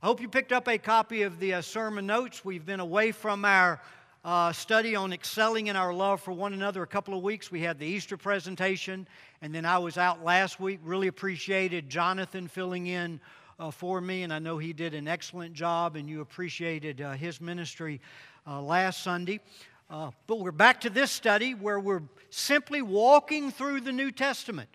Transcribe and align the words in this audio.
I 0.00 0.06
hope 0.06 0.20
you 0.20 0.28
picked 0.28 0.52
up 0.52 0.68
a 0.68 0.78
copy 0.78 1.22
of 1.22 1.40
the 1.40 1.54
uh, 1.54 1.60
sermon 1.60 2.06
notes. 2.06 2.44
We've 2.44 2.64
been 2.64 2.78
away 2.78 3.10
from 3.10 3.44
our 3.44 3.82
uh, 4.24 4.52
study 4.52 4.94
on 4.94 5.12
excelling 5.12 5.66
in 5.66 5.74
our 5.74 5.92
love 5.92 6.20
for 6.20 6.30
one 6.30 6.52
another 6.52 6.84
a 6.84 6.86
couple 6.86 7.18
of 7.18 7.24
weeks. 7.24 7.50
We 7.50 7.62
had 7.62 7.80
the 7.80 7.86
Easter 7.86 8.16
presentation, 8.16 9.08
and 9.42 9.52
then 9.52 9.64
I 9.64 9.78
was 9.78 9.98
out 9.98 10.22
last 10.22 10.60
week. 10.60 10.78
Really 10.84 11.08
appreciated 11.08 11.90
Jonathan 11.90 12.46
filling 12.46 12.86
in 12.86 13.18
uh, 13.58 13.72
for 13.72 14.00
me, 14.00 14.22
and 14.22 14.32
I 14.32 14.38
know 14.38 14.56
he 14.56 14.72
did 14.72 14.94
an 14.94 15.08
excellent 15.08 15.52
job, 15.52 15.96
and 15.96 16.08
you 16.08 16.20
appreciated 16.20 17.00
uh, 17.00 17.14
his 17.14 17.40
ministry 17.40 18.00
uh, 18.46 18.62
last 18.62 19.02
Sunday. 19.02 19.40
Uh, 19.90 20.12
but 20.28 20.38
we're 20.38 20.52
back 20.52 20.80
to 20.82 20.90
this 20.90 21.10
study 21.10 21.54
where 21.54 21.80
we're 21.80 22.04
simply 22.30 22.82
walking 22.82 23.50
through 23.50 23.80
the 23.80 23.90
New 23.90 24.12
Testament 24.12 24.68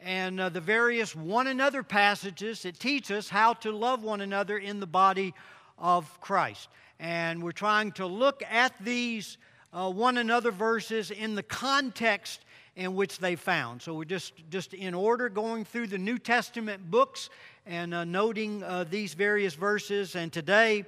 and 0.00 0.40
uh, 0.40 0.48
the 0.48 0.60
various 0.60 1.14
one 1.14 1.46
another 1.46 1.82
passages 1.82 2.62
that 2.62 2.78
teach 2.78 3.10
us 3.10 3.28
how 3.28 3.54
to 3.54 3.72
love 3.72 4.02
one 4.02 4.20
another 4.20 4.58
in 4.58 4.80
the 4.80 4.86
body 4.86 5.34
of 5.78 6.20
Christ. 6.20 6.68
And 7.00 7.42
we're 7.42 7.52
trying 7.52 7.92
to 7.92 8.06
look 8.06 8.42
at 8.50 8.72
these 8.84 9.38
uh, 9.72 9.90
one 9.90 10.18
another 10.18 10.50
verses 10.50 11.10
in 11.10 11.34
the 11.34 11.42
context 11.42 12.44
in 12.76 12.94
which 12.94 13.18
they 13.18 13.36
found. 13.36 13.82
So 13.82 13.94
we're 13.94 14.04
just, 14.04 14.32
just 14.50 14.74
in 14.74 14.94
order 14.94 15.28
going 15.28 15.64
through 15.64 15.88
the 15.88 15.98
New 15.98 16.18
Testament 16.18 16.90
books 16.90 17.30
and 17.66 17.94
uh, 17.94 18.04
noting 18.04 18.62
uh, 18.62 18.84
these 18.88 19.14
various 19.14 19.54
verses. 19.54 20.16
And 20.16 20.32
today 20.32 20.84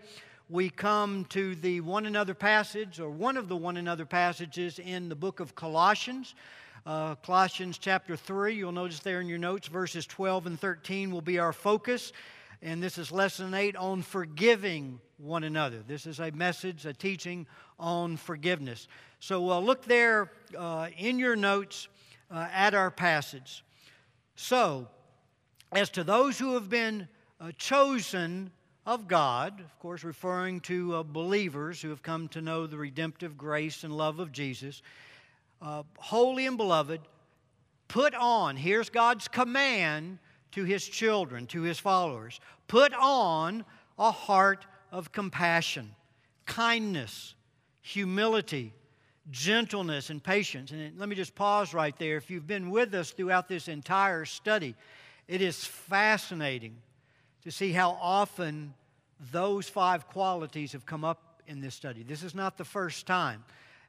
we 0.49 0.71
come 0.71 1.25
to 1.27 1.55
the 1.57 1.81
one 1.81 2.07
another 2.07 2.35
passage, 2.35 3.01
or 3.01 3.11
one 3.11 3.37
of 3.37 3.49
the 3.49 3.57
one 3.57 3.77
another 3.77 4.05
passages 4.05 4.79
in 4.79 5.09
the 5.09 5.17
book 5.17 5.41
of 5.41 5.55
Colossians. 5.55 6.35
Uh, 6.87 7.17
Colossians 7.17 7.79
chapter 7.79 8.15
3, 8.15 8.55
you'll 8.55 8.71
notice 8.71 9.01
there 9.01 9.21
in 9.21 9.27
your 9.29 9.39
notes, 9.39 9.67
verses 9.67 10.07
12 10.07 10.47
and 10.47 10.61
13 10.61 11.11
will 11.11 11.21
be 11.21 11.41
our 11.41 11.53
focus. 11.53 12.13
And 12.63 12.81
this 12.81 12.97
is 12.97 13.11
lesson 13.11 13.55
8 13.55 13.75
on 13.75 14.03
forgiving 14.03 15.01
one 15.19 15.43
another. 15.43 15.83
This 15.85 16.07
is 16.07 16.21
a 16.21 16.31
message, 16.31 16.87
a 16.87 16.93
teaching 16.93 17.49
on 17.81 18.17
forgiveness. 18.17 18.87
So 19.19 19.51
uh, 19.51 19.59
look 19.59 19.85
there 19.85 20.31
uh, 20.57 20.91
in 20.97 21.19
your 21.19 21.35
notes 21.35 21.89
uh, 22.31 22.47
at 22.53 22.73
our 22.73 22.93
passage. 22.93 23.65
So, 24.37 24.87
as 25.73 25.91
to 25.91 26.05
those 26.05 26.39
who 26.39 26.55
have 26.55 26.71
been 26.71 27.09
uh, 27.41 27.51
chosen 27.59 28.53
of 28.87 29.09
God, 29.09 29.59
of 29.59 29.77
course, 29.81 30.05
referring 30.05 30.61
to 30.61 30.95
uh, 30.95 31.03
believers 31.03 31.83
who 31.83 31.89
have 31.89 32.05
come 32.05 32.29
to 32.29 32.41
know 32.41 32.69
the 32.69 32.79
redemptive 32.79 33.37
grace 33.37 33.83
and 33.83 33.97
love 33.97 34.21
of 34.21 34.31
Jesus, 34.31 34.83
uh, 35.63 35.83
holy 35.99 36.47
and 36.47 36.57
beloved, 36.57 37.01
put 37.89 38.15
on, 38.15 38.57
here's 38.57 38.91
God's 38.91 39.29
command 39.29 40.19
to 40.53 40.65
his 40.65 40.87
children, 40.87 41.47
to 41.49 41.63
his 41.63 41.79
followers 41.79 42.41
put 42.69 42.93
on 42.95 43.65
a 43.99 44.11
heart 44.11 44.67
of 44.91 45.13
compassion, 45.13 45.95
kindness, 46.47 47.35
humility, 47.81 48.73
gentleness, 49.31 50.11
and 50.11 50.23
patience. 50.23 50.71
And 50.71 50.99
let 50.99 51.09
me 51.09 51.15
just 51.15 51.35
pause 51.35 51.75
right 51.75 51.97
there. 51.99 52.17
If 52.17 52.31
you've 52.31 52.47
been 52.47 52.71
with 52.71 52.95
us 52.95 53.11
throughout 53.11 53.49
this 53.49 53.69
entire 53.69 54.25
study, 54.25 54.75
it 55.29 55.41
is 55.41 55.65
fascinating 55.65 56.77
to 57.43 57.51
see 57.51 57.73
how 57.73 57.99
often 58.01 58.75
those 59.33 59.69
five 59.69 60.09
qualities 60.09 60.73
have 60.73 60.87
come 60.87 61.05
up 61.05 61.43
in 61.47 61.61
this 61.61 61.75
study. 61.75 62.03
This 62.03 62.23
is 62.23 62.35
not 62.35 62.59
the 62.59 62.65
first 62.65 63.07
time. 63.07 63.45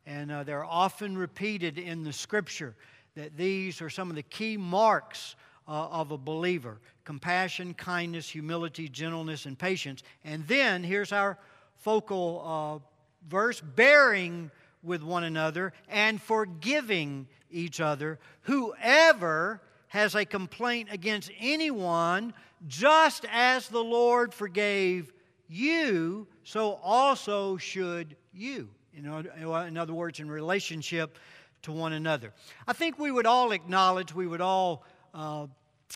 And 0.07 0.31
uh, 0.31 0.43
they're 0.43 0.63
often 0.63 1.17
repeated 1.17 1.77
in 1.77 2.05
the 2.05 2.13
scripture 2.13 2.75
that 3.15 3.35
these 3.35 3.81
are 3.81 3.89
some 3.89 4.09
of 4.09 4.15
the 4.15 4.23
key 4.23 4.55
marks 4.55 5.35
uh, 5.67 5.87
of 5.89 6.11
a 6.11 6.17
believer 6.17 6.79
compassion, 7.03 7.73
kindness, 7.73 8.29
humility, 8.29 8.87
gentleness, 8.89 9.45
and 9.45 9.59
patience. 9.59 10.03
And 10.23 10.45
then 10.47 10.83
here's 10.83 11.11
our 11.11 11.37
focal 11.75 12.81
uh, 12.83 13.29
verse 13.29 13.61
bearing 13.61 14.49
with 14.81 15.03
one 15.03 15.25
another 15.25 15.73
and 15.89 16.21
forgiving 16.21 17.27
each 17.51 17.79
other. 17.81 18.19
Whoever 18.41 19.61
has 19.87 20.15
a 20.15 20.25
complaint 20.25 20.89
against 20.91 21.31
anyone, 21.39 22.33
just 22.67 23.25
as 23.31 23.67
the 23.67 23.83
Lord 23.83 24.33
forgave 24.33 25.13
you, 25.47 26.27
so 26.43 26.79
also 26.83 27.57
should 27.57 28.15
you 28.33 28.69
in 29.05 29.77
other 29.77 29.93
words, 29.93 30.19
in 30.19 30.29
relationship 30.29 31.17
to 31.63 31.71
one 31.71 31.93
another. 31.93 32.33
I 32.67 32.73
think 32.73 32.99
we 32.99 33.11
would 33.11 33.25
all 33.25 33.51
acknowledge, 33.51 34.13
we 34.13 34.27
would 34.27 34.41
all 34.41 34.83
uh, 35.13 35.47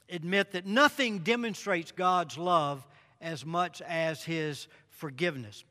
admit 0.10 0.52
that 0.52 0.66
nothing 0.66 1.20
demonstrates 1.20 1.92
God's 1.92 2.38
love 2.38 2.86
as 3.20 3.46
much 3.46 3.82
as 3.82 4.24
His 4.24 4.68
forgiveness. 4.90 5.64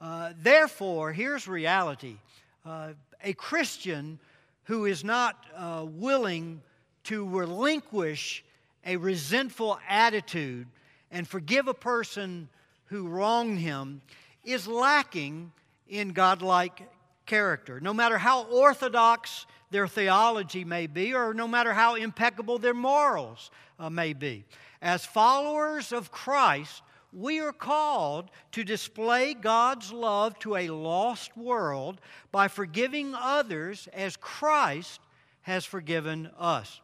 Uh, 0.00 0.32
therefore, 0.42 1.12
here's 1.12 1.48
reality 1.48 2.16
uh, 2.64 2.92
a 3.22 3.32
Christian 3.32 4.18
who 4.64 4.84
is 4.84 5.04
not 5.04 5.44
uh, 5.56 5.84
willing 5.86 6.60
to 7.04 7.28
relinquish 7.28 8.44
a 8.84 8.96
resentful 8.96 9.78
attitude 9.88 10.66
and 11.10 11.26
forgive 11.26 11.68
a 11.68 11.74
person 11.74 12.48
who 12.86 13.08
wronged 13.08 13.58
him 13.58 14.00
is 14.44 14.66
lacking 14.66 15.52
in 15.88 16.10
godlike 16.10 16.82
character. 17.26 17.80
No 17.80 17.92
matter 17.92 18.18
how 18.18 18.44
orthodox 18.44 19.46
their 19.70 19.88
theology 19.88 20.64
may 20.64 20.86
be, 20.86 21.12
or 21.12 21.34
no 21.34 21.48
matter 21.48 21.72
how 21.72 21.96
impeccable 21.96 22.58
their 22.58 22.74
morals 22.74 23.50
uh, 23.78 23.90
may 23.90 24.12
be. 24.12 24.44
As 24.80 25.04
followers 25.04 25.92
of 25.92 26.12
Christ, 26.12 26.82
we 27.12 27.40
are 27.40 27.52
called 27.52 28.30
to 28.52 28.62
display 28.62 29.34
God's 29.34 29.92
love 29.92 30.38
to 30.40 30.56
a 30.56 30.68
lost 30.68 31.36
world 31.36 32.00
by 32.30 32.48
forgiving 32.48 33.14
others 33.14 33.88
as 33.92 34.16
Christ 34.16 35.00
has 35.42 35.64
forgiven 35.64 36.30
us. 36.38 36.80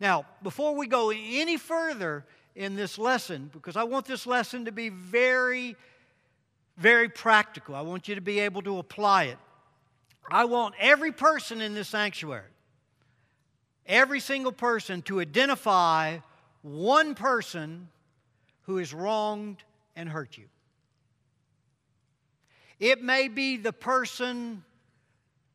Now, 0.00 0.26
before 0.42 0.74
we 0.74 0.86
go 0.86 1.10
any 1.10 1.56
further 1.56 2.24
in 2.54 2.74
this 2.74 2.98
lesson, 2.98 3.50
because 3.52 3.76
I 3.76 3.84
want 3.84 4.06
this 4.06 4.26
lesson 4.26 4.64
to 4.64 4.72
be 4.72 4.88
very 4.88 5.76
very 6.76 7.08
practical. 7.08 7.74
I 7.74 7.80
want 7.80 8.08
you 8.08 8.14
to 8.14 8.20
be 8.20 8.40
able 8.40 8.62
to 8.62 8.78
apply 8.78 9.24
it. 9.24 9.38
I 10.30 10.44
want 10.44 10.74
every 10.78 11.12
person 11.12 11.60
in 11.60 11.74
this 11.74 11.88
sanctuary, 11.88 12.50
every 13.86 14.20
single 14.20 14.52
person, 14.52 15.02
to 15.02 15.20
identify 15.20 16.18
one 16.62 17.14
person 17.14 17.88
who 18.62 18.78
has 18.78 18.92
wronged 18.92 19.62
and 19.94 20.08
hurt 20.08 20.36
you. 20.36 20.46
It 22.80 23.02
may 23.02 23.28
be 23.28 23.56
the 23.56 23.72
person 23.72 24.64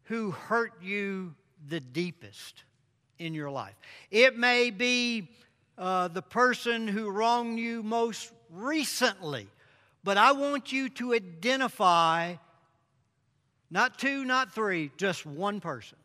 who 0.06 0.32
hurt 0.32 0.74
you 0.82 1.36
the 1.68 1.80
deepest 1.80 2.64
in 3.20 3.34
your 3.34 3.52
life. 3.52 3.76
It 4.10 4.38
may 4.38 4.72
be 4.72 5.30
uh, 5.78 6.08
the 6.08 6.22
person 6.22 6.88
who 6.88 7.10
wronged 7.10 7.60
you 7.60 7.84
most 7.84 8.32
recently 8.50 9.48
but 10.04 10.18
I 10.18 10.32
want 10.32 10.72
you 10.72 10.90
to 10.90 11.14
identify 11.14 12.36
not 13.70 13.98
two, 13.98 14.26
not 14.26 14.54
three, 14.54 14.92
just 14.98 15.26
one 15.26 15.62
person. 15.62 15.98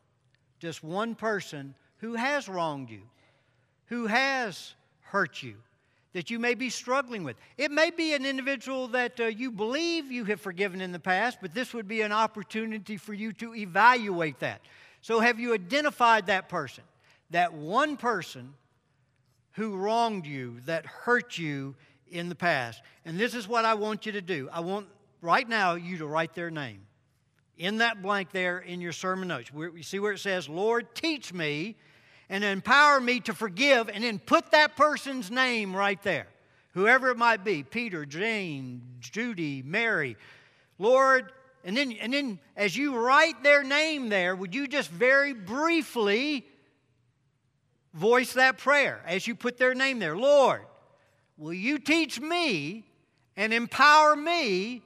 Just 0.58 0.82
one 0.82 1.14
person 1.14 1.74
who 1.98 2.14
has 2.14 2.48
wronged 2.48 2.90
you, 2.90 3.02
who 3.86 4.06
has 4.06 4.74
hurt 5.00 5.42
you, 5.42 5.56
that 6.12 6.30
you 6.30 6.38
may 6.38 6.54
be 6.54 6.70
struggling 6.70 7.24
with. 7.24 7.36
It 7.58 7.70
may 7.70 7.90
be 7.90 8.14
an 8.14 8.24
individual 8.24 8.88
that 8.88 9.20
uh, 9.20 9.24
you 9.24 9.50
believe 9.50 10.10
you 10.10 10.24
have 10.24 10.40
forgiven 10.40 10.80
in 10.80 10.92
the 10.92 10.98
past, 10.98 11.38
but 11.42 11.52
this 11.52 11.74
would 11.74 11.88
be 11.88 12.00
an 12.02 12.12
opportunity 12.12 12.96
for 12.96 13.12
you 13.12 13.32
to 13.34 13.54
evaluate 13.54 14.38
that. 14.38 14.62
So, 15.02 15.20
have 15.20 15.38
you 15.38 15.52
identified 15.52 16.26
that 16.26 16.48
person? 16.48 16.84
That 17.30 17.52
one 17.52 17.96
person 17.96 18.54
who 19.52 19.76
wronged 19.76 20.26
you, 20.26 20.60
that 20.66 20.86
hurt 20.86 21.36
you 21.38 21.74
in 22.10 22.28
the 22.28 22.34
past. 22.34 22.82
And 23.04 23.18
this 23.18 23.34
is 23.34 23.46
what 23.46 23.64
I 23.64 23.74
want 23.74 24.06
you 24.06 24.12
to 24.12 24.22
do. 24.22 24.48
I 24.52 24.60
want 24.60 24.86
right 25.20 25.48
now 25.48 25.74
you 25.74 25.98
to 25.98 26.06
write 26.06 26.34
their 26.34 26.50
name 26.50 26.82
in 27.56 27.78
that 27.78 28.02
blank 28.02 28.32
there 28.32 28.58
in 28.58 28.80
your 28.80 28.92
sermon 28.92 29.28
notes. 29.28 29.50
You 29.54 29.82
see 29.82 29.98
where 29.98 30.12
it 30.12 30.18
says, 30.18 30.48
Lord, 30.48 30.94
teach 30.94 31.32
me 31.32 31.76
and 32.28 32.42
empower 32.42 33.00
me 33.00 33.20
to 33.20 33.32
forgive, 33.32 33.88
and 33.88 34.02
then 34.02 34.18
put 34.18 34.50
that 34.50 34.74
person's 34.76 35.30
name 35.30 35.74
right 35.74 36.02
there. 36.02 36.26
Whoever 36.72 37.10
it 37.10 37.16
might 37.16 37.44
be 37.44 37.62
Peter, 37.62 38.04
Jane, 38.04 38.82
Judy, 38.98 39.62
Mary. 39.64 40.16
Lord, 40.78 41.32
and 41.64 41.76
then, 41.76 41.92
and 41.92 42.12
then 42.12 42.38
as 42.56 42.76
you 42.76 42.96
write 42.96 43.42
their 43.42 43.62
name 43.62 44.08
there, 44.08 44.34
would 44.34 44.54
you 44.54 44.66
just 44.66 44.90
very 44.90 45.32
briefly 45.32 46.46
voice 47.94 48.34
that 48.34 48.58
prayer 48.58 49.00
as 49.06 49.26
you 49.26 49.34
put 49.34 49.56
their 49.56 49.74
name 49.74 50.00
there? 50.00 50.16
Lord, 50.16 50.62
Will 51.38 51.52
you 51.52 51.78
teach 51.78 52.20
me 52.20 52.84
and 53.36 53.52
empower 53.52 54.16
me 54.16 54.82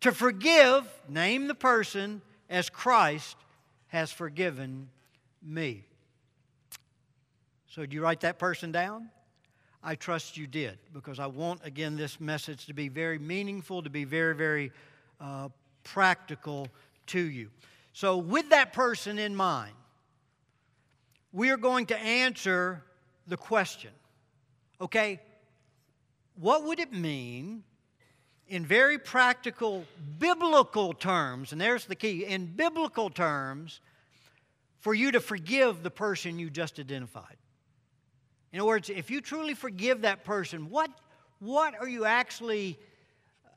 to 0.00 0.12
forgive, 0.12 0.86
name 1.08 1.46
the 1.46 1.54
person, 1.54 2.22
as 2.48 2.70
Christ 2.70 3.36
has 3.88 4.10
forgiven 4.10 4.88
me? 5.42 5.84
So, 7.66 7.84
do 7.86 7.94
you 7.94 8.02
write 8.02 8.20
that 8.20 8.38
person 8.38 8.72
down? 8.72 9.10
I 9.82 9.94
trust 9.94 10.36
you 10.36 10.46
did 10.46 10.78
because 10.92 11.18
I 11.18 11.26
want, 11.26 11.60
again, 11.64 11.96
this 11.96 12.20
message 12.20 12.66
to 12.66 12.74
be 12.74 12.88
very 12.88 13.18
meaningful, 13.18 13.82
to 13.82 13.90
be 13.90 14.04
very, 14.04 14.34
very 14.34 14.72
uh, 15.20 15.48
practical 15.84 16.68
to 17.06 17.20
you. 17.20 17.50
So, 17.92 18.16
with 18.16 18.50
that 18.50 18.72
person 18.72 19.18
in 19.18 19.34
mind, 19.34 19.72
we 21.32 21.50
are 21.50 21.56
going 21.56 21.86
to 21.86 21.98
answer 21.98 22.82
the 23.26 23.36
question 23.36 23.90
okay, 24.80 25.20
what 26.40 26.64
would 26.64 26.80
it 26.80 26.92
mean 26.92 27.62
in 28.48 28.64
very 28.64 28.98
practical 28.98 29.84
biblical 30.18 30.94
terms? 30.94 31.52
And 31.52 31.60
there's 31.60 31.84
the 31.84 31.94
key 31.94 32.24
in 32.24 32.46
biblical 32.46 33.10
terms 33.10 33.80
for 34.78 34.94
you 34.94 35.12
to 35.12 35.20
forgive 35.20 35.82
the 35.82 35.90
person 35.90 36.38
you 36.38 36.48
just 36.48 36.80
identified. 36.80 37.36
In 38.52 38.60
other 38.60 38.66
words, 38.66 38.88
if 38.88 39.10
you 39.10 39.20
truly 39.20 39.54
forgive 39.54 40.02
that 40.02 40.24
person, 40.24 40.70
what, 40.70 40.90
what 41.38 41.78
are 41.78 41.88
you 41.88 42.06
actually 42.06 42.78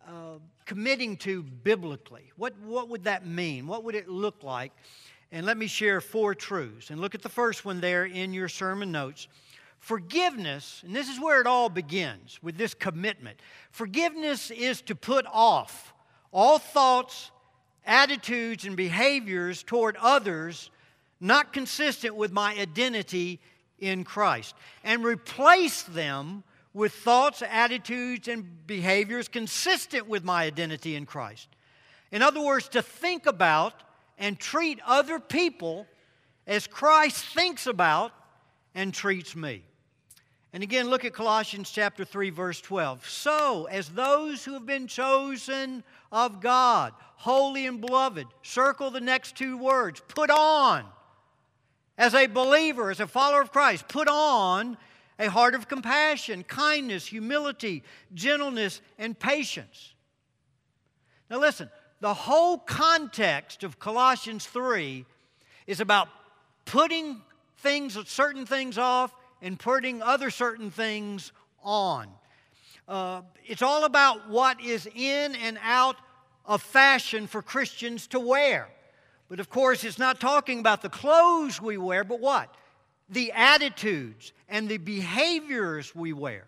uh, 0.06 0.40
committing 0.66 1.16
to 1.18 1.42
biblically? 1.42 2.32
What, 2.36 2.54
what 2.60 2.90
would 2.90 3.06
that 3.06 3.26
mean? 3.26 3.66
What 3.66 3.86
would 3.86 3.96
it 3.96 4.10
look 4.10 4.44
like? 4.44 4.74
And 5.32 5.46
let 5.46 5.58
me 5.58 5.68
share 5.68 6.02
four 6.02 6.36
truths. 6.36 6.92
And 6.92 7.00
look 7.00 7.16
at 7.16 7.22
the 7.22 7.30
first 7.30 7.66
one 7.66 7.80
there 7.80 8.06
in 8.06 8.34
your 8.34 8.50
sermon 8.50 8.92
notes. 8.92 9.28
Forgiveness, 9.84 10.82
and 10.86 10.96
this 10.96 11.10
is 11.10 11.20
where 11.20 11.42
it 11.42 11.46
all 11.46 11.68
begins 11.68 12.40
with 12.42 12.56
this 12.56 12.74
commitment. 12.74 13.42
Forgiveness 13.70 14.50
is 14.50 14.80
to 14.84 14.96
put 14.96 15.26
off 15.30 15.94
all 16.32 16.58
thoughts, 16.58 17.32
attitudes, 17.86 18.64
and 18.64 18.78
behaviors 18.78 19.62
toward 19.62 19.98
others 19.98 20.72
not 21.20 21.52
consistent 21.52 22.16
with 22.16 22.32
my 22.32 22.56
identity 22.56 23.42
in 23.78 24.06
Christ 24.06 24.56
and 24.86 25.04
replace 25.04 25.84
them 25.84 26.46
with 26.74 26.94
thoughts, 26.94 27.44
attitudes, 27.46 28.30
and 28.30 28.66
behaviors 28.66 29.28
consistent 29.28 30.08
with 30.08 30.24
my 30.24 30.46
identity 30.46 30.96
in 30.96 31.06
Christ. 31.06 31.50
In 32.10 32.22
other 32.22 32.42
words, 32.42 32.70
to 32.70 32.82
think 32.82 33.26
about 33.26 33.84
and 34.18 34.40
treat 34.40 34.80
other 34.88 35.20
people 35.20 35.88
as 36.48 36.68
Christ 36.68 37.26
thinks 37.26 37.68
about 37.68 38.14
and 38.74 38.94
treats 38.94 39.36
me. 39.36 39.66
And 40.54 40.62
again, 40.62 40.92
look 40.92 41.04
at 41.04 41.14
Colossians 41.14 41.72
chapter 41.72 42.06
3 42.06 42.30
verse 42.30 42.62
12. 42.62 43.10
So, 43.10 43.66
as 43.66 43.90
those 43.90 44.46
who 44.46 44.54
have 44.54 44.68
been 44.68 44.86
chosen 44.86 45.84
of 46.12 46.42
God, 46.42 46.94
holy 47.16 47.66
and 47.66 47.82
beloved, 47.82 48.28
circle 48.44 48.92
the 48.92 49.02
next 49.02 49.36
two 49.36 49.58
words, 49.58 50.00
put 50.08 50.30
on 50.30 50.86
as 51.98 52.14
a 52.14 52.28
believer, 52.28 52.92
as 52.92 53.00
a 53.00 53.08
follower 53.08 53.42
of 53.42 53.52
Christ, 53.52 53.88
put 53.88 54.08
on 54.08 54.78
a 55.18 55.28
heart 55.30 55.56
of 55.56 55.68
compassion, 55.68 56.44
kindness, 56.44 57.08
humility, 57.08 57.84
gentleness, 58.14 58.80
and 59.00 59.18
patience. 59.18 59.94
Now, 61.32 61.40
listen, 61.40 61.70
the 62.00 62.14
whole 62.14 62.60
context 62.60 63.64
of 63.64 63.80
Colossians 63.80 64.46
3 64.46 65.06
is 65.66 65.80
about 65.80 66.10
putting 66.66 67.22
things, 67.58 67.98
certain 68.08 68.46
things 68.46 68.78
off, 68.78 69.16
and 69.44 69.60
putting 69.60 70.02
other 70.02 70.32
certain 70.32 70.72
things 70.72 71.34
on. 71.62 72.08
Uh, 72.88 73.22
it's 73.46 73.62
all 73.62 73.84
about 73.84 74.30
what 74.30 74.60
is 74.62 74.88
in 74.96 75.36
and 75.36 75.60
out 75.62 75.98
of 76.46 76.62
fashion 76.62 77.28
for 77.28 77.42
Christians 77.42 78.08
to 78.08 78.20
wear. 78.20 78.70
But 79.30 79.40
of 79.40 79.50
course, 79.50 79.84
it's 79.84 80.00
not 80.00 80.20
talking 80.20 80.60
about 80.60 80.82
the 80.82 80.90
clothes 80.90 81.62
we 81.62 81.78
wear, 81.78 82.04
but 82.04 82.20
what? 82.20 82.56
The 83.10 83.34
attitudes 83.34 84.32
and 84.48 84.70
the 84.70 84.78
behaviors 84.78 85.94
we 85.94 86.14
wear. 86.14 86.46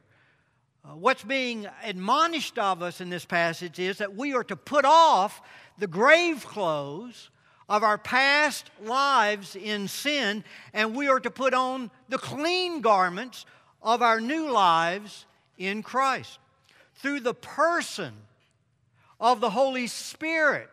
Uh, 0.84 0.96
what's 0.96 1.24
being 1.24 1.68
admonished 1.84 2.58
of 2.58 2.82
us 2.82 3.02
in 3.02 3.10
this 3.10 3.26
passage 3.26 3.78
is 3.78 3.98
that 3.98 4.16
we 4.16 4.34
are 4.34 4.44
to 4.46 4.56
put 4.56 4.86
off 4.86 5.42
the 5.78 5.88
grave 5.88 6.46
clothes 6.46 7.30
of 7.68 7.84
our 7.84 7.98
past 7.98 8.70
lives 8.84 9.56
in 9.56 9.88
sin, 9.88 10.44
and 10.74 10.96
we 10.96 11.08
are 11.08 11.20
to 11.20 11.32
put 11.32 11.54
on 11.54 11.90
the 12.10 12.18
clean 12.18 12.82
garments 12.82 13.46
of 13.82 14.02
our 14.02 14.22
new 14.22 14.52
lives 14.52 15.26
in 15.58 15.84
Christ. 15.84 16.40
Through 16.96 17.22
the 17.22 17.34
person 17.34 18.14
of 19.20 19.42
the 19.42 19.50
Holy 19.50 19.88
Spirit, 19.88 20.70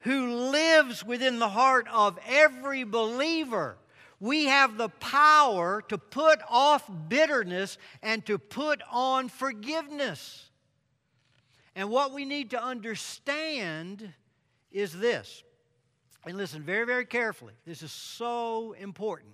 who 0.00 0.50
lives 0.50 1.04
within 1.04 1.38
the 1.38 1.48
heart 1.48 1.86
of 1.92 2.18
every 2.26 2.84
believer. 2.84 3.76
We 4.20 4.46
have 4.46 4.76
the 4.76 4.88
power 4.88 5.82
to 5.88 5.98
put 5.98 6.40
off 6.48 6.88
bitterness 7.08 7.78
and 8.02 8.24
to 8.26 8.38
put 8.38 8.80
on 8.90 9.28
forgiveness. 9.28 10.50
And 11.74 11.90
what 11.90 12.12
we 12.12 12.24
need 12.24 12.50
to 12.50 12.62
understand 12.62 14.12
is 14.72 14.92
this. 14.92 15.42
And 16.28 16.36
listen 16.36 16.62
very, 16.62 16.84
very 16.84 17.06
carefully. 17.06 17.54
This 17.64 17.82
is 17.82 17.90
so 17.90 18.72
important. 18.74 19.30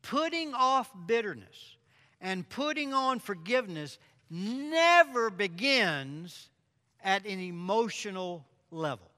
Putting 0.00 0.54
off 0.54 0.90
bitterness 1.06 1.76
and 2.18 2.48
putting 2.48 2.94
on 2.94 3.18
forgiveness 3.18 3.98
never 4.30 5.28
begins 5.28 6.48
at 7.02 7.26
an 7.26 7.40
emotional 7.40 8.46
level. 8.70 9.10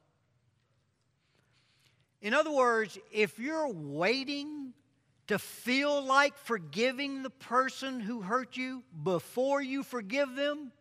In 2.20 2.35
other 2.35 2.50
words, 2.50 2.99
if 3.12 3.38
you're 3.38 3.69
waiting 3.69 4.73
to 5.29 5.38
feel 5.38 6.05
like 6.05 6.37
forgiving 6.37 7.23
the 7.23 7.31
person 7.31 8.00
who 8.00 8.20
hurt 8.20 8.56
you 8.56 8.82
before 9.05 9.62
you 9.62 9.85
forgive 9.85 10.35
them, 10.35 10.73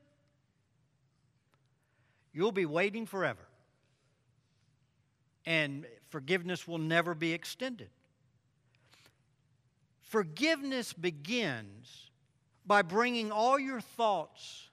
you'll 2.33 2.51
be 2.51 2.65
waiting 2.65 3.05
forever. 3.05 3.45
And 5.45 5.85
forgiveness 6.15 6.65
will 6.65 6.77
never 6.77 7.13
be 7.13 7.33
extended. 7.33 7.89
Forgiveness 10.01 10.93
begins 10.93 12.09
by 12.65 12.83
bringing 12.83 13.33
all 13.33 13.59
your 13.59 13.81
thoughts, 13.81 14.69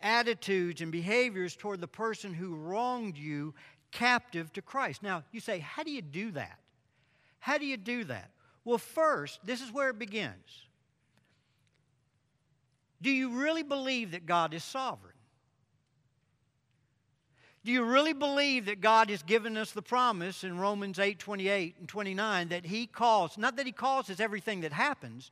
attitudes, 0.00 0.80
and 0.82 0.92
behaviors 0.92 1.56
toward 1.56 1.80
the 1.80 1.88
person 1.88 2.32
who 2.32 2.54
wronged 2.54 3.18
you 3.18 3.54
captive 3.90 4.52
to 4.52 4.62
Christ. 4.62 5.02
Now, 5.02 5.24
you 5.32 5.40
say, 5.40 5.58
how 5.58 5.82
do 5.82 5.90
you 5.90 6.00
do 6.00 6.30
that? 6.30 6.60
How 7.40 7.58
do 7.58 7.66
you 7.66 7.76
do 7.76 8.04
that? 8.04 8.30
Well, 8.64 8.78
first, 8.78 9.40
this 9.44 9.60
is 9.60 9.72
where 9.72 9.90
it 9.90 9.98
begins. 9.98 10.68
Do 13.02 13.10
you 13.10 13.30
really 13.30 13.64
believe 13.64 14.12
that 14.12 14.26
God 14.26 14.54
is 14.54 14.62
sovereign? 14.62 15.13
Do 17.64 17.72
you 17.72 17.84
really 17.84 18.12
believe 18.12 18.66
that 18.66 18.80
God 18.80 19.08
has 19.08 19.22
given 19.22 19.56
us 19.56 19.72
the 19.72 19.82
promise 19.82 20.44
in 20.44 20.58
Romans 20.58 20.98
8 20.98 21.18
28 21.18 21.76
and 21.80 21.88
29 21.88 22.48
that 22.48 22.66
He 22.66 22.86
calls, 22.86 23.38
not 23.38 23.56
that 23.56 23.66
He 23.66 23.72
causes 23.72 24.20
everything 24.20 24.60
that 24.60 24.72
happens, 24.72 25.30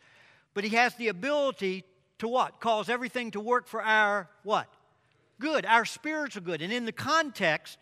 but 0.54 0.64
He 0.64 0.70
has 0.76 0.94
the 0.94 1.08
ability 1.08 1.84
to 2.18 2.28
what? 2.28 2.60
Cause 2.60 2.88
everything 2.88 3.32
to 3.32 3.40
work 3.40 3.66
for 3.66 3.82
our 3.82 4.30
what? 4.44 4.68
Good, 5.38 5.66
our 5.66 5.84
spiritual 5.84 6.42
good. 6.42 6.62
And 6.62 6.72
in 6.72 6.86
the 6.86 6.92
context 6.92 7.78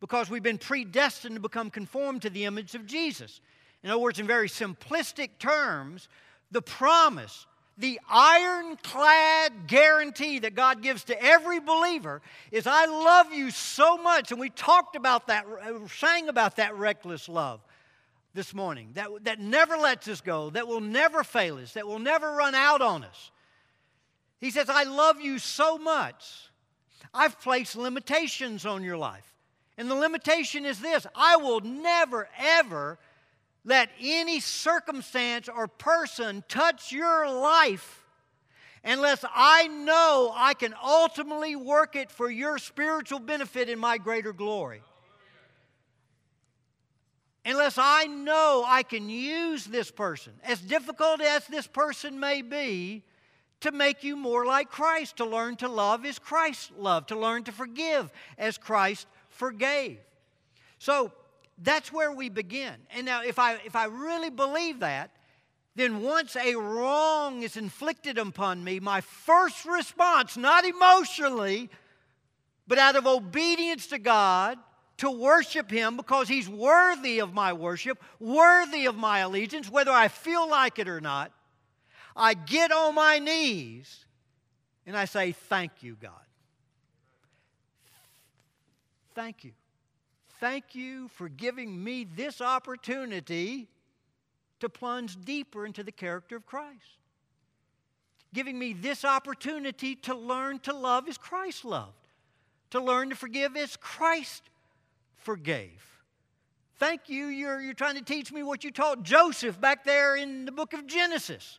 because 0.00 0.30
we've 0.30 0.42
been 0.42 0.58
predestined 0.58 1.34
to 1.34 1.40
become 1.40 1.70
conformed 1.70 2.22
to 2.22 2.30
the 2.30 2.44
image 2.44 2.74
of 2.74 2.86
Jesus. 2.86 3.40
In 3.82 3.90
other 3.90 3.98
words, 3.98 4.18
in 4.18 4.26
very 4.26 4.48
simplistic 4.48 5.38
terms, 5.38 6.08
the 6.50 6.62
promise, 6.62 7.46
the 7.78 8.00
ironclad 8.10 9.68
guarantee 9.68 10.40
that 10.40 10.56
God 10.56 10.82
gives 10.82 11.04
to 11.04 11.22
every 11.22 11.60
believer 11.60 12.20
is 12.50 12.66
I 12.66 12.86
love 12.86 13.32
you 13.32 13.52
so 13.52 13.96
much. 13.96 14.32
And 14.32 14.40
we 14.40 14.50
talked 14.50 14.96
about 14.96 15.28
that, 15.28 15.46
uh, 15.46 15.86
sang 15.86 16.28
about 16.28 16.56
that 16.56 16.76
reckless 16.76 17.28
love 17.28 17.60
this 18.34 18.52
morning 18.52 18.90
that, 18.94 19.08
that 19.22 19.40
never 19.40 19.76
lets 19.76 20.08
us 20.08 20.20
go, 20.20 20.50
that 20.50 20.66
will 20.66 20.80
never 20.80 21.22
fail 21.22 21.58
us, 21.58 21.74
that 21.74 21.86
will 21.86 22.00
never 22.00 22.32
run 22.32 22.54
out 22.54 22.82
on 22.82 23.04
us. 23.04 23.30
He 24.40 24.50
says, 24.50 24.68
I 24.68 24.82
love 24.84 25.20
you 25.20 25.38
so 25.38 25.78
much. 25.78 26.50
I've 27.14 27.40
placed 27.40 27.76
limitations 27.76 28.66
on 28.66 28.82
your 28.82 28.96
life. 28.96 29.34
And 29.76 29.88
the 29.88 29.94
limitation 29.94 30.66
is 30.66 30.80
this 30.80 31.06
I 31.14 31.36
will 31.36 31.60
never, 31.60 32.28
ever 32.38 32.98
let 33.68 33.90
any 34.00 34.40
circumstance 34.40 35.48
or 35.48 35.68
person 35.68 36.42
touch 36.48 36.90
your 36.90 37.30
life 37.30 38.02
unless 38.82 39.24
I 39.34 39.68
know 39.68 40.32
I 40.34 40.54
can 40.54 40.74
ultimately 40.82 41.54
work 41.54 41.94
it 41.94 42.10
for 42.10 42.30
your 42.30 42.56
spiritual 42.56 43.18
benefit 43.18 43.68
in 43.68 43.78
my 43.78 43.98
greater 43.98 44.32
glory. 44.32 44.80
Unless 47.44 47.76
I 47.78 48.06
know 48.06 48.64
I 48.66 48.82
can 48.82 49.10
use 49.10 49.66
this 49.66 49.90
person, 49.90 50.32
as 50.44 50.60
difficult 50.60 51.20
as 51.20 51.46
this 51.46 51.66
person 51.66 52.18
may 52.18 52.40
be, 52.40 53.02
to 53.60 53.72
make 53.72 54.02
you 54.02 54.16
more 54.16 54.46
like 54.46 54.70
Christ, 54.70 55.16
to 55.18 55.26
learn 55.26 55.56
to 55.56 55.68
love 55.68 56.06
as 56.06 56.18
Christ 56.18 56.70
loved, 56.78 57.08
to 57.08 57.18
learn 57.18 57.44
to 57.44 57.52
forgive 57.52 58.10
as 58.38 58.56
Christ 58.56 59.06
forgave. 59.28 59.98
So 60.78 61.12
that's 61.62 61.92
where 61.92 62.12
we 62.12 62.28
begin. 62.28 62.74
And 62.94 63.06
now, 63.06 63.22
if 63.22 63.38
I, 63.38 63.54
if 63.64 63.74
I 63.74 63.86
really 63.86 64.30
believe 64.30 64.80
that, 64.80 65.10
then 65.74 66.02
once 66.02 66.36
a 66.36 66.54
wrong 66.54 67.42
is 67.42 67.56
inflicted 67.56 68.18
upon 68.18 68.62
me, 68.64 68.80
my 68.80 69.00
first 69.00 69.64
response, 69.64 70.36
not 70.36 70.64
emotionally, 70.64 71.70
but 72.66 72.78
out 72.78 72.96
of 72.96 73.06
obedience 73.06 73.86
to 73.88 73.98
God, 73.98 74.58
to 74.98 75.10
worship 75.10 75.70
Him 75.70 75.96
because 75.96 76.28
He's 76.28 76.48
worthy 76.48 77.20
of 77.20 77.32
my 77.32 77.52
worship, 77.52 78.02
worthy 78.18 78.86
of 78.86 78.96
my 78.96 79.20
allegiance, 79.20 79.70
whether 79.70 79.92
I 79.92 80.08
feel 80.08 80.48
like 80.48 80.78
it 80.78 80.88
or 80.88 81.00
not, 81.00 81.32
I 82.16 82.34
get 82.34 82.72
on 82.72 82.96
my 82.96 83.20
knees 83.20 84.04
and 84.86 84.96
I 84.96 85.04
say, 85.04 85.32
Thank 85.32 85.82
you, 85.82 85.96
God. 86.00 86.12
Thank 89.14 89.44
you. 89.44 89.52
Thank 90.40 90.74
you 90.76 91.08
for 91.08 91.28
giving 91.28 91.82
me 91.82 92.04
this 92.04 92.40
opportunity 92.40 93.68
to 94.60 94.68
plunge 94.68 95.20
deeper 95.24 95.66
into 95.66 95.82
the 95.82 95.92
character 95.92 96.36
of 96.36 96.46
Christ. 96.46 96.98
Giving 98.32 98.58
me 98.58 98.72
this 98.72 99.04
opportunity 99.04 99.96
to 99.96 100.14
learn 100.14 100.60
to 100.60 100.72
love 100.72 101.08
as 101.08 101.18
Christ 101.18 101.64
loved, 101.64 102.08
to 102.70 102.80
learn 102.80 103.10
to 103.10 103.16
forgive 103.16 103.56
as 103.56 103.76
Christ 103.76 104.42
forgave. 105.16 105.84
Thank 106.76 107.08
you, 107.08 107.26
you're, 107.26 107.60
you're 107.60 107.74
trying 107.74 107.96
to 107.96 108.04
teach 108.04 108.30
me 108.30 108.44
what 108.44 108.62
you 108.62 108.70
taught 108.70 109.02
Joseph 109.02 109.60
back 109.60 109.82
there 109.84 110.14
in 110.14 110.44
the 110.44 110.52
book 110.52 110.72
of 110.72 110.86
Genesis. 110.86 111.58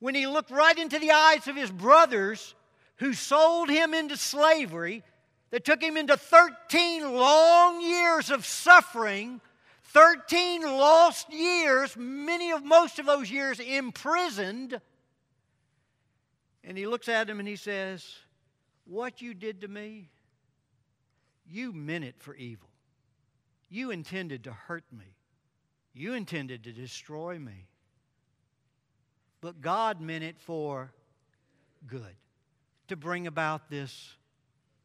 When 0.00 0.16
he 0.16 0.26
looked 0.26 0.50
right 0.50 0.76
into 0.76 0.98
the 0.98 1.12
eyes 1.12 1.46
of 1.46 1.54
his 1.54 1.70
brothers 1.70 2.56
who 2.96 3.12
sold 3.12 3.68
him 3.68 3.94
into 3.94 4.16
slavery, 4.16 5.04
that 5.52 5.64
took 5.64 5.80
him 5.80 5.96
into 5.96 6.16
13 6.16 7.14
long 7.14 7.80
years 7.80 8.30
of 8.30 8.44
suffering 8.44 9.40
13 9.92 10.62
lost 10.62 11.30
years, 11.30 11.94
many 11.96 12.50
of 12.50 12.64
most 12.64 12.98
of 12.98 13.04
those 13.04 13.30
years 13.30 13.60
imprisoned. 13.60 14.80
And 16.64 16.78
he 16.78 16.86
looks 16.86 17.08
at 17.08 17.28
him 17.28 17.38
and 17.38 17.48
he 17.48 17.56
says, 17.56 18.06
What 18.86 19.20
you 19.20 19.34
did 19.34 19.60
to 19.60 19.68
me, 19.68 20.08
you 21.46 21.72
meant 21.74 22.04
it 22.04 22.14
for 22.18 22.34
evil. 22.34 22.70
You 23.68 23.90
intended 23.90 24.44
to 24.44 24.52
hurt 24.52 24.84
me. 24.90 25.16
You 25.92 26.14
intended 26.14 26.64
to 26.64 26.72
destroy 26.72 27.38
me. 27.38 27.66
But 29.42 29.60
God 29.60 30.00
meant 30.00 30.24
it 30.24 30.38
for 30.38 30.92
good, 31.86 32.14
to 32.88 32.96
bring 32.96 33.26
about 33.26 33.68
this 33.68 34.14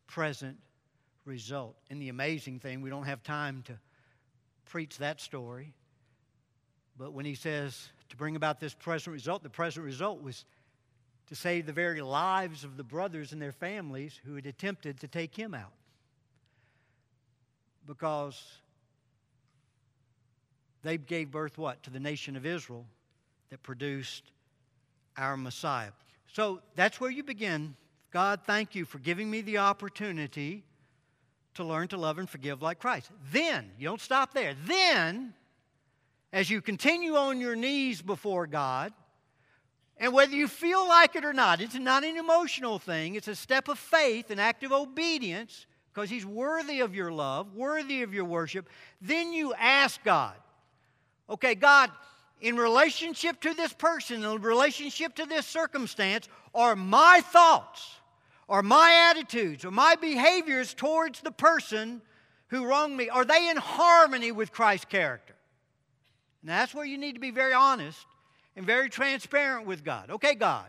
present 0.08 0.58
result. 1.26 1.76
And 1.90 2.02
the 2.02 2.10
amazing 2.10 2.60
thing, 2.60 2.82
we 2.82 2.90
don't 2.90 3.06
have 3.06 3.24
time 3.24 3.64
to 3.68 3.78
preach 4.66 4.98
that 4.98 5.22
story. 5.22 5.74
But 6.98 7.14
when 7.14 7.26
he 7.26 7.36
says 7.36 7.90
to 8.10 8.18
bring 8.18 8.36
about 8.36 8.60
this 8.60 8.74
present 8.74 9.14
result, 9.14 9.44
the 9.44 9.50
present 9.50 9.86
result 9.86 10.22
was 10.22 10.46
to 11.28 11.36
save 11.36 11.66
the 11.66 11.74
very 11.74 12.02
lives 12.02 12.64
of 12.64 12.78
the 12.78 12.84
brothers 12.84 13.34
and 13.34 13.42
their 13.42 13.52
families 13.52 14.20
who 14.26 14.36
had 14.36 14.46
attempted 14.46 15.00
to 15.02 15.08
take 15.08 15.36
him 15.36 15.54
out. 15.54 15.74
Because 17.86 18.42
they 20.84 20.98
gave 20.98 21.32
birth 21.32 21.58
what? 21.58 21.84
To 21.84 21.90
the 21.90 22.00
nation 22.00 22.36
of 22.36 22.46
Israel 22.46 22.86
that 23.50 23.62
produced 23.64 24.24
our 25.18 25.36
Messiah. 25.38 25.92
So 26.34 26.62
that's 26.76 27.00
where 27.00 27.10
you 27.10 27.24
begin. 27.24 27.76
God, 28.12 28.42
thank 28.46 28.76
you 28.76 28.86
for 28.86 29.00
giving 29.00 29.30
me 29.30 29.42
the 29.42 29.58
opportunity 29.58 30.64
to 31.56 31.64
learn 31.64 31.88
to 31.90 31.98
love 31.98 32.20
and 32.20 32.30
forgive 32.30 32.62
like 32.62 32.80
Christ. 32.80 33.12
Then, 33.32 33.72
you 33.78 33.88
don't 33.88 34.02
stop 34.02 34.34
there. 34.34 34.54
Then, 34.66 35.34
as 36.32 36.50
you 36.50 36.62
continue 36.62 37.16
on 37.16 37.40
your 37.40 37.56
knees 37.56 38.02
before 38.02 38.48
God, 38.48 38.94
and 39.98 40.14
whether 40.14 40.36
you 40.36 40.48
feel 40.48 40.88
like 40.88 41.16
it 41.16 41.26
or 41.26 41.34
not, 41.34 41.60
it's 41.60 41.76
not 41.76 42.04
an 42.04 42.18
emotional 42.18 42.80
thing, 42.80 43.16
it's 43.16 43.28
a 43.28 43.36
step 43.36 43.68
of 43.68 43.80
faith, 43.80 44.30
an 44.30 44.40
act 44.40 44.64
of 44.64 44.72
obedience, 44.72 45.66
because 45.92 46.10
He's 46.10 46.26
worthy 46.26 46.82
of 46.82 46.94
your 46.94 47.12
love, 47.12 47.56
worthy 47.56 48.04
of 48.04 48.14
your 48.14 48.26
worship. 48.26 48.70
Then 49.02 49.34
you 49.34 49.54
ask 49.56 50.04
God, 50.04 50.36
okay, 51.30 51.56
God, 51.56 51.90
in 52.41 52.56
relationship 52.56 53.41
to 53.41 53.53
this 53.53 53.74
person, 53.74 54.24
in 54.24 54.41
relationship 54.41 55.15
to 55.15 55.25
this 55.25 55.46
circumstance, 55.46 56.27
are 56.53 56.75
my 56.75 57.22
thoughts 57.32 57.96
or 58.48 58.62
my 58.62 59.10
attitudes 59.12 59.65
or 59.65 59.72
my 59.72 59.96
behaviors 59.96 60.74
towards 60.74 61.22
the 61.22 61.32
person 61.32 62.01
who 62.48 62.65
wronged 62.65 62.96
me, 62.96 63.10
are 63.10 63.25
they 63.25 63.50
in 63.50 63.58
harmony 63.58 64.32
with 64.32 64.51
Christ's 64.51 64.86
character? 64.86 65.36
And 66.41 66.50
that's 66.50 66.74
where 66.74 66.86
you 66.86 66.98
need 66.98 67.13
to 67.13 67.20
be 67.20 67.32
very 67.32 67.53
honest 67.53 68.06
and 68.56 68.65
very 68.65 68.89
transparent 68.89 69.65
with 69.65 69.84
God. 69.84 70.12
Okay, 70.12 70.36
God, 70.36 70.67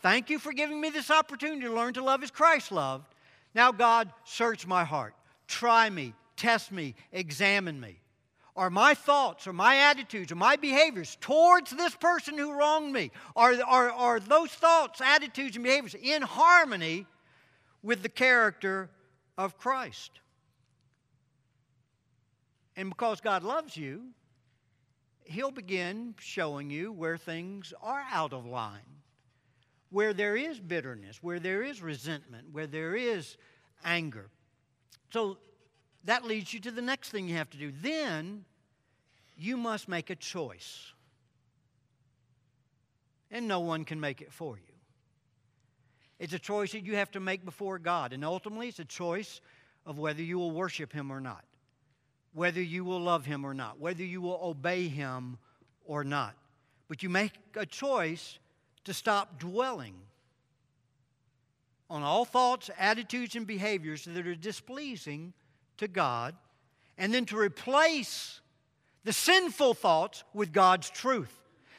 thank 0.00 0.28
you 0.28 0.38
for 0.38 0.52
giving 0.52 0.80
me 0.80 0.90
this 0.90 1.10
opportunity 1.10 1.62
to 1.62 1.72
learn 1.72 1.94
to 1.94 2.04
love 2.04 2.22
as 2.22 2.30
Christ 2.30 2.72
loved. 2.72 3.06
Now, 3.54 3.72
God, 3.72 4.12
search 4.24 4.66
my 4.66 4.84
heart. 4.84 5.14
Try 5.46 5.88
me, 5.88 6.14
test 6.36 6.70
me, 6.70 6.94
examine 7.12 7.80
me 7.80 7.99
are 8.56 8.70
my 8.70 8.94
thoughts 8.94 9.46
or 9.46 9.52
my 9.52 9.76
attitudes 9.76 10.32
or 10.32 10.36
my 10.36 10.56
behaviors 10.56 11.16
towards 11.20 11.70
this 11.70 11.94
person 11.94 12.36
who 12.36 12.52
wronged 12.52 12.92
me? 12.92 13.10
Are, 13.36 13.54
are, 13.64 13.90
are 13.90 14.20
those 14.20 14.50
thoughts, 14.50 15.00
attitudes, 15.00 15.56
and 15.56 15.64
behaviors 15.64 15.94
in 15.94 16.22
harmony 16.22 17.06
with 17.82 18.02
the 18.02 18.08
character 18.08 18.90
of 19.38 19.58
Christ? 19.58 20.10
And 22.76 22.88
because 22.88 23.20
God 23.20 23.42
loves 23.42 23.76
you, 23.76 24.08
He'll 25.24 25.52
begin 25.52 26.14
showing 26.18 26.70
you 26.70 26.90
where 26.90 27.16
things 27.16 27.72
are 27.80 28.02
out 28.10 28.32
of 28.32 28.46
line, 28.46 28.80
where 29.90 30.12
there 30.12 30.34
is 30.34 30.58
bitterness, 30.58 31.22
where 31.22 31.38
there 31.38 31.62
is 31.62 31.80
resentment, 31.80 32.48
where 32.50 32.66
there 32.66 32.96
is 32.96 33.36
anger. 33.84 34.28
So 35.12 35.38
that 36.04 36.24
leads 36.24 36.52
you 36.52 36.60
to 36.60 36.70
the 36.70 36.82
next 36.82 37.10
thing 37.10 37.28
you 37.28 37.36
have 37.36 37.50
to 37.50 37.58
do. 37.58 37.72
Then 37.82 38.44
you 39.36 39.56
must 39.56 39.88
make 39.88 40.10
a 40.10 40.16
choice. 40.16 40.92
And 43.30 43.46
no 43.46 43.60
one 43.60 43.84
can 43.84 44.00
make 44.00 44.20
it 44.20 44.32
for 44.32 44.56
you. 44.56 44.74
It's 46.18 46.32
a 46.32 46.38
choice 46.38 46.72
that 46.72 46.84
you 46.84 46.96
have 46.96 47.10
to 47.12 47.20
make 47.20 47.44
before 47.44 47.78
God. 47.78 48.12
And 48.12 48.24
ultimately, 48.24 48.68
it's 48.68 48.78
a 48.78 48.84
choice 48.84 49.40
of 49.86 49.98
whether 49.98 50.22
you 50.22 50.38
will 50.38 50.50
worship 50.50 50.92
Him 50.92 51.10
or 51.10 51.20
not, 51.20 51.44
whether 52.34 52.60
you 52.60 52.84
will 52.84 53.00
love 53.00 53.24
Him 53.24 53.44
or 53.44 53.54
not, 53.54 53.78
whether 53.78 54.04
you 54.04 54.20
will 54.20 54.38
obey 54.42 54.88
Him 54.88 55.38
or 55.84 56.04
not. 56.04 56.34
But 56.88 57.02
you 57.02 57.08
make 57.08 57.32
a 57.56 57.64
choice 57.64 58.38
to 58.84 58.92
stop 58.92 59.38
dwelling 59.38 59.94
on 61.88 62.02
all 62.02 62.24
thoughts, 62.24 62.70
attitudes, 62.78 63.34
and 63.34 63.46
behaviors 63.46 64.04
that 64.04 64.26
are 64.26 64.34
displeasing 64.34 65.32
to 65.80 65.88
God, 65.88 66.34
and 66.96 67.12
then 67.12 67.26
to 67.26 67.36
replace 67.36 68.40
the 69.04 69.12
sinful 69.12 69.74
thoughts 69.74 70.24
with 70.32 70.52
God's 70.52 70.88
truth, 70.88 71.34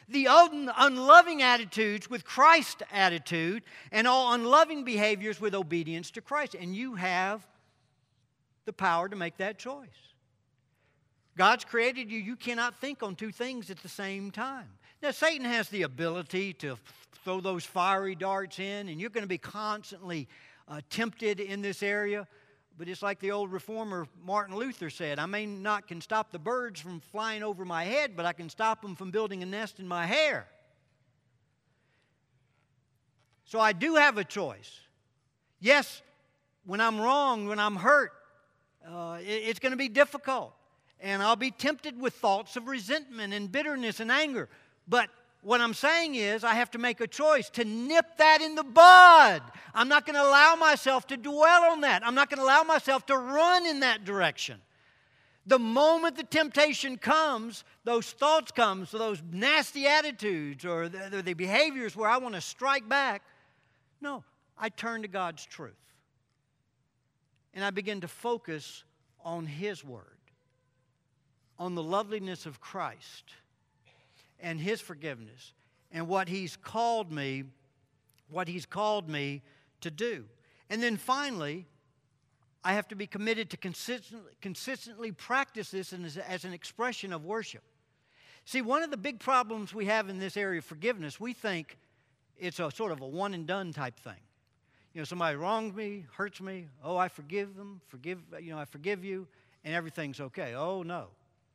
the 0.10 0.27
un- 0.27 0.72
unloving 0.75 1.41
attitudes 1.41 2.10
with 2.10 2.25
Christ's 2.25 2.84
attitude, 2.91 3.63
and 3.91 4.08
all 4.08 4.34
unloving 4.34 4.84
behaviors 4.84 5.39
with 5.39 5.55
obedience 5.55 6.12
to 6.12 6.22
Christ. 6.22 6.55
And 6.60 6.75
you 6.75 6.96
have 6.96 7.48
the 8.65 8.74
power 8.74 9.08
to 9.08 9.15
make 9.15 9.38
that 9.38 9.58
choice. 9.58 9.88
God's 11.38 11.63
created 11.63 12.12
you, 12.12 12.20
you 12.20 12.36
cannot 12.36 12.79
think 12.81 13.01
on 13.01 13.15
two 13.15 13.31
things 13.31 13.72
at 13.72 13.81
the 13.81 13.89
same 13.89 14.31
time. 14.31 14.67
Now, 15.01 15.12
Satan 15.12 15.46
has 15.46 15.70
the 15.70 15.84
ability 15.84 16.53
to 16.53 16.77
throw 17.24 17.39
those 17.39 17.65
fiery 17.65 18.15
darts 18.15 18.60
in, 18.60 18.89
and 18.89 19.00
you're 19.00 19.10
going 19.10 19.24
to 19.24 19.27
be 19.27 19.38
constantly 19.38 20.27
uh, 20.67 20.81
tempted 20.89 21.39
in 21.39 21.62
this 21.62 21.81
area. 21.81 22.27
But 22.78 22.88
it's 22.88 23.01
like 23.01 23.20
the 23.20 23.32
old 23.32 23.51
reformer 23.51 24.08
Martin 24.24 24.56
Luther 24.56 24.90
said 24.90 25.20
I 25.20 25.25
may 25.25 25.46
not 25.46 25.88
can 25.88 26.01
stop 26.01 26.32
the 26.32 26.40
birds 26.40 26.80
from 26.80 27.00
flying 27.00 27.44
over 27.44 27.66
my 27.66 27.84
head, 27.84 28.16
but 28.16 28.25
I 28.25 28.34
can 28.34 28.50
stop 28.50 28.82
them 28.82 28.96
from 28.96 29.12
building 29.12 29.44
a 29.44 29.46
nest 29.46 29.80
in 29.80 29.88
my 29.88 30.06
hair. 30.06 30.48
So 33.46 33.60
I 33.60 33.74
do 33.74 33.96
have 33.96 34.18
a 34.18 34.24
choice. 34.24 34.80
Yes, 35.60 36.01
when 36.66 36.80
I'm 36.80 37.00
wrong, 37.00 37.48
when 37.48 37.60
I'm 37.60 37.75
hurt, 37.75 38.13
uh, 38.88 39.18
it, 39.22 39.25
it's 39.25 39.60
going 39.60 39.74
to 39.74 39.78
be 39.78 39.90
difficult. 39.90 40.54
And 41.00 41.22
I'll 41.22 41.36
be 41.36 41.51
tempted 41.51 42.00
with 42.00 42.13
thoughts 42.13 42.56
of 42.56 42.68
resentment 42.68 43.34
and 43.34 43.51
bitterness 43.51 44.00
and 44.00 44.12
anger. 44.12 44.48
But 44.88 45.10
what 45.42 45.60
I'm 45.60 45.74
saying 45.74 46.16
is, 46.16 46.44
I 46.44 46.54
have 46.54 46.70
to 46.72 46.78
make 46.78 47.02
a 47.02 47.08
choice 47.08 47.50
to 47.52 47.66
nip 47.66 48.18
that 48.18 48.42
in 48.42 48.54
the 48.54 48.64
bud. 48.64 49.42
I'm 49.74 49.88
not 49.88 50.06
going 50.06 50.16
to 50.16 50.22
allow 50.22 50.56
myself 50.56 51.08
to 51.08 51.18
dwell 51.18 51.64
on 51.72 51.82
that. 51.82 52.06
I'm 52.06 52.14
not 52.14 52.30
going 52.30 52.38
to 52.38 52.44
allow 52.44 52.62
myself 52.62 53.08
to 53.08 53.18
run 53.18 53.66
in 53.66 53.80
that 53.80 54.06
direction. 54.06 54.60
The 55.48 55.58
moment 55.58 56.16
the 56.16 56.24
temptation 56.24 56.98
comes, 56.98 57.64
those 57.84 58.12
thoughts 58.12 58.52
come, 58.52 58.86
so 58.86 59.00
those 59.00 59.24
nasty 59.32 59.88
attitudes 59.88 60.64
or 60.64 60.88
the, 60.88 61.24
the 61.24 61.34
behaviors 61.34 61.96
where 61.96 62.08
I 62.08 62.18
want 62.18 62.36
to 62.36 62.42
strike 62.42 62.88
back, 62.88 63.24
no, 64.00 64.24
I 64.60 64.70
turn 64.70 65.02
to 65.02 65.08
God's 65.08 65.44
truth. 65.44 65.74
And 67.56 67.66
I 67.66 67.72
begin 67.72 68.02
to 68.02 68.08
focus 68.08 68.84
on 69.26 69.48
His 69.48 69.84
Word, 69.84 70.06
on 71.58 71.74
the 71.74 71.84
loveliness 71.84 72.46
of 72.46 72.62
Christ 72.62 73.34
and 74.42 74.60
His 74.60 74.82
forgiveness 74.82 75.54
and 75.92 76.08
what 76.08 76.28
He's 76.28 76.56
called 76.56 77.12
me, 77.12 77.44
what 78.30 78.48
He's 78.48 78.66
called 78.66 79.10
me 79.10 79.42
to 79.82 79.92
do. 79.92 80.26
And 80.70 80.82
then 80.82 80.98
finally, 80.98 81.66
I 82.64 82.74
have 82.74 82.88
to 82.90 82.96
be 82.96 83.08
committed 83.08 83.50
to 83.52 83.58
consistently, 83.58 84.32
consistently 84.42 85.12
practice 85.12 85.72
this 85.72 85.94
as, 85.94 86.18
as 86.18 86.46
an 86.46 86.54
expression 86.54 87.12
of 87.12 87.26
worship. 87.26 87.64
See, 88.46 88.62
one 88.62 88.84
of 88.84 88.92
the 88.92 88.98
big 88.98 89.20
problems 89.20 89.74
we 89.74 89.86
have 89.86 90.10
in 90.10 90.20
this 90.20 90.38
area 90.38 90.60
of 90.60 90.66
forgiveness, 90.66 91.20
we 91.20 91.34
think 91.34 91.78
it's 92.38 92.60
a 92.60 92.72
sort 92.72 92.92
of 92.92 93.02
a 93.02 93.08
one 93.08 93.34
and 93.34 93.46
done 93.46 93.72
type 93.72 94.00
thing. 94.00 94.14
You 94.94 95.02
know, 95.02 95.06
somebody 95.06 95.38
wrongs 95.38 95.74
me, 95.74 96.06
hurts 96.14 96.42
me, 96.42 96.68
oh, 96.84 96.98
I 96.98 97.08
forgive 97.08 97.56
them, 97.56 97.82
forgive, 97.88 98.20
you 98.42 98.52
know, 98.52 98.60
I 98.60 98.66
forgive 98.66 99.06
you, 99.06 99.28
and 99.64 99.74
everything's 99.74 100.20
okay. 100.20 100.54
Oh, 100.54 100.84
no. 100.84 101.08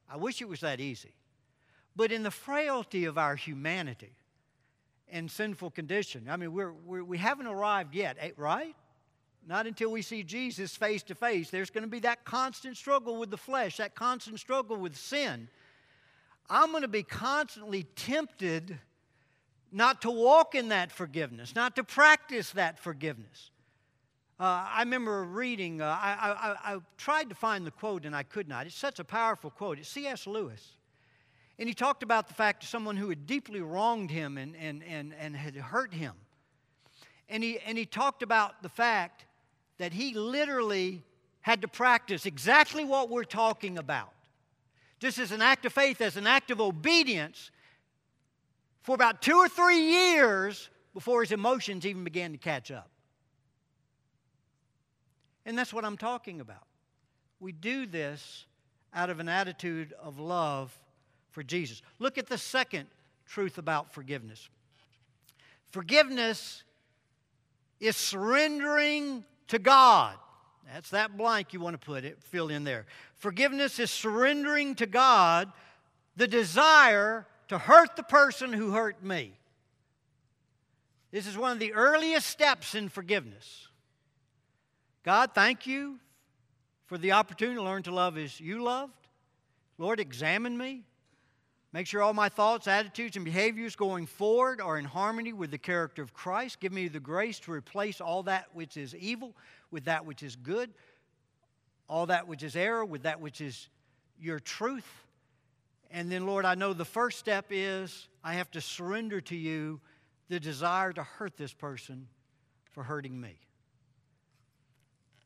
I 0.09 0.17
wish 0.17 0.41
it 0.41 0.49
was 0.49 0.61
that 0.61 0.81
easy. 0.81 1.13
But 1.97 2.13
in 2.13 2.23
the 2.23 2.31
frailty 2.31 3.07
of 3.07 3.17
our 3.17 3.35
humanity 3.35 4.13
and 5.09 5.31
sinful 5.31 5.71
condition, 5.71 6.27
I 6.29 6.37
mean, 6.37 6.53
we're, 6.53 6.73
we're, 6.73 7.03
we 7.03 7.17
haven't 7.17 7.47
arrived 7.47 7.95
yet, 7.95 8.19
eh, 8.21 8.31
right? 8.37 8.77
Not 9.47 9.67
until 9.67 9.91
we 9.91 10.03
see 10.03 10.23
Jesus 10.23 10.77
face 10.77 11.03
to 11.05 11.15
face. 11.15 11.51
There's 11.51 11.71
going 11.71 11.85
to 11.85 11.91
be 11.91 12.01
that 12.01 12.25
constant 12.25 12.77
struggle 12.77 13.17
with 13.17 13.31
the 13.31 13.39
flesh, 13.39 13.79
that 13.79 13.95
constant 13.95 14.39
struggle 14.39 14.77
with 14.77 14.97
sin. 14.97 15.49
I'm 16.51 16.71
going 16.71 16.83
to 16.83 16.89
be 16.89 17.03
constantly 17.03 17.85
tempted 17.97 18.79
not 19.73 20.03
to 20.03 20.11
walk 20.11 20.55
in 20.55 20.69
that 20.69 20.93
forgiveness, 20.93 21.55
not 21.55 21.77
to 21.77 21.85
practice 21.85 22.51
that 22.53 22.79
forgiveness. 22.79 23.51
Uh, 24.39 24.67
I 24.71 24.81
remember 24.81 25.25
reading, 25.25 25.81
uh, 25.81 25.87
I, 25.87 26.57
I, 26.65 26.75
I, 26.75 26.79
tried 26.99 27.31
to 27.31 27.35
find 27.35 27.67
the 27.67 27.71
quote 27.71 28.05
and 28.05 28.15
I 28.15 28.23
could 28.23 28.49
not. 28.49 28.67
It's 28.67 28.77
such 28.77 28.99
a 28.99 29.05
powerful 29.05 29.51
quote. 29.51 29.79
It's 29.79 29.89
C.S. 29.89 30.27
Lewis. 30.27 30.73
And 31.59 31.69
he 31.69 31.75
talked 31.75 32.03
about 32.03 32.29
the 32.29 32.35
fact 32.35 32.63
of 32.63 32.69
someone 32.69 32.97
who 32.97 33.09
had 33.09 33.27
deeply 33.27 33.61
wronged 33.61 34.11
him 34.11 34.37
and, 34.37 34.55
and, 34.57 34.83
and, 34.85 35.15
and 35.19 35.35
had 35.35 35.57
hurt 35.57 35.95
him. 35.95 36.13
And 37.29 37.43
he, 37.43 37.59
and 37.61 37.79
he 37.79 37.87
talked 37.87 38.23
about 38.23 38.63
the 38.63 38.69
fact 38.69 39.25
that 39.79 39.93
he 39.93 40.15
literally 40.15 41.03
had 41.41 41.63
to 41.63 41.69
practice 41.69 42.27
exactly 42.27 42.85
what 42.85 43.09
we're 43.09 43.25
talking 43.25 43.79
about. 43.79 44.13
Just 44.99 45.19
as 45.19 45.33
an 45.33 45.43
act 45.43 45.65
of 45.65 45.73
faith, 45.73 46.01
as 46.01 46.17
an 46.17 46.27
act 46.27 46.51
of 46.51 46.61
obedience, 46.61 47.51
for 48.83 48.95
about 48.95 49.23
two 49.23 49.37
or 49.37 49.49
three 49.49 49.81
years 49.81 50.71
before 50.95 51.23
his 51.23 51.33
emotions 51.33 51.85
even 51.85 52.05
began 52.05 52.33
to 52.33 52.39
catch 52.39 52.71
up. 52.71 52.89
And 55.45 55.57
that's 55.57 55.73
what 55.73 55.85
I'm 55.85 55.97
talking 55.97 56.41
about. 56.41 56.67
We 57.41 57.53
do 57.53 57.87
this 57.87 58.47
out 58.95 59.11
of 59.11 59.21
an 59.21 59.29
attitude 59.29 59.93
of 60.01 60.19
love 60.19 60.77
for 61.37 61.43
Jesus. 61.43 61.83
Look 61.99 62.17
at 62.17 62.29
the 62.29 62.39
second 62.39 62.87
truth 63.27 63.59
about 63.59 63.93
forgiveness 63.93 64.49
forgiveness 65.71 66.63
is 67.79 67.95
surrendering 67.95 69.23
to 69.49 69.59
God. 69.59 70.17
That's 70.73 70.89
that 70.91 71.19
blank 71.19 71.53
you 71.53 71.61
want 71.61 71.79
to 71.79 71.87
put 71.87 72.07
it, 72.07 72.23
fill 72.23 72.49
in 72.49 72.65
there. 72.65 72.87
Forgiveness 73.17 73.79
is 73.79 73.91
surrendering 73.91 74.77
to 74.77 74.87
God 74.87 75.53
the 76.17 76.27
desire 76.27 77.27
to 77.49 77.59
hurt 77.59 77.97
the 77.97 78.03
person 78.03 78.55
who 78.55 78.71
hurt 78.71 79.03
me. 79.05 79.35
This 81.11 81.27
is 81.27 81.37
one 81.37 81.53
of 81.53 81.59
the 81.59 81.75
earliest 81.75 82.29
steps 82.29 82.75
in 82.75 82.89
forgiveness. 82.89 83.69
God, 85.05 85.33
thank 85.35 85.67
you 85.67 85.99
for 86.87 86.97
the 86.97 87.13
opportunity 87.13 87.57
to 87.57 87.63
learn 87.63 87.83
to 87.83 87.95
love 87.95 88.17
as 88.17 88.41
you 88.41 88.63
loved. 88.63 88.95
Lord, 89.77 90.01
examine 90.01 90.57
me. 90.57 90.85
Make 91.77 91.87
sure 91.87 92.03
all 92.03 92.15
my 92.15 92.31
thoughts, 92.31 92.67
attitudes, 92.69 93.17
and 93.17 93.25
behaviors 93.27 93.77
going 93.77 94.07
forward 94.07 94.63
are 94.63 94.79
in 94.79 94.87
harmony 94.87 95.35
with 95.35 95.51
the 95.51 95.59
character 95.59 96.01
of 96.01 96.15
Christ. 96.15 96.59
Give 96.59 96.73
me 96.73 96.89
the 96.89 97.01
grace 97.01 97.39
to 97.41 97.53
replace 97.53 98.01
all 98.01 98.23
that 98.23 98.47
which 98.55 98.79
is 98.79 98.95
evil 98.95 99.37
with 99.71 99.85
that 99.85 100.07
which 100.07 100.23
is 100.23 100.37
good, 100.37 100.71
all 101.87 102.07
that 102.07 102.27
which 102.29 102.43
is 102.43 102.57
error 102.57 102.83
with 102.83 103.03
that 103.03 103.21
which 103.21 103.43
is 103.43 103.69
your 104.19 104.41
truth. 104.41 104.89
And 105.91 106.11
then, 106.11 106.25
Lord, 106.25 106.47
I 106.47 106.55
know 106.55 106.73
the 106.73 106.87
first 106.87 107.19
step 107.19 107.49
is 107.51 108.09
I 108.25 108.33
have 108.33 108.51
to 108.53 108.63
surrender 108.63 109.21
to 109.21 109.37
you 109.37 109.79
the 110.31 110.41
desire 110.41 110.95
to 110.95 111.03
hurt 111.03 111.37
this 111.37 111.53
person 111.53 112.09
for 112.71 112.85
hurting 112.85 113.21
me. 113.21 113.39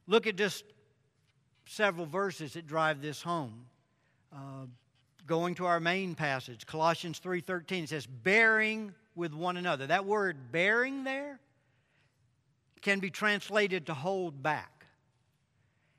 Look 0.08 0.26
at 0.26 0.34
just 0.34 0.64
several 1.64 2.06
verses 2.06 2.54
that 2.54 2.66
drive 2.66 3.00
this 3.00 3.22
home. 3.22 3.66
Uh, 4.34 4.66
going 5.30 5.54
to 5.54 5.64
our 5.64 5.78
main 5.78 6.16
passage, 6.16 6.66
Colossians 6.66 7.20
3:13, 7.20 7.84
it 7.84 7.90
says, 7.90 8.04
bearing 8.04 8.92
with 9.14 9.32
one 9.32 9.56
another. 9.56 9.86
That 9.86 10.04
word 10.04 10.50
bearing 10.50 11.04
there 11.04 11.38
can 12.82 12.98
be 12.98 13.10
translated 13.10 13.86
to 13.86 13.94
hold 13.94 14.42
back. 14.42 14.86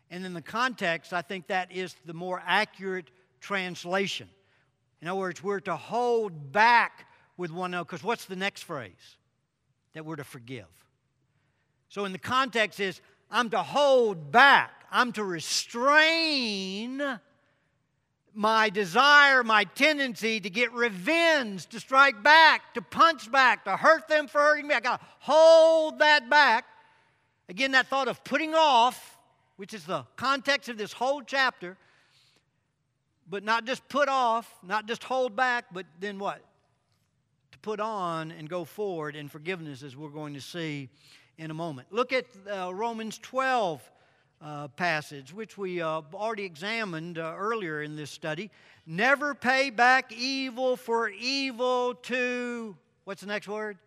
And 0.10 0.26
in 0.26 0.34
the 0.34 0.42
context, 0.42 1.14
I 1.14 1.22
think 1.22 1.48
that 1.48 1.72
is 1.72 1.96
the 2.06 2.14
more 2.14 2.44
accurate 2.46 3.10
translation. 3.40 4.28
In 5.02 5.08
other 5.08 5.18
words, 5.18 5.42
we're 5.42 5.62
to 5.62 5.78
hold 5.78 6.52
back 6.52 7.08
with 7.38 7.52
one 7.52 7.74
another. 7.74 7.86
Because 7.86 8.04
what's 8.04 8.26
the 8.26 8.36
next 8.36 8.64
phrase? 8.64 9.16
That 9.94 10.06
we're 10.06 10.18
to 10.18 10.26
forgive. 10.26 10.68
So 11.88 12.04
in 12.04 12.12
the 12.12 12.20
context 12.20 12.82
is 12.82 13.00
I'm 13.30 13.50
to 13.52 13.64
hold 13.64 14.30
back. 14.30 14.72
I'm 14.92 15.14
to 15.14 15.24
restrain 15.24 17.02
my 18.34 18.70
desire, 18.70 19.44
my 19.44 19.64
tendency 19.64 20.40
to 20.40 20.50
get 20.50 20.72
revenge, 20.74 21.68
to 21.68 21.80
strike 21.80 22.24
back, 22.24 22.74
to 22.74 22.82
punch 22.82 23.32
back, 23.32 23.66
to 23.66 23.76
hurt 23.76 24.08
them 24.08 24.28
for 24.28 24.40
hurting 24.40 24.68
me. 24.68 24.76
I 24.76 24.80
got 24.80 25.00
to 25.00 25.08
hold 25.20 26.00
that 26.00 26.30
back. 26.30 26.66
Again, 27.50 27.72
that 27.72 27.88
thought 27.88 28.08
of 28.08 28.24
putting 28.24 28.56
off, 28.56 29.18
which 29.58 29.74
is 29.74 29.84
the 29.84 30.06
context 30.16 30.70
of 30.70 30.78
this 30.78 30.94
whole 30.94 31.22
chapter, 31.22 31.78
but 33.30 33.44
not 33.44 33.66
just 33.66 33.88
put 33.90 34.08
off, 34.08 34.50
not 34.64 34.88
just 34.88 35.04
hold 35.04 35.36
back, 35.36 35.66
but 35.74 35.86
then 36.00 36.18
what? 36.18 36.42
To 37.52 37.60
put 37.60 37.80
on 37.80 38.32
and 38.32 38.50
go 38.50 38.64
forward 38.64 39.16
in 39.16 39.28
forgiveness, 39.28 39.84
as 39.84 39.96
we're 39.98 40.10
going 40.10 40.34
to 40.34 40.42
see 40.42 40.90
in 41.38 41.52
a 41.52 41.54
moment. 41.54 41.88
Look 41.92 42.14
at 42.14 42.26
uh, 42.50 42.74
Romans 42.74 43.18
12 43.18 43.82
uh, 44.44 44.68
passage, 44.70 45.34
which 45.34 45.58
we 45.58 45.82
uh, 45.82 46.02
already 46.14 46.44
examined 46.44 47.18
uh, 47.18 47.34
earlier 47.38 47.82
in 47.82 47.96
this 47.96 48.12
study. 48.12 48.50
Never 48.86 49.36
pay 49.36 49.70
back 49.70 50.12
evil 50.12 50.76
for 50.76 51.10
evil 51.10 51.96
to, 52.04 52.76
what's 53.04 53.22
the 53.22 53.28
next 53.28 53.48
word? 53.48 53.78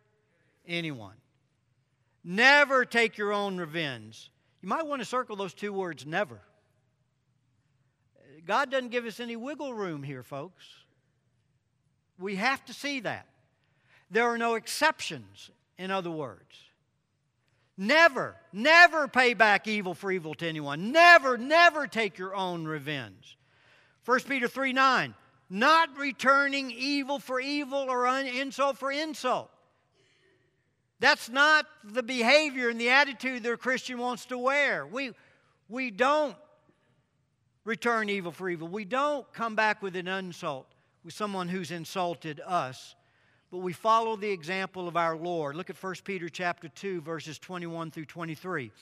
Anyone. 0.67 1.14
Never 2.23 2.85
take 2.85 3.19
your 3.19 3.33
own 3.33 3.59
revenge. 3.59 4.31
You 4.62 4.69
might 4.69 4.87
want 4.87 5.03
to 5.03 5.07
circle 5.07 5.37
those 5.37 5.53
two 5.53 5.73
words, 5.73 6.07
never. 6.07 6.40
God 8.47 8.71
doesn't 8.71 8.90
give 8.90 9.05
us 9.05 9.21
any 9.21 9.37
wiggle 9.37 9.75
room 9.75 10.03
here, 10.03 10.23
folks. 10.23 10.64
We 12.19 12.37
have 12.37 12.64
to 12.67 12.73
see 12.73 13.01
that. 13.01 13.27
There 14.11 14.25
are 14.25 14.38
no 14.38 14.55
exceptions, 14.55 15.51
in 15.79 15.90
other 15.90 16.11
words. 16.11 16.63
Never, 17.77 18.37
never 18.53 19.09
pay 19.09 19.35
back 19.35 19.67
evil 19.67 19.95
for 19.95 20.13
evil 20.13 20.35
to 20.35 20.47
anyone. 20.47 20.93
Never, 20.93 21.37
never 21.37 21.87
take 21.87 22.19
your 22.19 22.35
own 22.35 22.65
revenge. 22.65 23.37
1 24.05 24.21
Peter 24.21 24.47
3 24.47 24.73
9, 24.73 25.15
not 25.51 25.97
returning 25.99 26.71
evil 26.71 27.19
for 27.19 27.41
evil 27.41 27.87
or 27.89 28.07
insult 28.07 28.79
for 28.79 28.93
insult. 28.93 29.51
That's 31.01 31.29
not 31.29 31.67
the 31.83 32.03
behavior 32.03 32.69
and 32.69 32.81
the 32.81 32.91
attitude 32.91 33.43
that 33.43 33.53
a 33.53 33.57
Christian 33.57 33.99
wants 33.99 34.27
to 34.27 34.39
wear. 34.39 34.87
We, 34.87 35.13
we 35.69 35.91
don't 35.91 36.37
return 37.65 38.09
evil 38.09 38.31
for 38.31 38.49
evil. 38.49 38.69
We 38.69 38.85
don't 38.85 39.31
come 39.33 39.57
back 39.57 39.83
with 39.83 39.97
an 39.97 40.07
insult 40.07 40.67
with 41.05 41.13
someone 41.13 41.49
who's 41.49 41.71
insulted 41.71 42.41
us, 42.41 42.95
but 43.55 43.61
we 43.61 43.73
follow 43.73 44.17
the 44.17 44.29
example 44.29 44.88
of 44.88 44.97
our 44.97 45.17
Lord. 45.17 45.55
Look 45.55 45.71
at 45.71 45.81
1 45.81 45.95
Peter 46.03 46.29
chapter 46.29 46.67
2 46.67 47.03
verses 47.03 47.38
21 47.38 47.93
through 47.93 48.07
23. 48.07 48.73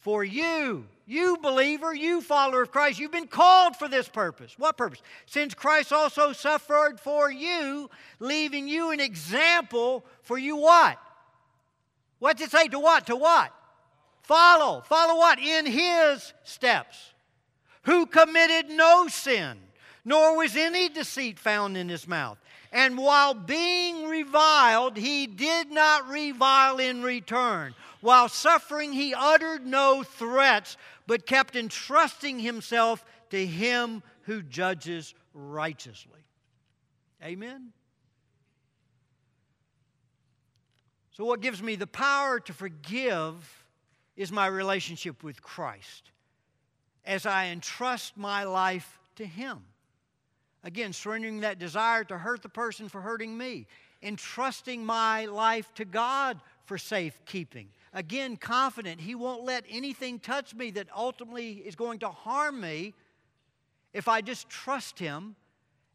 For 0.00 0.22
you, 0.22 0.84
you 1.06 1.38
believer, 1.38 1.94
you 1.94 2.20
follower 2.20 2.60
of 2.60 2.70
Christ, 2.70 2.98
you've 2.98 3.10
been 3.10 3.26
called 3.26 3.74
for 3.76 3.88
this 3.88 4.06
purpose. 4.06 4.54
What 4.58 4.76
purpose? 4.76 5.00
Since 5.24 5.54
Christ 5.54 5.94
also 5.94 6.34
suffered 6.34 7.00
for 7.00 7.30
you, 7.30 7.88
leaving 8.18 8.68
you 8.68 8.90
an 8.90 9.00
example 9.00 10.04
for 10.20 10.36
you 10.36 10.56
what? 10.56 10.98
What's 12.18 12.42
it 12.42 12.50
say? 12.50 12.68
To 12.68 12.78
what? 12.78 13.06
To 13.06 13.16
what? 13.16 13.50
Follow. 14.24 14.82
Follow 14.82 15.16
what? 15.16 15.38
In 15.38 15.64
his 15.64 16.34
steps 16.44 17.14
who 17.84 18.04
committed 18.04 18.68
no 18.68 19.08
sin, 19.08 19.56
nor 20.04 20.36
was 20.36 20.54
any 20.54 20.90
deceit 20.90 21.38
found 21.38 21.78
in 21.78 21.88
his 21.88 22.06
mouth. 22.06 22.36
And 22.72 22.98
while 22.98 23.34
being 23.34 24.08
reviled, 24.08 24.96
he 24.96 25.26
did 25.26 25.70
not 25.70 26.08
revile 26.08 26.78
in 26.78 27.02
return. 27.02 27.74
While 28.00 28.28
suffering, 28.28 28.92
he 28.92 29.14
uttered 29.14 29.66
no 29.66 30.02
threats, 30.02 30.76
but 31.06 31.26
kept 31.26 31.56
entrusting 31.56 32.38
himself 32.38 33.04
to 33.30 33.46
him 33.46 34.02
who 34.22 34.42
judges 34.42 35.14
righteously. 35.32 36.20
Amen? 37.22 37.72
So, 41.12 41.24
what 41.24 41.40
gives 41.40 41.62
me 41.62 41.74
the 41.74 41.86
power 41.86 42.38
to 42.38 42.52
forgive 42.52 43.64
is 44.16 44.30
my 44.30 44.46
relationship 44.46 45.24
with 45.24 45.42
Christ 45.42 46.10
as 47.04 47.24
I 47.24 47.46
entrust 47.46 48.16
my 48.16 48.44
life 48.44 48.98
to 49.16 49.24
him. 49.24 49.64
Again, 50.64 50.92
surrendering 50.92 51.40
that 51.40 51.58
desire 51.58 52.04
to 52.04 52.18
hurt 52.18 52.42
the 52.42 52.48
person 52.48 52.88
for 52.88 53.00
hurting 53.00 53.36
me, 53.36 53.66
entrusting 54.02 54.84
my 54.84 55.26
life 55.26 55.72
to 55.74 55.84
God 55.84 56.40
for 56.64 56.78
safekeeping. 56.78 57.68
Again, 57.92 58.36
confident 58.36 59.00
He 59.00 59.14
won't 59.14 59.44
let 59.44 59.64
anything 59.68 60.18
touch 60.18 60.54
me 60.54 60.70
that 60.72 60.88
ultimately 60.94 61.52
is 61.52 61.74
going 61.74 62.00
to 62.00 62.08
harm 62.08 62.60
me 62.60 62.94
if 63.92 64.08
I 64.08 64.20
just 64.20 64.48
trust 64.48 64.98
Him. 64.98 65.36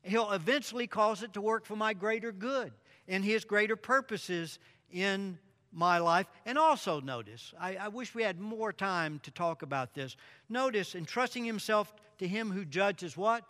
He'll 0.02 0.32
eventually 0.32 0.88
cause 0.88 1.24
it 1.24 1.34
to 1.34 1.42
work 1.42 1.66
for 1.66 1.76
my 1.76 1.94
greater 1.94 2.32
good 2.32 2.72
and 3.08 3.24
His 3.24 3.46
greater 3.46 3.76
purposes 3.76 4.60
in 4.92 5.38
my 5.74 5.98
life. 5.98 6.28
And 6.46 6.58
also, 6.58 7.02
notice, 7.02 7.54
I, 7.60 7.76
I, 7.76 7.88
wish 7.88 8.14
we 8.14 8.24
had 8.24 8.40
more 8.40 8.72
time 8.72 9.20
to 9.24 9.32
talk 9.32 9.64
about 9.64 9.94
this. 9.94 10.16
Notice, 10.48 10.96
entrusting 10.96 11.44
himself 11.44 11.94
to 12.20 12.28
him 12.28 12.52
who 12.52 12.64
judges 12.64 13.18
what? 13.18 13.44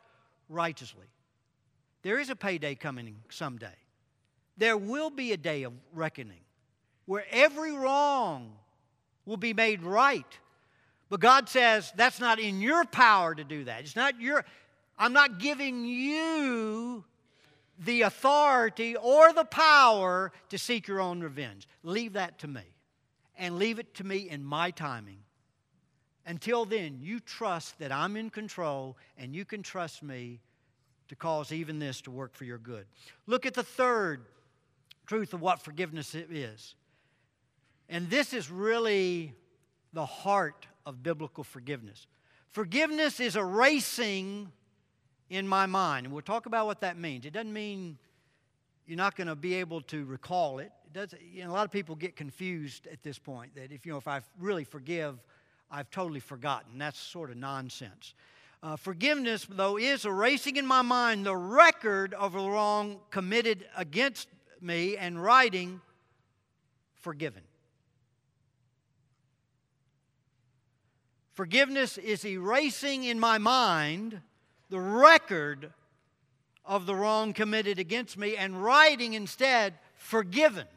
Righteously. 0.53 1.07
There 2.03 2.19
is 2.19 2.29
a 2.29 2.35
payday 2.35 2.75
coming 2.75 3.15
someday. 3.29 3.75
There 4.57 4.77
will 4.77 5.09
be 5.09 5.31
a 5.31 5.37
day 5.37 5.63
of 5.63 5.73
reckoning 5.93 6.41
where 7.05 7.25
every 7.31 7.71
wrong 7.71 8.53
will 9.25 9.37
be 9.37 9.53
made 9.53 9.81
right. 9.81 10.27
But 11.09 11.19
God 11.19 11.49
says 11.49 11.91
that's 11.95 12.19
not 12.19 12.39
in 12.39 12.61
your 12.61 12.85
power 12.85 13.33
to 13.33 13.43
do 13.43 13.63
that. 13.65 13.81
It's 13.81 13.95
not 13.95 14.19
your, 14.21 14.45
I'm 14.97 15.13
not 15.13 15.39
giving 15.39 15.85
you 15.85 17.03
the 17.79 18.03
authority 18.03 18.95
or 18.95 19.33
the 19.33 19.45
power 19.45 20.31
to 20.49 20.57
seek 20.57 20.87
your 20.87 21.01
own 21.01 21.21
revenge. 21.21 21.67
Leave 21.83 22.13
that 22.13 22.39
to 22.39 22.47
me. 22.47 22.63
And 23.37 23.57
leave 23.57 23.79
it 23.79 23.95
to 23.95 24.03
me 24.03 24.29
in 24.29 24.43
my 24.43 24.71
timing. 24.71 25.19
Until 26.25 26.65
then, 26.65 26.99
you 27.01 27.19
trust 27.19 27.77
that 27.79 27.91
I'm 27.91 28.15
in 28.15 28.29
control 28.29 28.97
and 29.17 29.35
you 29.35 29.45
can 29.45 29.61
trust 29.61 30.01
me 30.03 30.39
to 31.09 31.15
cause 31.15 31.51
even 31.51 31.79
this 31.79 32.01
to 32.01 32.11
work 32.11 32.33
for 32.33 32.45
your 32.45 32.57
good. 32.57 32.85
Look 33.27 33.45
at 33.45 33.53
the 33.53 33.63
third 33.63 34.25
truth 35.05 35.33
of 35.33 35.41
what 35.41 35.59
forgiveness 35.61 36.15
is. 36.15 36.75
And 37.89 38.09
this 38.09 38.33
is 38.33 38.49
really 38.49 39.33
the 39.91 40.05
heart 40.05 40.65
of 40.85 41.03
biblical 41.03 41.43
forgiveness. 41.43 42.07
Forgiveness 42.49 43.19
is 43.19 43.35
erasing 43.35 44.51
in 45.29 45.47
my 45.47 45.65
mind. 45.65 46.05
And 46.05 46.13
we'll 46.13 46.21
talk 46.21 46.45
about 46.45 46.65
what 46.65 46.81
that 46.81 46.97
means. 46.97 47.25
It 47.25 47.33
doesn't 47.33 47.53
mean 47.53 47.97
you're 48.85 48.97
not 48.97 49.15
going 49.15 49.27
to 49.27 49.35
be 49.35 49.55
able 49.55 49.81
to 49.81 50.05
recall 50.05 50.59
it. 50.59 50.71
it 50.85 50.93
does, 50.93 51.13
you 51.33 51.43
know, 51.43 51.51
a 51.51 51.53
lot 51.53 51.65
of 51.65 51.71
people 51.71 51.95
get 51.95 52.15
confused 52.15 52.87
at 52.87 53.01
this 53.03 53.17
point 53.17 53.55
that 53.55 53.71
if, 53.71 53.85
you 53.85 53.91
know, 53.91 53.97
if 53.97 54.07
I 54.07 54.21
really 54.39 54.63
forgive, 54.63 55.19
I've 55.75 55.89
totally 55.89 56.19
forgotten. 56.19 56.77
That's 56.77 56.99
sort 56.99 57.31
of 57.31 57.37
nonsense. 57.37 58.13
Uh, 58.61 58.75
forgiveness, 58.75 59.47
though, 59.49 59.77
is 59.77 60.05
erasing 60.05 60.55
in 60.55 60.67
my 60.67 60.83
mind 60.83 61.25
the 61.25 61.35
record 61.35 62.13
of 62.13 62.35
a 62.35 62.37
wrong 62.37 62.99
committed 63.09 63.65
against 63.75 64.27
me 64.61 64.95
and 64.95 65.21
writing 65.21 65.81
forgiven. 66.93 67.41
Forgiveness 71.33 71.97
is 71.97 72.23
erasing 72.23 73.05
in 73.05 73.19
my 73.19 73.39
mind 73.39 74.21
the 74.69 74.79
record 74.79 75.73
of 76.63 76.85
the 76.85 76.93
wrong 76.93 77.33
committed 77.33 77.79
against 77.79 78.15
me 78.15 78.37
and 78.37 78.63
writing 78.63 79.13
instead 79.13 79.73
forgiven. 79.97 80.67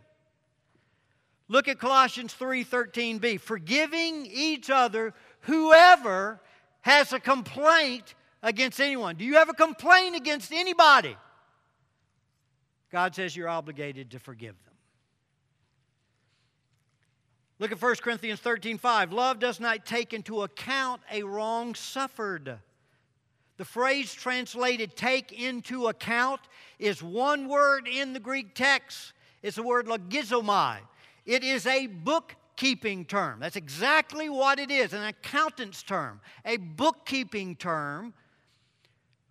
Look 1.49 1.69
at 1.69 1.79
Colossians 1.79 2.35
3:13b, 2.35 3.41
forgiving 3.41 4.27
each 4.27 4.69
other 4.69 5.15
whoever 5.41 6.41
has 6.81 7.13
a 7.13 7.21
complaint 7.21 8.15
against 8.43 8.81
anyone. 8.81 9.17
Do 9.17 9.25
you 9.25 9.35
have 9.35 9.49
a 9.49 9.55
complaint 9.55 10.17
against 10.17 10.53
anybody? 10.53 11.17
God 12.91 13.15
says 13.15 13.37
you're 13.37 13.49
obligated 13.49 14.11
to 14.13 14.19
forgive 14.19 14.57
them. 14.65 14.75
Look 17.59 17.73
at 17.73 17.81
1 17.81 18.03
Corinthians 18.03 18.41
13:5. 18.41 19.13
Love 19.13 19.39
does 19.39 19.61
not 19.61 19.87
take 19.87 20.13
into 20.13 20.43
account 20.43 21.01
a 21.11 21.23
wrong 21.23 21.75
suffered. 21.75 22.61
The 23.57 23.65
phrase 23.65 24.13
translated 24.13 24.97
take 24.97 25.33
into 25.33 25.87
account 25.87 26.43
is 26.79 27.03
one 27.03 27.49
word 27.49 27.89
in 27.89 28.13
the 28.13 28.21
Greek 28.21 28.55
text. 28.55 29.15
It's 29.43 29.57
the 29.57 29.63
word 29.63 29.87
logizomai. 29.87 30.81
It 31.27 31.43
is 31.43 31.67
a 31.67 31.89
bookkeeping 31.89 33.05
term. 33.05 33.41
That's 33.41 33.57
exactly 33.57 34.29
what 34.29 34.61
it 34.61 34.71
is 34.71 34.93
an 34.93 35.03
accountant's 35.05 35.83
term, 35.83 36.21
a 36.45 36.57
bookkeeping 36.57 37.57
term, 37.57 38.15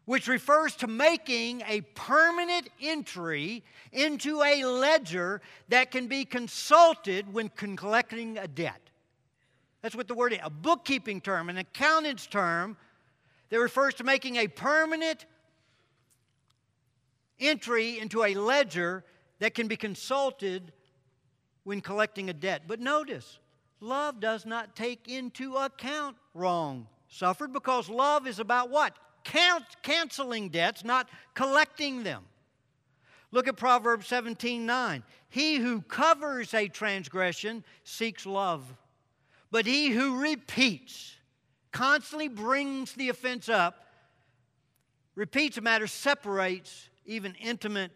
which 0.04 0.28
refers 0.28 0.76
to 0.76 0.88
making 0.88 1.64
a 1.66 1.82
permanent 1.96 2.70
entry 2.82 3.64
into 3.92 4.44
a 4.44 4.64
ledger 4.66 5.42
that 5.70 5.90
can 5.90 6.08
be 6.08 6.26
consulted 6.26 7.34
when 7.34 7.50
collecting 7.50 8.38
a 8.38 8.48
debt. 8.48 8.82
That's 9.82 9.96
what 9.96 10.08
the 10.08 10.14
word 10.14 10.34
is 10.34 10.40
a 10.44 10.50
bookkeeping 10.50 11.22
term, 11.22 11.50
an 11.50 11.58
accountant's 11.58 12.28
term 12.28 12.76
that 13.50 13.60
refers 13.60 13.94
to 13.96 14.04
making 14.04 14.36
a 14.36 14.48
permanent 14.48 15.26
entry 17.40 18.00
into 18.00 18.24
a 18.24 18.34
ledger 18.34 19.04
that 19.40 19.54
can 19.54 19.68
be 19.68 19.78
consulted 19.78 20.72
when 21.66 21.82
collecting 21.82 22.30
a 22.30 22.34
debt. 22.34 22.62
But 22.68 22.80
notice, 22.80 23.40
love 23.82 24.22
does 24.22 24.46
not 24.46 24.76
take 24.76 25.10
into 25.10 25.56
account 25.56 26.16
wrong 26.34 26.88
suffered 27.16 27.54
because 27.54 27.90
love 27.90 28.28
is 28.28 28.40
about 28.40 28.70
what? 28.70 28.96
Count, 29.24 29.66
canceling 29.82 30.50
debts, 30.50 30.84
not 30.84 31.10
collecting 31.34 32.04
them. 32.04 32.24
Look 33.32 33.48
at 33.48 33.58
Proverbs 33.58 34.08
17 34.08 34.66
9. 34.66 35.04
He 35.30 35.56
who 35.58 35.82
covers 35.82 36.54
a 36.54 36.68
transgression 36.68 37.64
seeks 37.84 38.26
love, 38.26 38.64
but 39.52 39.66
he 39.66 39.90
who 39.90 40.22
repeats 40.22 41.16
constantly 41.72 42.30
brings 42.30 42.94
the 42.94 43.10
offense 43.10 43.50
up, 43.50 43.88
repeats 45.16 45.58
a 45.58 45.62
matter, 45.62 45.88
separates 45.88 46.90
even 47.06 47.36
intimate 47.36 47.92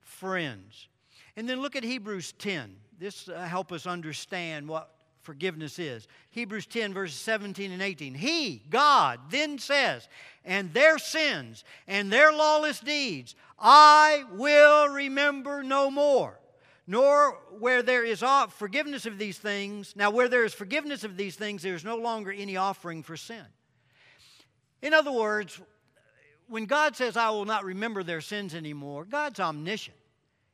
friends. 0.00 0.88
And 1.36 1.48
then 1.48 1.60
look 1.60 1.76
at 1.76 1.84
Hebrews 1.84 2.32
10. 2.32 2.74
This 3.00 3.30
uh, 3.30 3.40
help 3.40 3.72
us 3.72 3.86
understand 3.86 4.68
what 4.68 4.92
forgiveness 5.22 5.78
is. 5.78 6.06
Hebrews 6.32 6.66
10, 6.66 6.92
verses 6.92 7.18
17 7.18 7.72
and 7.72 7.80
18. 7.80 8.12
He, 8.12 8.62
God, 8.68 9.20
then 9.30 9.58
says, 9.58 10.06
and 10.44 10.72
their 10.74 10.98
sins 10.98 11.64
and 11.88 12.12
their 12.12 12.30
lawless 12.30 12.78
deeds 12.78 13.34
I 13.58 14.24
will 14.32 14.88
remember 14.88 15.62
no 15.62 15.90
more 15.90 16.38
nor 16.86 17.38
where 17.60 17.84
there 17.84 18.04
is 18.04 18.24
forgiveness 18.48 19.06
of 19.06 19.16
these 19.16 19.38
things. 19.38 19.94
Now, 19.94 20.10
where 20.10 20.28
there 20.28 20.44
is 20.44 20.52
forgiveness 20.52 21.04
of 21.04 21.16
these 21.16 21.36
things, 21.36 21.62
there 21.62 21.76
is 21.76 21.84
no 21.84 21.96
longer 21.96 22.32
any 22.32 22.56
offering 22.56 23.04
for 23.04 23.16
sin. 23.16 23.44
In 24.82 24.92
other 24.92 25.12
words, 25.12 25.60
when 26.48 26.64
God 26.64 26.96
says, 26.96 27.16
I 27.16 27.30
will 27.30 27.44
not 27.44 27.64
remember 27.64 28.02
their 28.02 28.20
sins 28.20 28.56
anymore, 28.56 29.04
God's 29.04 29.38
omniscient. 29.38 29.96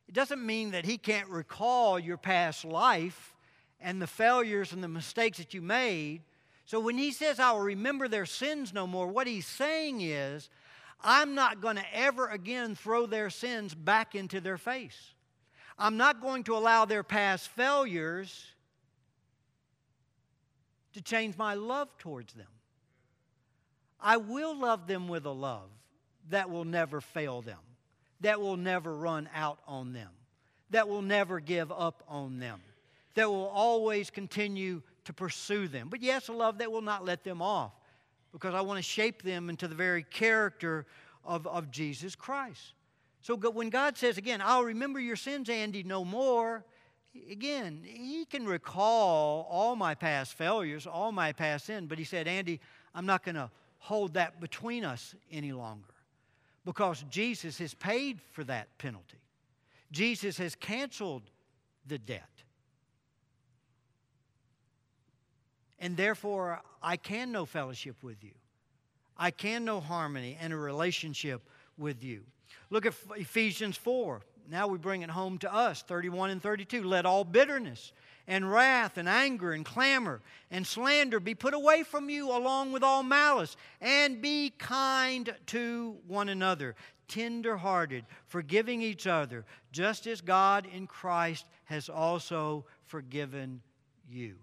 It 0.07 0.13
doesn't 0.13 0.45
mean 0.45 0.71
that 0.71 0.85
He 0.85 0.97
can't 0.97 1.29
recall 1.29 1.99
your 1.99 2.17
past 2.17 2.63
life 2.63 3.33
and 3.79 4.01
the 4.01 4.07
failures 4.07 4.73
and 4.73 4.83
the 4.83 4.87
mistakes 4.87 5.37
that 5.37 5.53
you 5.53 5.61
made. 5.61 6.21
So 6.65 6.79
when 6.79 6.97
He 6.97 7.11
says, 7.11 7.39
I 7.39 7.51
will 7.51 7.61
remember 7.61 8.07
their 8.07 8.25
sins 8.25 8.73
no 8.73 8.87
more, 8.87 9.07
what 9.07 9.27
He's 9.27 9.45
saying 9.45 10.01
is, 10.01 10.49
I'm 11.01 11.35
not 11.35 11.61
going 11.61 11.75
to 11.75 11.85
ever 11.93 12.27
again 12.27 12.75
throw 12.75 13.05
their 13.05 13.29
sins 13.29 13.75
back 13.75 14.15
into 14.15 14.41
their 14.41 14.57
face. 14.57 15.13
I'm 15.77 15.97
not 15.97 16.21
going 16.21 16.43
to 16.45 16.55
allow 16.55 16.85
their 16.85 17.03
past 17.03 17.49
failures 17.49 18.45
to 20.93 21.01
change 21.01 21.37
my 21.37 21.53
love 21.53 21.95
towards 21.99 22.33
them. 22.33 22.47
I 23.99 24.17
will 24.17 24.57
love 24.57 24.87
them 24.87 25.07
with 25.07 25.25
a 25.25 25.31
love 25.31 25.69
that 26.29 26.49
will 26.49 26.65
never 26.65 26.99
fail 26.99 27.41
them, 27.41 27.59
that 28.21 28.41
will 28.41 28.57
never 28.57 28.95
run 28.95 29.29
out 29.33 29.59
on 29.67 29.93
them, 29.93 30.09
that 30.71 30.87
will 30.87 31.01
never 31.01 31.39
give 31.39 31.71
up 31.71 32.03
on 32.07 32.39
them, 32.39 32.61
that 33.15 33.29
will 33.29 33.47
always 33.47 34.09
continue 34.09 34.81
to 35.05 35.13
pursue 35.13 35.67
them. 35.67 35.87
But 35.89 36.01
yes, 36.01 36.27
a 36.27 36.33
love 36.33 36.57
that 36.59 36.71
will 36.71 36.81
not 36.81 37.05
let 37.05 37.23
them 37.23 37.41
off 37.41 37.71
because 38.31 38.53
I 38.53 38.61
want 38.61 38.77
to 38.77 38.83
shape 38.83 39.21
them 39.21 39.49
into 39.49 39.67
the 39.67 39.75
very 39.75 40.03
character 40.03 40.85
of, 41.23 41.47
of 41.47 41.71
Jesus 41.71 42.15
Christ. 42.15 42.73
So 43.21 43.35
when 43.35 43.69
God 43.69 43.97
says, 43.97 44.17
again, 44.17 44.41
I'll 44.43 44.63
remember 44.63 44.99
your 44.99 45.15
sins, 45.15 45.49
Andy, 45.49 45.83
no 45.83 46.05
more, 46.05 46.63
again, 47.29 47.81
He 47.83 48.25
can 48.25 48.45
recall 48.45 49.47
all 49.49 49.75
my 49.75 49.95
past 49.95 50.33
failures, 50.33 50.87
all 50.87 51.11
my 51.11 51.33
past 51.33 51.65
sin, 51.65 51.87
but 51.87 51.97
He 51.97 52.03
said, 52.03 52.27
Andy, 52.27 52.59
I'm 52.93 53.05
not 53.05 53.23
going 53.23 53.35
to 53.35 53.49
hold 53.79 54.13
that 54.13 54.39
between 54.39 54.85
us 54.85 55.15
any 55.31 55.51
longer 55.51 55.96
because 56.67 57.05
Jesus 57.09 57.59
has 57.59 57.73
paid 57.73 58.19
for 58.33 58.43
that 58.43 58.77
penalty. 58.77 59.21
Jesus 59.89 60.37
has 60.37 60.53
canceled 60.53 61.23
the 61.87 61.97
debt. 61.97 62.27
And 65.79 65.95
therefore, 65.95 66.59
I 66.83 66.97
can 66.97 67.31
know 67.31 67.45
fellowship 67.45 67.95
with 68.03 68.21
you. 68.21 68.33
I 69.17 69.31
can 69.31 69.63
know 69.63 69.79
harmony 69.79 70.37
and 70.41 70.51
a 70.51 70.57
relationship 70.57 71.41
with 71.77 72.03
you. 72.03 72.23
Look 72.69 72.85
at 72.85 72.95
Ephesians 73.15 73.77
4. 73.77 74.19
Now 74.51 74.67
we 74.67 74.77
bring 74.77 75.03
it 75.03 75.09
home 75.09 75.37
to 75.37 75.53
us 75.53 75.83
31 75.83 76.31
and 76.31 76.43
32. 76.43 76.83
Let 76.83 77.05
all 77.05 77.23
bitterness 77.23 77.93
and 78.27 78.51
wrath 78.51 78.97
and 78.97 79.07
anger 79.07 79.53
and 79.53 79.65
clamor 79.65 80.21
and 80.51 80.67
slander 80.67 81.19
be 81.19 81.33
put 81.33 81.53
away 81.53 81.83
from 81.83 82.09
you 82.09 82.29
along 82.29 82.71
with 82.71 82.83
all 82.83 83.03
malice, 83.03 83.55
and 83.81 84.21
be 84.21 84.51
kind 84.57 85.33
to 85.45 85.97
one 86.07 86.29
another, 86.29 86.75
tender 87.07 87.57
hearted, 87.57 88.05
forgiving 88.25 88.81
each 88.81 89.07
other, 89.07 89.45
just 89.71 90.07
as 90.07 90.21
God 90.21 90.67
in 90.73 90.87
Christ 90.87 91.45
has 91.65 91.89
also 91.89 92.65
forgiven 92.85 93.61
you. 94.09 94.35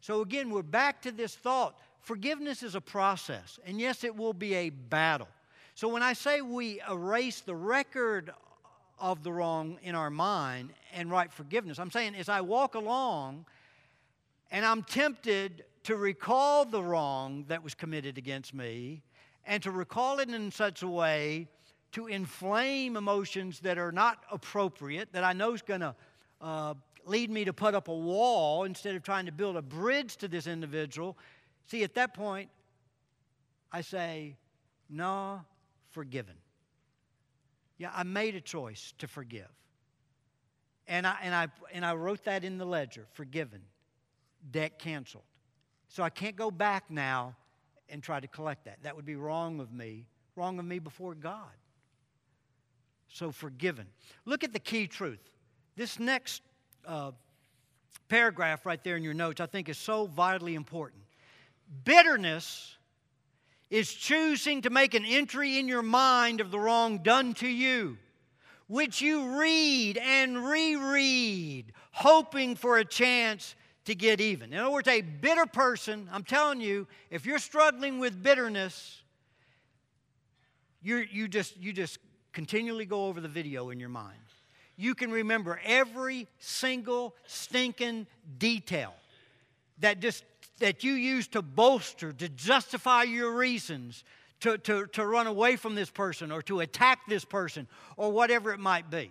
So 0.00 0.20
again, 0.20 0.50
we're 0.50 0.62
back 0.62 1.00
to 1.02 1.12
this 1.12 1.34
thought. 1.34 1.78
Forgiveness 2.00 2.62
is 2.62 2.74
a 2.74 2.80
process, 2.80 3.58
and 3.64 3.80
yes, 3.80 4.04
it 4.04 4.14
will 4.14 4.34
be 4.34 4.54
a 4.54 4.68
battle. 4.70 5.28
So 5.74 5.88
when 5.88 6.02
I 6.02 6.12
say 6.12 6.42
we 6.42 6.80
erase 6.88 7.40
the 7.40 7.56
record 7.56 8.30
of 8.98 9.22
the 9.22 9.32
wrong 9.32 9.78
in 9.82 9.94
our 9.94 10.10
mind 10.10 10.72
and 10.92 11.10
write 11.10 11.32
forgiveness, 11.32 11.78
I'm 11.78 11.90
saying 11.90 12.14
as 12.14 12.28
I 12.28 12.40
walk 12.40 12.74
along 12.74 13.46
and 14.50 14.64
I'm 14.64 14.82
tempted 14.82 15.64
to 15.84 15.96
recall 15.96 16.64
the 16.64 16.82
wrong 16.82 17.44
that 17.48 17.62
was 17.62 17.74
committed 17.74 18.18
against 18.18 18.54
me 18.54 19.02
and 19.44 19.62
to 19.62 19.70
recall 19.70 20.18
it 20.20 20.30
in 20.30 20.50
such 20.50 20.82
a 20.82 20.88
way 20.88 21.48
to 21.92 22.06
inflame 22.06 22.96
emotions 22.96 23.60
that 23.60 23.78
are 23.78 23.92
not 23.92 24.18
appropriate, 24.30 25.12
that 25.12 25.22
I 25.22 25.32
know 25.32 25.52
is 25.52 25.62
going 25.62 25.80
to 25.80 25.94
uh, 26.40 26.74
lead 27.06 27.30
me 27.30 27.44
to 27.44 27.52
put 27.52 27.74
up 27.74 27.88
a 27.88 27.94
wall 27.94 28.64
instead 28.64 28.94
of 28.94 29.02
trying 29.02 29.26
to 29.26 29.32
build 29.32 29.56
a 29.56 29.62
bridge 29.62 30.16
to 30.16 30.28
this 30.28 30.46
individual. 30.46 31.16
See, 31.66 31.84
at 31.84 31.94
that 31.94 32.14
point, 32.14 32.50
I 33.70 33.80
say, 33.80 34.36
no, 34.88 35.42
forgiven. 35.90 36.34
Yeah, 37.78 37.90
I 37.94 38.02
made 38.04 38.34
a 38.34 38.40
choice 38.40 38.94
to 38.98 39.08
forgive. 39.08 39.50
And 40.86 41.06
I, 41.06 41.16
and, 41.22 41.34
I, 41.34 41.48
and 41.72 41.84
I 41.84 41.94
wrote 41.94 42.24
that 42.24 42.44
in 42.44 42.58
the 42.58 42.64
ledger 42.64 43.06
forgiven, 43.12 43.60
debt 44.50 44.78
canceled. 44.78 45.24
So 45.88 46.02
I 46.02 46.10
can't 46.10 46.36
go 46.36 46.50
back 46.50 46.90
now 46.90 47.34
and 47.88 48.02
try 48.02 48.20
to 48.20 48.28
collect 48.28 48.64
that. 48.66 48.82
That 48.82 48.96
would 48.96 49.06
be 49.06 49.16
wrong 49.16 49.60
of 49.60 49.72
me, 49.72 50.06
wrong 50.36 50.58
of 50.58 50.64
me 50.64 50.78
before 50.78 51.14
God. 51.14 51.50
So 53.08 53.30
forgiven. 53.30 53.86
Look 54.24 54.44
at 54.44 54.52
the 54.52 54.58
key 54.58 54.86
truth. 54.86 55.20
This 55.76 55.98
next 55.98 56.42
uh, 56.86 57.12
paragraph 58.08 58.66
right 58.66 58.82
there 58.82 58.96
in 58.96 59.02
your 59.02 59.14
notes, 59.14 59.40
I 59.40 59.46
think, 59.46 59.68
is 59.68 59.78
so 59.78 60.06
vitally 60.06 60.54
important. 60.54 61.02
Bitterness 61.84 62.76
is 63.74 63.92
choosing 63.92 64.62
to 64.62 64.70
make 64.70 64.94
an 64.94 65.04
entry 65.04 65.58
in 65.58 65.66
your 65.66 65.82
mind 65.82 66.40
of 66.40 66.52
the 66.52 66.58
wrong 66.60 66.98
done 66.98 67.34
to 67.34 67.48
you, 67.48 67.98
which 68.68 69.02
you 69.02 69.36
read 69.40 69.98
and 69.98 70.46
reread, 70.46 71.72
hoping 71.90 72.54
for 72.54 72.78
a 72.78 72.84
chance 72.84 73.56
to 73.84 73.96
get 73.96 74.20
even. 74.20 74.52
In 74.52 74.60
other 74.60 74.70
words, 74.70 74.86
a 74.86 75.00
bitter 75.00 75.46
person, 75.46 76.08
I'm 76.12 76.22
telling 76.22 76.60
you, 76.60 76.86
if 77.10 77.26
you're 77.26 77.40
struggling 77.40 77.98
with 77.98 78.22
bitterness, 78.22 79.02
you 80.80 80.98
you 81.10 81.26
just, 81.26 81.56
you 81.56 81.72
just 81.72 81.98
continually 82.32 82.86
go 82.86 83.06
over 83.06 83.20
the 83.20 83.26
video 83.26 83.70
in 83.70 83.80
your 83.80 83.88
mind. 83.88 84.18
You 84.76 84.94
can 84.94 85.10
remember 85.10 85.60
every 85.64 86.28
single 86.38 87.16
stinking 87.26 88.06
detail 88.38 88.94
that 89.80 89.98
just 89.98 90.22
that 90.58 90.84
you 90.84 90.92
use 90.92 91.26
to 91.28 91.42
bolster, 91.42 92.12
to 92.12 92.28
justify 92.28 93.02
your 93.02 93.34
reasons 93.34 94.04
to, 94.40 94.58
to, 94.58 94.86
to 94.88 95.06
run 95.06 95.26
away 95.26 95.56
from 95.56 95.74
this 95.74 95.90
person 95.90 96.30
or 96.30 96.42
to 96.42 96.60
attack 96.60 97.00
this 97.08 97.24
person 97.24 97.66
or 97.96 98.12
whatever 98.12 98.52
it 98.52 98.60
might 98.60 98.90
be. 98.90 99.10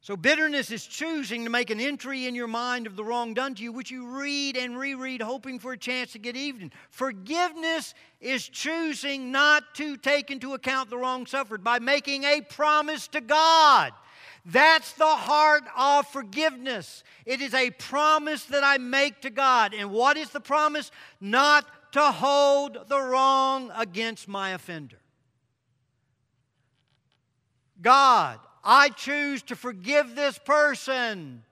So, 0.00 0.16
bitterness 0.16 0.70
is 0.70 0.86
choosing 0.86 1.42
to 1.44 1.50
make 1.50 1.70
an 1.70 1.80
entry 1.80 2.26
in 2.26 2.36
your 2.36 2.46
mind 2.46 2.86
of 2.86 2.94
the 2.94 3.02
wrong 3.02 3.34
done 3.34 3.56
to 3.56 3.62
you, 3.62 3.72
which 3.72 3.90
you 3.90 4.06
read 4.06 4.56
and 4.56 4.78
reread, 4.78 5.20
hoping 5.20 5.58
for 5.58 5.72
a 5.72 5.76
chance 5.76 6.12
to 6.12 6.18
get 6.18 6.36
even. 6.36 6.70
Forgiveness 6.90 7.94
is 8.20 8.48
choosing 8.48 9.32
not 9.32 9.74
to 9.74 9.96
take 9.96 10.30
into 10.30 10.54
account 10.54 10.88
the 10.88 10.96
wrong 10.96 11.26
suffered 11.26 11.64
by 11.64 11.80
making 11.80 12.22
a 12.22 12.40
promise 12.40 13.08
to 13.08 13.20
God 13.20 13.92
that's 14.50 14.92
the 14.92 15.04
heart 15.04 15.64
of 15.76 16.06
forgiveness. 16.08 17.04
It 17.26 17.42
is 17.42 17.52
a 17.52 17.70
promise 17.70 18.44
that 18.44 18.64
I 18.64 18.78
make 18.78 19.20
to 19.20 19.30
God. 19.30 19.74
And 19.74 19.90
what 19.90 20.16
is 20.16 20.30
the 20.30 20.40
promise? 20.40 20.90
Not 21.20 21.66
to 21.92 22.00
hold 22.00 22.78
the 22.88 23.00
wrong 23.00 23.70
against 23.76 24.26
my 24.26 24.50
offender. 24.50 24.98
God, 27.82 28.38
I 28.64 28.88
choose 28.88 29.42
to 29.44 29.56
forgive 29.56 30.16
this 30.16 30.38
person 30.38 31.44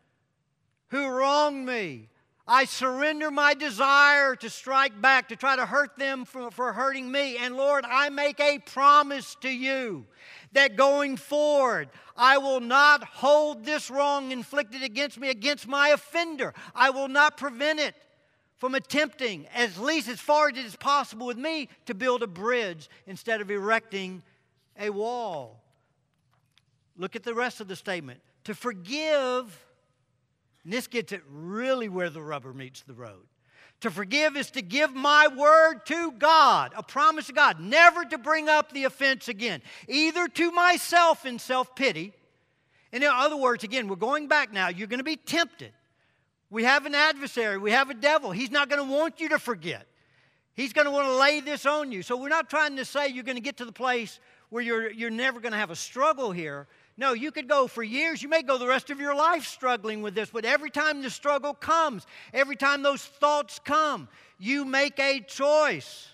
who 0.88 1.06
wronged 1.06 1.66
me. 1.66 2.08
I 2.48 2.64
surrender 2.64 3.30
my 3.30 3.54
desire 3.54 4.36
to 4.36 4.48
strike 4.48 5.00
back, 5.00 5.28
to 5.28 5.36
try 5.36 5.56
to 5.56 5.66
hurt 5.66 5.98
them 5.98 6.24
for, 6.24 6.50
for 6.50 6.72
hurting 6.72 7.10
me. 7.10 7.36
And 7.38 7.56
Lord, 7.56 7.84
I 7.86 8.08
make 8.08 8.38
a 8.38 8.58
promise 8.60 9.36
to 9.40 9.50
you 9.50 10.06
that 10.52 10.76
going 10.76 11.16
forward, 11.16 11.88
I 12.16 12.38
will 12.38 12.60
not 12.60 13.04
hold 13.04 13.64
this 13.64 13.90
wrong 13.90 14.32
inflicted 14.32 14.82
against 14.82 15.18
me 15.18 15.28
against 15.28 15.66
my 15.66 15.90
offender. 15.90 16.54
I 16.74 16.90
will 16.90 17.08
not 17.08 17.36
prevent 17.36 17.80
it 17.80 17.94
from 18.56 18.74
attempting, 18.74 19.46
at 19.54 19.76
least 19.78 20.08
as 20.08 20.20
far 20.20 20.48
as 20.48 20.56
it 20.56 20.64
is 20.64 20.76
possible 20.76 21.26
with 21.26 21.36
me, 21.36 21.68
to 21.84 21.94
build 21.94 22.22
a 22.22 22.26
bridge 22.26 22.88
instead 23.06 23.40
of 23.40 23.50
erecting 23.50 24.22
a 24.78 24.90
wall. 24.90 25.62
Look 26.96 27.16
at 27.16 27.22
the 27.22 27.34
rest 27.34 27.60
of 27.60 27.68
the 27.68 27.76
statement. 27.76 28.20
To 28.44 28.54
forgive, 28.54 29.66
and 30.64 30.72
this 30.72 30.86
gets 30.86 31.12
it 31.12 31.22
really 31.30 31.88
where 31.88 32.10
the 32.10 32.22
rubber 32.22 32.54
meets 32.54 32.82
the 32.82 32.94
road. 32.94 33.26
To 33.82 33.90
forgive 33.90 34.36
is 34.36 34.50
to 34.52 34.62
give 34.62 34.94
my 34.94 35.28
word 35.28 35.84
to 35.86 36.12
God, 36.12 36.72
a 36.76 36.82
promise 36.82 37.26
to 37.26 37.32
God, 37.32 37.60
never 37.60 38.04
to 38.04 38.18
bring 38.18 38.48
up 38.48 38.72
the 38.72 38.84
offense 38.84 39.28
again, 39.28 39.60
either 39.86 40.28
to 40.28 40.50
myself 40.50 41.26
in 41.26 41.38
self 41.38 41.74
pity. 41.76 42.12
In 42.92 43.02
other 43.02 43.36
words, 43.36 43.64
again, 43.64 43.88
we're 43.88 43.96
going 43.96 44.28
back 44.28 44.52
now. 44.52 44.68
You're 44.68 44.86
going 44.86 45.00
to 45.00 45.04
be 45.04 45.16
tempted. 45.16 45.72
We 46.48 46.64
have 46.64 46.86
an 46.86 46.94
adversary, 46.94 47.58
we 47.58 47.72
have 47.72 47.90
a 47.90 47.94
devil. 47.94 48.30
He's 48.30 48.50
not 48.50 48.70
going 48.70 48.86
to 48.86 48.90
want 48.90 49.20
you 49.20 49.30
to 49.30 49.38
forget. 49.38 49.86
He's 50.54 50.72
going 50.72 50.86
to 50.86 50.90
want 50.90 51.06
to 51.06 51.16
lay 51.16 51.40
this 51.40 51.66
on 51.66 51.92
you. 51.92 52.02
So 52.02 52.16
we're 52.16 52.28
not 52.28 52.48
trying 52.48 52.76
to 52.76 52.84
say 52.84 53.08
you're 53.08 53.24
going 53.24 53.36
to 53.36 53.42
get 53.42 53.58
to 53.58 53.66
the 53.66 53.72
place 53.72 54.20
where 54.48 54.62
you're, 54.62 54.90
you're 54.90 55.10
never 55.10 55.40
going 55.40 55.52
to 55.52 55.58
have 55.58 55.70
a 55.70 55.76
struggle 55.76 56.32
here. 56.32 56.66
No, 56.98 57.12
you 57.12 57.30
could 57.30 57.48
go 57.48 57.66
for 57.66 57.82
years. 57.82 58.22
You 58.22 58.28
may 58.28 58.42
go 58.42 58.56
the 58.56 58.66
rest 58.66 58.90
of 58.90 59.00
your 59.00 59.14
life 59.14 59.44
struggling 59.46 60.00
with 60.00 60.14
this, 60.14 60.30
but 60.30 60.44
every 60.46 60.70
time 60.70 61.02
the 61.02 61.10
struggle 61.10 61.52
comes, 61.52 62.06
every 62.32 62.56
time 62.56 62.82
those 62.82 63.04
thoughts 63.04 63.60
come, 63.64 64.08
you 64.38 64.64
make 64.64 64.98
a 64.98 65.20
choice 65.20 66.08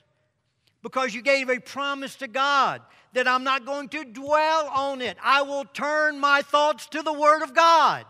because 0.82 1.14
you 1.14 1.22
gave 1.22 1.48
a 1.48 1.60
promise 1.60 2.16
to 2.16 2.26
God 2.26 2.82
that 3.12 3.28
I'm 3.28 3.44
not 3.44 3.64
going 3.64 3.90
to 3.90 4.04
dwell 4.04 4.68
on 4.68 5.00
it. 5.00 5.16
I 5.22 5.42
will 5.42 5.64
turn 5.66 6.18
my 6.18 6.42
thoughts 6.42 6.86
to 6.88 7.02
the 7.02 7.12
Word 7.12 7.42
of 7.42 7.54
God. 7.54 8.04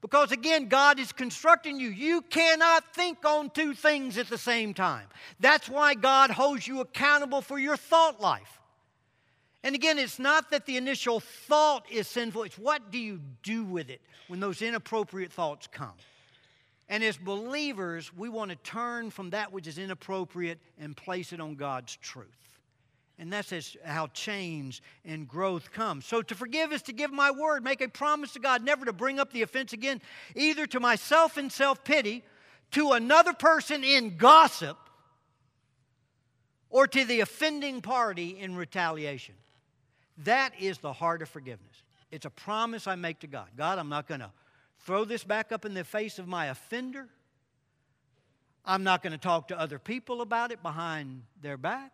Because 0.00 0.30
again, 0.30 0.68
God 0.68 1.00
is 1.00 1.10
constructing 1.10 1.80
you. 1.80 1.88
You 1.88 2.20
cannot 2.20 2.94
think 2.94 3.24
on 3.24 3.50
two 3.50 3.74
things 3.74 4.18
at 4.18 4.28
the 4.28 4.38
same 4.38 4.72
time. 4.72 5.06
That's 5.40 5.68
why 5.68 5.94
God 5.94 6.30
holds 6.30 6.68
you 6.68 6.80
accountable 6.80 7.40
for 7.40 7.58
your 7.58 7.76
thought 7.76 8.20
life. 8.20 8.60
And 9.66 9.74
again, 9.74 9.98
it's 9.98 10.20
not 10.20 10.52
that 10.52 10.64
the 10.64 10.76
initial 10.76 11.18
thought 11.18 11.90
is 11.90 12.06
sinful, 12.06 12.44
it's 12.44 12.56
what 12.56 12.92
do 12.92 12.98
you 12.98 13.20
do 13.42 13.64
with 13.64 13.90
it 13.90 14.00
when 14.28 14.38
those 14.38 14.62
inappropriate 14.62 15.32
thoughts 15.32 15.66
come. 15.66 15.94
And 16.88 17.02
as 17.02 17.16
believers, 17.16 18.12
we 18.16 18.28
want 18.28 18.52
to 18.52 18.56
turn 18.58 19.10
from 19.10 19.30
that 19.30 19.52
which 19.52 19.66
is 19.66 19.76
inappropriate 19.76 20.60
and 20.78 20.96
place 20.96 21.32
it 21.32 21.40
on 21.40 21.56
God's 21.56 21.96
truth. 21.96 22.60
And 23.18 23.32
that's 23.32 23.76
how 23.84 24.06
change 24.06 24.84
and 25.04 25.26
growth 25.26 25.72
comes. 25.72 26.06
So 26.06 26.22
to 26.22 26.36
forgive 26.36 26.72
is 26.72 26.82
to 26.82 26.92
give 26.92 27.12
my 27.12 27.32
word, 27.32 27.64
make 27.64 27.80
a 27.80 27.88
promise 27.88 28.34
to 28.34 28.38
God 28.38 28.62
never 28.62 28.84
to 28.84 28.92
bring 28.92 29.18
up 29.18 29.32
the 29.32 29.42
offense 29.42 29.72
again, 29.72 30.00
either 30.36 30.68
to 30.68 30.78
myself 30.78 31.38
in 31.38 31.50
self 31.50 31.82
pity, 31.82 32.22
to 32.70 32.92
another 32.92 33.32
person 33.32 33.82
in 33.82 34.16
gossip, 34.16 34.78
or 36.70 36.86
to 36.86 37.04
the 37.04 37.18
offending 37.18 37.80
party 37.80 38.38
in 38.38 38.54
retaliation. 38.54 39.34
That 40.24 40.52
is 40.58 40.78
the 40.78 40.92
heart 40.92 41.22
of 41.22 41.28
forgiveness. 41.28 41.82
It's 42.10 42.26
a 42.26 42.30
promise 42.30 42.86
I 42.86 42.94
make 42.94 43.20
to 43.20 43.26
God. 43.26 43.48
God, 43.56 43.78
I'm 43.78 43.88
not 43.88 44.06
going 44.06 44.20
to 44.20 44.30
throw 44.80 45.04
this 45.04 45.24
back 45.24 45.52
up 45.52 45.64
in 45.64 45.74
the 45.74 45.84
face 45.84 46.18
of 46.18 46.26
my 46.26 46.46
offender. 46.46 47.06
I'm 48.64 48.82
not 48.82 49.02
going 49.02 49.12
to 49.12 49.18
talk 49.18 49.48
to 49.48 49.58
other 49.58 49.78
people 49.78 50.20
about 50.20 50.50
it 50.52 50.62
behind 50.62 51.22
their 51.42 51.56
back. 51.56 51.92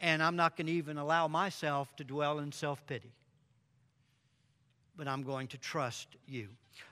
And 0.00 0.22
I'm 0.22 0.36
not 0.36 0.56
going 0.56 0.66
to 0.66 0.72
even 0.72 0.98
allow 0.98 1.28
myself 1.28 1.94
to 1.96 2.04
dwell 2.04 2.38
in 2.40 2.52
self 2.52 2.84
pity. 2.86 3.12
but 4.96 5.08
I'm 5.08 5.22
going 5.22 5.48
to 5.48 5.58
trust 5.58 6.08
you. 6.26 6.48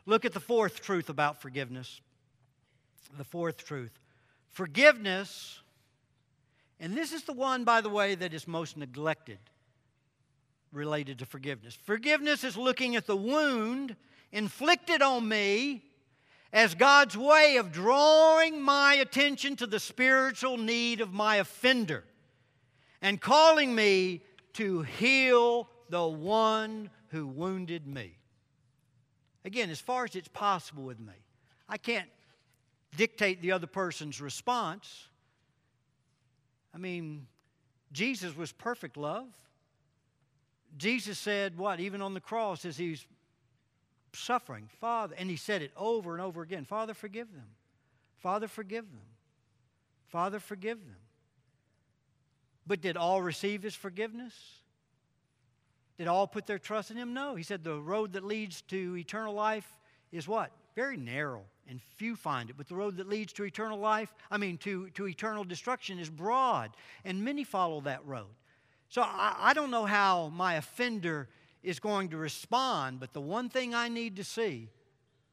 Look 0.06 0.24
at 0.24 0.32
the 0.32 0.40
fourth 0.40 0.80
truth 0.80 1.08
about 1.08 1.40
forgiveness. 1.40 2.00
The 3.16 3.24
fourth 3.24 3.64
truth 3.64 3.98
forgiveness, 4.50 5.60
and 6.80 6.96
this 6.96 7.12
is 7.12 7.24
the 7.24 7.34
one, 7.34 7.64
by 7.64 7.82
the 7.82 7.90
way, 7.90 8.14
that 8.14 8.32
is 8.32 8.48
most 8.48 8.76
neglected 8.76 9.38
related 10.72 11.18
to 11.18 11.26
forgiveness. 11.26 11.74
Forgiveness 11.74 12.42
is 12.42 12.56
looking 12.56 12.96
at 12.96 13.06
the 13.06 13.16
wound 13.16 13.96
inflicted 14.32 15.02
on 15.02 15.28
me 15.28 15.82
as 16.52 16.74
God's 16.74 17.16
way 17.16 17.56
of 17.58 17.70
drawing 17.70 18.60
my 18.60 18.94
attention 18.94 19.56
to 19.56 19.66
the 19.66 19.78
spiritual 19.78 20.56
need 20.56 21.00
of 21.00 21.12
my 21.12 21.36
offender 21.36 22.04
and 23.02 23.20
calling 23.20 23.74
me 23.74 24.22
to 24.54 24.82
heal 24.82 25.68
the 25.90 26.06
one 26.06 26.90
who 27.08 27.26
wounded 27.26 27.86
me. 27.86 28.16
Again, 29.44 29.70
as 29.70 29.80
far 29.80 30.04
as 30.04 30.16
it's 30.16 30.28
possible 30.28 30.84
with 30.84 31.00
me, 31.00 31.12
I 31.68 31.76
can't 31.78 32.08
dictate 32.96 33.42
the 33.42 33.52
other 33.52 33.66
person's 33.66 34.20
response. 34.20 35.08
I 36.74 36.78
mean, 36.78 37.26
Jesus 37.92 38.36
was 38.36 38.52
perfect 38.52 38.96
love. 38.96 39.26
Jesus 40.76 41.18
said, 41.18 41.58
what, 41.58 41.80
even 41.80 42.00
on 42.00 42.14
the 42.14 42.20
cross 42.20 42.64
as 42.64 42.76
he's 42.76 43.04
suffering, 44.12 44.68
Father, 44.80 45.14
and 45.18 45.28
he 45.28 45.36
said 45.36 45.62
it 45.62 45.72
over 45.76 46.12
and 46.12 46.22
over 46.22 46.42
again 46.42 46.64
Father, 46.64 46.94
forgive 46.94 47.32
them. 47.32 47.46
Father, 48.18 48.48
forgive 48.48 48.84
them. 48.84 49.00
Father, 50.08 50.38
forgive 50.38 50.78
them. 50.78 50.96
But 52.66 52.80
did 52.80 52.96
all 52.96 53.22
receive 53.22 53.62
his 53.62 53.74
forgiveness? 53.74 54.34
Did 55.98 56.08
all 56.08 56.26
put 56.26 56.46
their 56.46 56.58
trust 56.58 56.90
in 56.90 56.96
him? 56.96 57.14
No. 57.14 57.34
He 57.34 57.42
said 57.42 57.64
the 57.64 57.80
road 57.80 58.12
that 58.12 58.24
leads 58.24 58.62
to 58.62 58.96
eternal 58.96 59.34
life 59.34 59.68
is 60.12 60.28
what? 60.28 60.50
Very 60.74 60.96
narrow, 60.96 61.42
and 61.70 61.80
few 61.96 62.16
find 62.16 62.50
it. 62.50 62.56
But 62.58 62.68
the 62.68 62.74
road 62.74 62.96
that 62.96 63.08
leads 63.08 63.32
to 63.34 63.44
eternal 63.44 63.78
life, 63.78 64.12
I 64.30 64.36
mean, 64.36 64.58
to, 64.58 64.90
to 64.90 65.06
eternal 65.06 65.44
destruction, 65.44 65.98
is 65.98 66.10
broad, 66.10 66.72
and 67.04 67.24
many 67.24 67.44
follow 67.44 67.80
that 67.82 68.04
road. 68.04 68.26
So 68.88 69.02
I, 69.02 69.36
I 69.38 69.54
don't 69.54 69.70
know 69.70 69.84
how 69.84 70.28
my 70.28 70.54
offender 70.54 71.28
is 71.62 71.78
going 71.78 72.08
to 72.10 72.16
respond, 72.16 73.00
but 73.00 73.12
the 73.12 73.20
one 73.20 73.48
thing 73.48 73.74
I 73.74 73.88
need 73.88 74.16
to 74.16 74.24
see, 74.24 74.68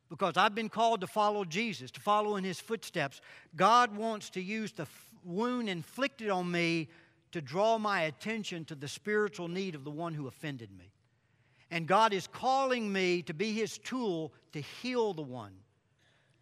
because 0.10 0.38
I've 0.38 0.56
been 0.56 0.70
called 0.70 1.02
to 1.02 1.08
follow 1.08 1.44
Jesus, 1.44 1.90
to 1.92 2.00
follow 2.00 2.36
in 2.36 2.44
his 2.44 2.60
footsteps, 2.60 3.20
God 3.56 3.96
wants 3.96 4.30
to 4.32 4.42
use 4.42 4.72
the 4.72 4.88
wound 5.26 5.68
inflicted 5.68 6.30
on 6.30 6.50
me 6.52 6.88
to 7.32 7.42
draw 7.42 7.78
my 7.78 8.04
attention 8.04 8.64
to 8.66 8.76
the 8.76 8.88
spiritual 8.88 9.48
need 9.48 9.76
of 9.76 9.84
the 9.84 9.92
one 9.92 10.14
who 10.14 10.28
offended 10.28 10.70
me. 10.78 10.92
And 11.72 11.88
God 11.88 12.14
is 12.14 12.28
calling 12.28 12.92
me 12.92 13.22
to 13.24 13.34
be 13.34 13.52
his 13.52 13.78
tool 13.78 14.32
to 14.54 14.62
heal 14.62 15.14
the 15.14 15.22
one 15.22 15.52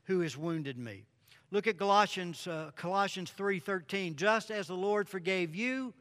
who 0.06 0.22
has 0.22 0.38
wounded 0.38 0.78
me. 0.78 1.06
Look 1.52 1.68
at 1.68 1.78
Colossians, 1.78 2.48
uh, 2.48 2.72
Colossians 2.76 3.32
3:13. 3.32 4.16
Just 4.16 4.52
as 4.52 4.68
the 4.68 4.76
Lord 4.76 5.08
forgave 5.08 5.56
you, 5.56 5.94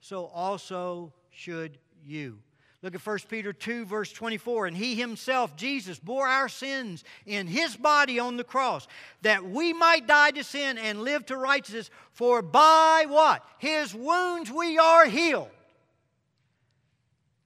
so 0.00 0.26
also 0.26 1.12
should 1.30 1.78
you. 2.04 2.40
Look 2.80 2.94
at 2.94 3.00
1 3.00 3.18
Peter 3.28 3.52
2, 3.52 3.86
verse 3.86 4.12
24. 4.12 4.66
And 4.66 4.76
he 4.76 4.94
himself, 4.94 5.56
Jesus, 5.56 5.98
bore 5.98 6.28
our 6.28 6.48
sins 6.48 7.02
in 7.26 7.48
his 7.48 7.76
body 7.76 8.20
on 8.20 8.36
the 8.36 8.44
cross, 8.44 8.86
that 9.22 9.44
we 9.44 9.72
might 9.72 10.06
die 10.06 10.30
to 10.32 10.44
sin 10.44 10.78
and 10.78 11.02
live 11.02 11.26
to 11.26 11.36
righteousness. 11.36 11.90
For 12.12 12.40
by 12.40 13.06
what? 13.08 13.44
His 13.58 13.92
wounds 13.92 14.50
we 14.50 14.78
are 14.78 15.06
healed. 15.06 15.50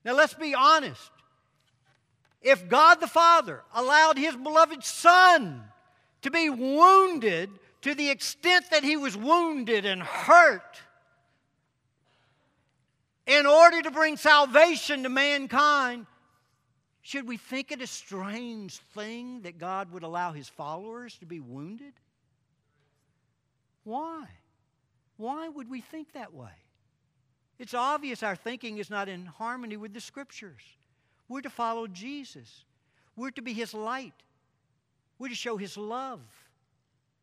Now 0.04 0.14
let's 0.14 0.34
be 0.34 0.54
honest. 0.54 1.10
If 2.42 2.68
God 2.68 3.00
the 3.00 3.06
Father 3.06 3.62
allowed 3.72 4.18
his 4.18 4.36
beloved 4.36 4.84
Son 4.84 5.62
to 6.22 6.30
be 6.30 6.48
wounded 6.48 7.50
to 7.82 7.94
the 7.94 8.10
extent 8.10 8.66
that 8.70 8.84
he 8.84 8.96
was 8.96 9.16
wounded 9.16 9.84
and 9.84 10.02
hurt, 10.02 10.80
in 13.26 13.46
order 13.46 13.82
to 13.82 13.90
bring 13.90 14.16
salvation 14.16 15.02
to 15.04 15.08
mankind, 15.08 16.06
should 17.02 17.26
we 17.26 17.36
think 17.36 17.72
it 17.72 17.82
a 17.82 17.86
strange 17.86 18.78
thing 18.94 19.42
that 19.42 19.58
God 19.58 19.92
would 19.92 20.02
allow 20.02 20.32
his 20.32 20.48
followers 20.48 21.18
to 21.18 21.26
be 21.26 21.40
wounded? 21.40 21.92
Why? 23.84 24.24
Why 25.16 25.48
would 25.48 25.68
we 25.68 25.80
think 25.80 26.12
that 26.12 26.32
way? 26.34 26.50
It's 27.58 27.74
obvious 27.74 28.22
our 28.22 28.36
thinking 28.36 28.78
is 28.78 28.90
not 28.90 29.08
in 29.08 29.26
harmony 29.26 29.76
with 29.76 29.94
the 29.94 30.00
scriptures. 30.00 30.62
We're 31.28 31.42
to 31.42 31.50
follow 31.50 31.86
Jesus, 31.86 32.64
we're 33.16 33.30
to 33.30 33.42
be 33.42 33.52
his 33.52 33.74
light, 33.74 34.14
we're 35.18 35.28
to 35.28 35.34
show 35.34 35.56
his 35.56 35.76
love, 35.76 36.20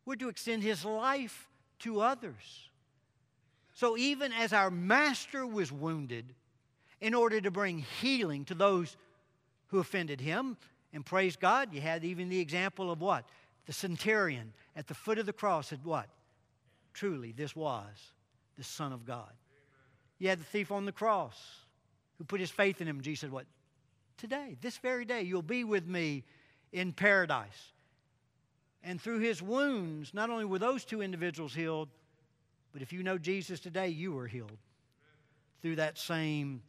we're 0.04 0.16
to 0.16 0.28
extend 0.28 0.62
his 0.62 0.84
life 0.84 1.48
to 1.80 2.00
others. 2.00 2.68
So 3.74 3.96
even 3.96 4.32
as 4.32 4.52
our 4.52 4.70
master 4.70 5.46
was 5.46 5.72
wounded, 5.72 6.34
in 7.00 7.14
order 7.14 7.40
to 7.40 7.50
bring 7.50 7.78
healing 8.00 8.44
to 8.46 8.54
those 8.54 8.96
who 9.68 9.78
offended 9.78 10.20
him, 10.20 10.56
and 10.92 11.06
praise 11.06 11.36
God, 11.36 11.72
you 11.72 11.80
had 11.80 12.04
even 12.04 12.28
the 12.28 12.40
example 12.40 12.90
of 12.90 13.00
what? 13.00 13.24
The 13.66 13.72
centurion 13.72 14.52
at 14.76 14.86
the 14.86 14.94
foot 14.94 15.18
of 15.18 15.26
the 15.26 15.32
cross 15.32 15.68
said, 15.68 15.84
What? 15.84 16.08
Truly, 16.92 17.32
this 17.32 17.54
was 17.54 17.86
the 18.56 18.64
Son 18.64 18.92
of 18.92 19.06
God. 19.06 19.30
You 20.18 20.28
had 20.28 20.40
the 20.40 20.44
thief 20.44 20.72
on 20.72 20.84
the 20.84 20.92
cross 20.92 21.38
who 22.18 22.24
put 22.24 22.40
his 22.40 22.50
faith 22.50 22.80
in 22.80 22.88
him. 22.88 23.00
Jesus 23.00 23.20
said, 23.20 23.32
What? 23.32 23.46
Today, 24.18 24.56
this 24.60 24.76
very 24.78 25.04
day, 25.04 25.22
you'll 25.22 25.42
be 25.42 25.64
with 25.64 25.86
me 25.86 26.24
in 26.72 26.92
paradise. 26.92 27.72
And 28.82 29.00
through 29.00 29.18
his 29.18 29.42
wounds, 29.42 30.14
not 30.14 30.30
only 30.30 30.44
were 30.44 30.58
those 30.58 30.84
two 30.84 31.02
individuals 31.02 31.54
healed, 31.54 31.88
but 32.72 32.82
if 32.82 32.92
you 32.92 33.02
know 33.02 33.18
Jesus 33.18 33.60
today, 33.60 33.88
you 33.88 34.16
are 34.18 34.26
healed 34.26 34.56
through 35.62 35.76
that 35.76 35.98
same 35.98 36.62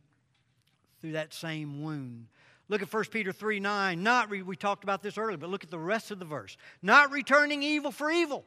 through 0.99 1.13
that 1.13 1.33
same 1.33 1.81
wound. 1.81 2.27
Look 2.69 2.83
at 2.83 2.93
1 2.93 3.05
Peter 3.05 3.31
3 3.33 3.59
9. 3.59 4.01
Not 4.03 4.29
re- 4.29 4.43
we 4.43 4.55
talked 4.55 4.83
about 4.83 5.01
this 5.01 5.17
earlier, 5.17 5.37
but 5.37 5.49
look 5.49 5.63
at 5.63 5.71
the 5.71 5.79
rest 5.79 6.11
of 6.11 6.19
the 6.19 6.25
verse. 6.25 6.57
Not 6.81 7.11
returning 7.11 7.63
evil 7.63 7.91
for 7.91 8.11
evil 8.11 8.45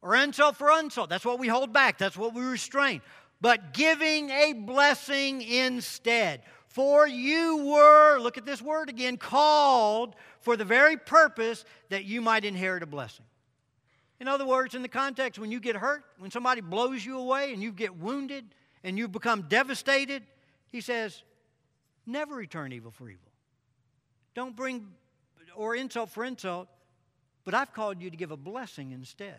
or 0.00 0.14
insult 0.14 0.56
for 0.56 0.70
insult. 0.78 1.10
That's 1.10 1.24
what 1.24 1.38
we 1.38 1.48
hold 1.48 1.72
back, 1.72 1.98
that's 1.98 2.16
what 2.16 2.34
we 2.34 2.42
restrain. 2.42 3.02
But 3.40 3.74
giving 3.74 4.30
a 4.30 4.52
blessing 4.52 5.42
instead. 5.42 6.42
For 6.74 7.06
you 7.06 7.66
were, 7.66 8.18
look 8.18 8.36
at 8.36 8.44
this 8.44 8.60
word 8.60 8.88
again, 8.88 9.16
called 9.16 10.16
for 10.40 10.56
the 10.56 10.64
very 10.64 10.96
purpose 10.96 11.64
that 11.88 12.04
you 12.04 12.20
might 12.20 12.44
inherit 12.44 12.82
a 12.82 12.86
blessing. 12.86 13.24
In 14.18 14.26
other 14.26 14.44
words, 14.44 14.74
in 14.74 14.82
the 14.82 14.88
context, 14.88 15.38
when 15.38 15.52
you 15.52 15.60
get 15.60 15.76
hurt, 15.76 16.02
when 16.18 16.32
somebody 16.32 16.60
blows 16.62 17.06
you 17.06 17.16
away 17.16 17.52
and 17.52 17.62
you 17.62 17.70
get 17.70 17.96
wounded 17.96 18.44
and 18.82 18.98
you 18.98 19.06
become 19.06 19.42
devastated, 19.42 20.24
he 20.66 20.80
says, 20.80 21.22
never 22.06 22.34
return 22.34 22.72
evil 22.72 22.90
for 22.90 23.08
evil. 23.08 23.30
Don't 24.34 24.56
bring 24.56 24.88
or 25.54 25.76
insult 25.76 26.10
for 26.10 26.24
insult, 26.24 26.66
but 27.44 27.54
I've 27.54 27.72
called 27.72 28.02
you 28.02 28.10
to 28.10 28.16
give 28.16 28.32
a 28.32 28.36
blessing 28.36 28.90
instead. 28.90 29.38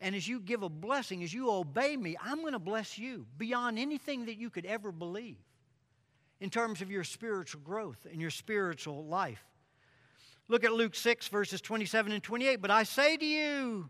And 0.00 0.14
as 0.14 0.28
you 0.28 0.38
give 0.38 0.62
a 0.62 0.68
blessing, 0.68 1.24
as 1.24 1.34
you 1.34 1.50
obey 1.50 1.96
me, 1.96 2.16
I'm 2.22 2.40
going 2.42 2.52
to 2.52 2.60
bless 2.60 2.98
you 2.98 3.26
beyond 3.36 3.80
anything 3.80 4.26
that 4.26 4.38
you 4.38 4.48
could 4.48 4.64
ever 4.64 4.92
believe 4.92 5.38
in 6.40 6.50
terms 6.50 6.82
of 6.82 6.90
your 6.90 7.04
spiritual 7.04 7.60
growth 7.62 8.06
and 8.10 8.20
your 8.20 8.30
spiritual 8.30 9.04
life. 9.04 9.44
Look 10.48 10.64
at 10.64 10.72
Luke 10.72 10.94
6, 10.94 11.28
verses 11.28 11.60
27 11.60 12.12
and 12.12 12.22
28. 12.22 12.56
But 12.56 12.70
I 12.70 12.82
say 12.82 13.16
to 13.16 13.24
you, 13.24 13.88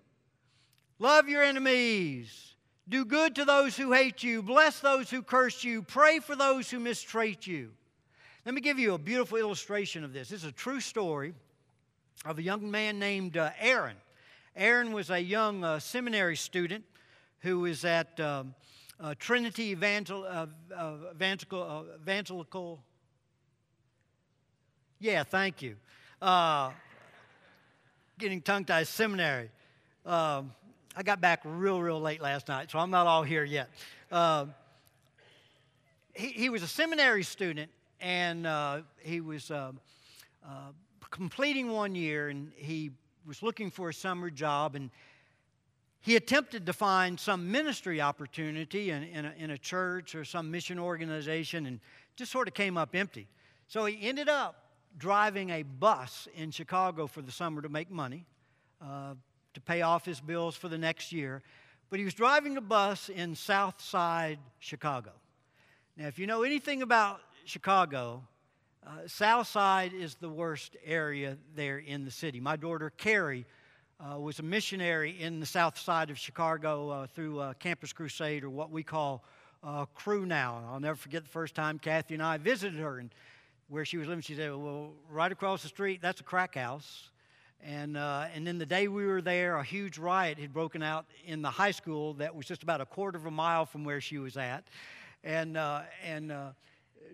love 0.99 1.29
your 1.29 1.43
enemies, 1.43 2.55
do 2.89 3.05
good 3.05 3.35
to 3.37 3.45
those 3.45 3.77
who 3.77 3.93
hate 3.93 4.23
you, 4.23 4.43
bless 4.43 4.81
those 4.81 5.11
who 5.11 5.23
curse 5.23 5.65
you, 5.65 5.83
pray 5.83 6.21
for 6.21 6.37
those 6.37 6.71
who 6.71 6.79
mistreat 6.79 7.47
you. 7.47 7.71
Let 8.45 8.55
me 8.55 8.61
give 8.61 8.79
you 8.79 8.95
a 8.95 8.99
beautiful 8.99 9.39
illustration 9.39 10.05
of 10.05 10.13
this. 10.13 10.29
This 10.29 10.43
is 10.43 10.49
a 10.49 10.53
true 10.53 10.81
story 10.81 11.35
of 12.25 12.39
a 12.39 12.43
young 12.43 12.71
man 12.71 12.99
named 12.99 13.37
uh, 13.37 13.51
Aaron. 13.59 13.97
Aaron 14.55 14.93
was 14.93 15.11
a 15.11 15.19
young 15.19 15.65
uh, 15.65 15.79
seminary 15.79 16.37
student 16.37 16.85
who 17.41 17.61
was 17.61 17.85
at 17.85 18.21
um, 18.21 18.55
uh, 19.01 19.15
Trinity 19.19 19.71
Evangel- 19.73 20.25
uh, 20.25 20.47
uh, 20.75 20.97
Evangelical, 21.15 21.63
uh, 21.63 21.97
Evangelical. 22.03 22.83
Yeah, 25.01 25.25
thank 25.25 25.61
you 25.63 25.77
uh, 26.25 26.71
getting 28.19 28.41
tongue 28.41 28.65
tied 28.65 28.87
seminary. 28.87 29.51
Um, 30.07 30.53
I 30.97 31.03
got 31.03 31.21
back 31.21 31.41
real, 31.45 31.83
real 31.83 32.01
late 32.01 32.23
last 32.23 32.49
night, 32.49 32.71
so 32.71 32.79
I'm 32.79 32.91
not 32.91 33.07
all 33.07 33.23
here 33.23 33.45
yet. 33.45 33.69
Uh, 34.11 34.47
he, 36.15 36.29
he, 36.29 36.49
was 36.49 36.63
a 36.63 36.69
seminary 36.69 37.25
student, 37.25 37.71
and 38.01 38.47
uh, 38.47 38.81
he 39.01 39.21
was 39.21 39.51
uh, 39.51 39.73
completing 41.11 41.71
one 41.71 41.95
year, 41.95 42.29
and 42.29 42.53
he 42.57 42.91
was 43.27 43.43
looking 43.43 43.71
for 43.71 43.91
a 43.91 43.95
summer 43.95 44.31
job, 44.31 44.77
and 44.77 44.91
he 46.05 46.17
attempted 46.17 46.67
to 46.67 46.75
find 46.75 47.19
some 47.19 47.51
ministry 47.51 47.99
opportunity 47.99 48.91
in, 48.91 49.05
in, 49.05 49.25
a, 49.25 49.33
in 49.39 49.51
a 49.53 49.57
church 49.57 50.15
or 50.15 50.23
some 50.23 50.51
mission 50.51 50.79
organization, 50.79 51.65
and 51.65 51.81
just 52.15 52.31
sort 52.31 52.47
of 52.47 52.53
came 52.53 52.77
up 52.77 52.95
empty. 52.95 53.27
So 53.69 53.87
he 53.87 54.07
ended 54.07 54.29
up 54.29 54.69
driving 54.99 55.49
a 55.49 55.63
bus 55.63 56.29
in 56.35 56.51
Chicago 56.51 57.07
for 57.07 57.23
the 57.23 57.33
summer 57.33 57.63
to 57.63 57.71
make 57.71 57.91
money, 57.91 58.27
uh, 58.83 59.15
to 59.55 59.61
pay 59.63 59.81
off 59.81 60.05
his 60.05 60.21
bills 60.21 60.55
for 60.55 60.69
the 60.69 60.77
next 60.77 61.11
year. 61.11 61.43
But 61.89 62.01
he 62.01 62.05
was 62.05 62.13
driving 62.13 62.59
a 62.59 62.61
bus 62.61 63.09
in 63.09 63.35
South 63.35 63.81
Side 63.81 64.39
Chicago. 64.59 65.13
Now, 65.97 66.09
if 66.09 66.19
you 66.19 66.27
know 66.27 66.43
anything 66.43 66.83
about 66.83 67.21
Chicago, 67.47 68.23
uh, 68.87 68.91
South 69.07 69.47
Side 69.47 69.95
is 69.95 70.17
the 70.17 70.29
worst 70.29 70.77
area 70.85 71.39
there 71.57 71.79
in 71.79 72.05
the 72.05 72.11
city. 72.11 72.41
My 72.41 72.57
daughter 72.57 72.91
Carrie 72.91 73.47
uh, 74.01 74.19
was 74.19 74.39
a 74.39 74.43
missionary 74.43 75.17
in 75.21 75.41
the 75.41 75.47
South 75.47 75.79
Side 75.79 76.11
of 76.11 76.19
Chicago 76.19 76.91
uh, 76.91 77.07
through 77.07 77.43
Campus 77.59 77.93
Crusade, 77.93 78.45
or 78.45 78.51
what 78.51 78.71
we 78.71 78.83
call 78.83 79.25
uh, 79.63 79.87
Cru 79.95 80.27
now. 80.27 80.63
I'll 80.71 80.81
never 80.81 80.97
forget 80.97 81.23
the 81.23 81.31
first 81.31 81.55
time 81.55 81.79
Kathy 81.79 82.15
and 82.15 82.23
I 82.23 82.39
visited 82.39 82.79
her, 82.81 82.99
and 82.99 83.11
where 83.69 83.85
she 83.85 83.97
was 83.97 84.09
living, 84.09 84.23
she 84.23 84.35
said, 84.35 84.51
"Well, 84.51 84.93
right 85.11 85.31
across 85.31 85.63
the 85.63 85.69
street, 85.69 86.01
that's 86.03 86.21
a 86.21 86.25
crack 86.25 86.55
house." 86.55 87.11
And, 87.63 87.97
uh, 87.97 88.27
and 88.35 88.47
then 88.47 88.59
the 88.59 88.67
day 88.67 88.89
we 88.89 89.07
were 89.07 89.23
there, 89.23 89.57
a 89.57 89.65
huge 89.65 89.97
riot 89.97 90.39
had 90.39 90.53
broken 90.53 90.83
out 90.83 91.07
in 91.25 91.41
the 91.41 91.51
high 91.51 91.71
school 91.71 92.13
that 92.15 92.35
was 92.35 92.45
just 92.45 92.63
about 92.63 92.83
a 92.83 92.87
quarter 92.87 93.17
of 93.17 93.25
a 93.25 93.31
mile 93.31 93.65
from 93.65 93.85
where 93.85 94.03
she 94.03 94.19
was 94.19 94.37
at. 94.37 94.65
And, 95.23 95.57
uh, 95.57 95.81
and 96.05 96.31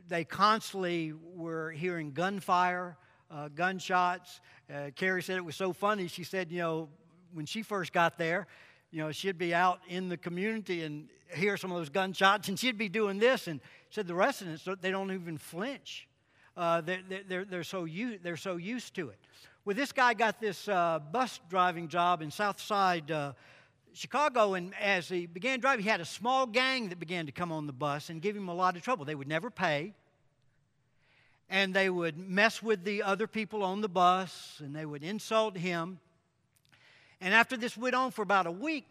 they 0.08 0.24
constantly 0.24 1.12
were 1.12 1.70
hearing 1.70 2.10
gunfire, 2.10 2.96
uh, 3.30 3.48
gunshots. 3.48 4.40
Uh, 4.72 4.90
Carrie 4.94 5.22
said 5.22 5.36
it 5.36 5.44
was 5.44 5.56
so 5.56 5.72
funny. 5.72 6.08
She 6.08 6.24
said, 6.24 6.50
you 6.50 6.58
know, 6.58 6.88
when 7.32 7.46
she 7.46 7.62
first 7.62 7.92
got 7.92 8.18
there, 8.18 8.46
you 8.90 8.98
know, 8.98 9.12
she'd 9.12 9.38
be 9.38 9.54
out 9.54 9.80
in 9.88 10.08
the 10.08 10.16
community 10.16 10.82
and 10.82 11.08
hear 11.34 11.56
some 11.56 11.70
of 11.70 11.78
those 11.78 11.88
gunshots, 11.88 12.48
and 12.48 12.58
she'd 12.58 12.78
be 12.78 12.88
doing 12.88 13.18
this. 13.18 13.46
And 13.46 13.60
said 13.90 14.06
the 14.06 14.14
residents, 14.14 14.66
they 14.80 14.90
don't 14.90 15.12
even 15.12 15.38
flinch. 15.38 16.08
Uh, 16.56 16.80
they're, 16.80 17.02
they're, 17.28 17.44
they're, 17.44 17.64
so 17.64 17.84
used, 17.84 18.22
they're 18.22 18.36
so 18.36 18.56
used 18.56 18.94
to 18.94 19.08
it. 19.08 19.18
Well, 19.64 19.76
this 19.76 19.92
guy 19.92 20.14
got 20.14 20.40
this 20.40 20.68
uh, 20.68 20.98
bus 21.12 21.40
driving 21.48 21.88
job 21.88 22.22
in 22.22 22.30
South 22.30 22.60
Side 22.60 23.10
uh, 23.10 23.32
Chicago, 23.92 24.54
and 24.54 24.72
as 24.80 25.08
he 25.08 25.26
began 25.26 25.60
driving, 25.60 25.84
he 25.84 25.90
had 25.90 26.00
a 26.00 26.04
small 26.04 26.46
gang 26.46 26.88
that 26.88 26.98
began 26.98 27.26
to 27.26 27.32
come 27.32 27.52
on 27.52 27.66
the 27.66 27.72
bus 27.72 28.08
and 28.08 28.22
give 28.22 28.36
him 28.36 28.48
a 28.48 28.54
lot 28.54 28.76
of 28.76 28.82
trouble. 28.82 29.04
They 29.04 29.14
would 29.14 29.28
never 29.28 29.50
pay, 29.50 29.94
and 31.50 31.74
they 31.74 31.90
would 31.90 32.16
mess 32.16 32.62
with 32.62 32.84
the 32.84 33.02
other 33.02 33.26
people 33.26 33.64
on 33.64 33.80
the 33.80 33.88
bus, 33.88 34.62
and 34.64 34.74
they 34.74 34.86
would 34.86 35.02
insult 35.02 35.56
him. 35.56 35.98
And 37.20 37.34
after 37.34 37.56
this 37.56 37.76
went 37.76 37.96
on 37.96 38.12
for 38.12 38.22
about 38.22 38.46
a 38.46 38.52
week, 38.52 38.86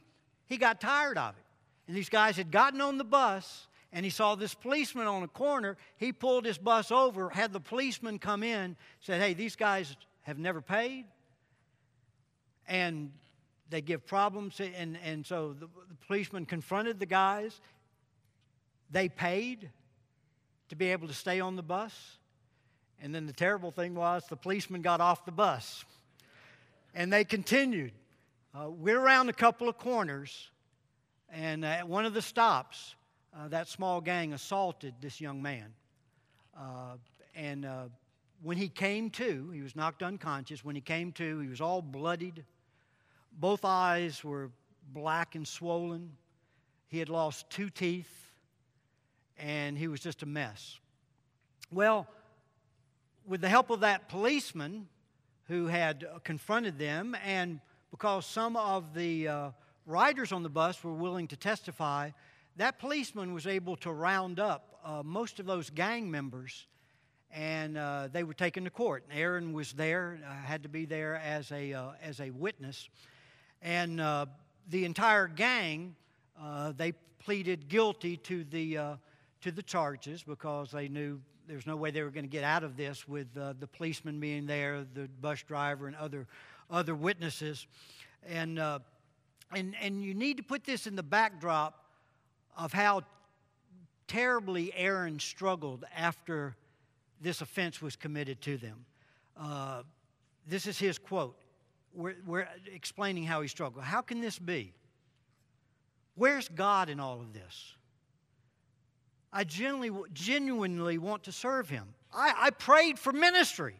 he 0.45 0.57
got 0.57 0.81
tired 0.81 1.17
of 1.17 1.35
it. 1.35 1.43
And 1.87 1.95
these 1.95 2.09
guys 2.09 2.35
had 2.35 2.51
gotten 2.51 2.81
on 2.81 2.97
the 2.97 3.05
bus, 3.05 3.67
and 3.93 4.05
he 4.05 4.11
saw 4.11 4.35
this 4.35 4.53
policeman 4.53 5.07
on 5.07 5.23
a 5.23 5.27
corner. 5.27 5.77
He 5.97 6.11
pulled 6.11 6.45
his 6.45 6.57
bus 6.57 6.91
over, 6.91 7.29
had 7.29 7.53
the 7.53 7.61
policeman 7.61 8.19
come 8.19 8.43
in, 8.43 8.75
said, 8.99 9.21
Hey, 9.21 9.33
these 9.33 9.55
guys 9.55 9.95
have 10.23 10.37
never 10.37 10.61
paid. 10.61 11.05
And 12.67 13.11
they 13.69 13.81
give 13.81 14.05
problems. 14.05 14.59
And, 14.59 14.99
and 15.03 15.25
so 15.25 15.53
the, 15.53 15.67
the 15.87 15.95
policeman 16.05 16.45
confronted 16.45 16.99
the 16.99 17.05
guys. 17.05 17.59
They 18.91 19.07
paid 19.07 19.69
to 20.67 20.75
be 20.75 20.91
able 20.91 21.07
to 21.07 21.13
stay 21.13 21.39
on 21.39 21.55
the 21.55 21.63
bus. 21.63 22.18
And 23.01 23.15
then 23.15 23.25
the 23.25 23.33
terrible 23.33 23.71
thing 23.71 23.95
was 23.95 24.25
the 24.29 24.35
policeman 24.35 24.81
got 24.81 25.01
off 25.01 25.25
the 25.25 25.31
bus. 25.31 25.85
And 26.93 27.11
they 27.11 27.23
continued. 27.23 27.93
Uh, 28.53 28.69
we're 28.69 28.99
around 28.99 29.29
a 29.29 29.33
couple 29.33 29.69
of 29.69 29.77
corners, 29.77 30.49
and 31.31 31.63
at 31.63 31.87
one 31.87 32.05
of 32.05 32.13
the 32.15 32.21
stops, 32.21 32.95
uh, 33.37 33.47
that 33.47 33.67
small 33.67 34.01
gang 34.01 34.33
assaulted 34.33 34.95
this 34.99 35.21
young 35.21 35.41
man. 35.41 35.71
Uh, 36.57 36.97
and 37.35 37.65
uh, 37.65 37.83
when 38.41 38.57
he 38.57 38.67
came 38.67 39.11
to, 39.11 39.49
he 39.51 39.61
was 39.61 39.75
knocked 39.75 40.01
unconscious. 40.01 40.65
When 40.65 40.75
he 40.75 40.81
came 40.81 41.11
to, 41.13 41.39
he 41.39 41.47
was 41.47 41.61
all 41.61 41.81
bloodied. 41.81 42.43
Both 43.39 43.63
eyes 43.63 44.23
were 44.23 44.49
black 44.91 45.35
and 45.35 45.47
swollen. 45.47 46.11
He 46.87 46.97
had 46.97 47.09
lost 47.09 47.49
two 47.51 47.69
teeth, 47.69 48.31
and 49.37 49.77
he 49.77 49.87
was 49.87 49.99
just 49.99 50.23
a 50.23 50.25
mess. 50.25 50.79
Well, 51.71 52.07
with 53.29 53.41
the 53.41 53.49
help 53.49 53.69
of 53.69 53.81
that 53.81 54.09
policeman 54.09 54.87
who 55.47 55.67
had 55.67 56.03
confronted 56.23 56.79
them, 56.79 57.15
and 57.23 57.59
because 57.91 58.25
some 58.25 58.57
of 58.57 58.95
the 58.95 59.27
uh, 59.27 59.49
riders 59.85 60.31
on 60.31 60.41
the 60.41 60.49
bus 60.49 60.83
were 60.83 60.93
willing 60.93 61.27
to 61.27 61.37
testify, 61.37 62.09
that 62.57 62.79
policeman 62.79 63.31
was 63.31 63.45
able 63.45 63.75
to 63.77 63.91
round 63.91 64.39
up 64.39 64.79
uh, 64.83 65.03
most 65.05 65.39
of 65.39 65.45
those 65.45 65.69
gang 65.69 66.09
members 66.09 66.65
and 67.31 67.77
uh, 67.77 68.07
they 68.11 68.23
were 68.23 68.33
taken 68.33 68.63
to 68.63 68.71
court. 68.71 69.03
Aaron 69.11 69.53
was 69.53 69.73
there, 69.73 70.19
uh, 70.27 70.33
had 70.33 70.63
to 70.63 70.69
be 70.69 70.85
there 70.85 71.17
as 71.17 71.51
a, 71.51 71.71
uh, 71.73 71.91
as 72.01 72.19
a 72.21 72.31
witness. 72.31 72.89
And 73.61 74.01
uh, 74.01 74.25
the 74.71 74.85
entire 74.85 75.27
gang, 75.27 75.95
they 76.75 76.93
pleaded 77.19 77.69
guilty 77.69 78.17
to 78.17 78.43
the, 78.45 78.97
to 79.41 79.51
the 79.51 79.61
charges 79.61 80.23
because 80.23 80.71
they 80.71 80.87
knew 80.87 81.21
there's 81.49 81.65
no 81.65 81.75
way 81.75 81.89
they 81.89 82.03
were 82.03 82.11
going 82.11 82.25
to 82.25 82.29
get 82.29 82.43
out 82.43 82.63
of 82.63 82.77
this 82.77 83.07
with 83.07 83.27
uh, 83.35 83.53
the 83.59 83.65
policeman 83.65 84.19
being 84.19 84.45
there, 84.45 84.85
the 84.93 85.09
bus 85.19 85.41
driver, 85.41 85.87
and 85.87 85.95
other, 85.95 86.27
other 86.69 86.93
witnesses. 86.93 87.65
And, 88.27 88.59
uh, 88.59 88.79
and, 89.51 89.75
and 89.81 90.03
you 90.03 90.13
need 90.13 90.37
to 90.37 90.43
put 90.43 90.63
this 90.63 90.85
in 90.85 90.95
the 90.95 91.01
backdrop 91.01 91.85
of 92.55 92.71
how 92.71 93.01
terribly 94.07 94.71
Aaron 94.75 95.19
struggled 95.19 95.85
after 95.95 96.55
this 97.19 97.41
offense 97.41 97.81
was 97.81 97.95
committed 97.95 98.41
to 98.41 98.57
them. 98.57 98.85
Uh, 99.35 99.81
this 100.47 100.67
is 100.67 100.77
his 100.77 100.99
quote. 100.99 101.35
We're, 101.95 102.15
we're 102.27 102.47
explaining 102.71 103.23
how 103.23 103.41
he 103.41 103.47
struggled. 103.47 103.83
How 103.83 104.01
can 104.01 104.21
this 104.21 104.37
be? 104.37 104.71
Where's 106.13 106.47
God 106.47 106.89
in 106.89 106.99
all 106.99 107.21
of 107.21 107.33
this? 107.33 107.73
I 109.31 109.43
genuinely, 109.43 110.09
genuinely 110.13 110.97
want 110.97 111.23
to 111.23 111.31
serve 111.31 111.69
him. 111.69 111.93
I, 112.13 112.33
I 112.37 112.49
prayed 112.49 112.97
for 112.97 113.13
ministry. 113.13 113.75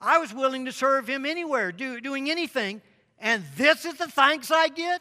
I 0.00 0.18
was 0.18 0.32
willing 0.34 0.64
to 0.64 0.72
serve 0.72 1.08
him 1.08 1.26
anywhere, 1.26 1.72
do, 1.72 2.00
doing 2.00 2.30
anything, 2.30 2.82
and 3.18 3.42
this 3.56 3.84
is 3.84 3.94
the 3.94 4.06
thanks 4.06 4.50
I 4.50 4.68
get? 4.68 5.00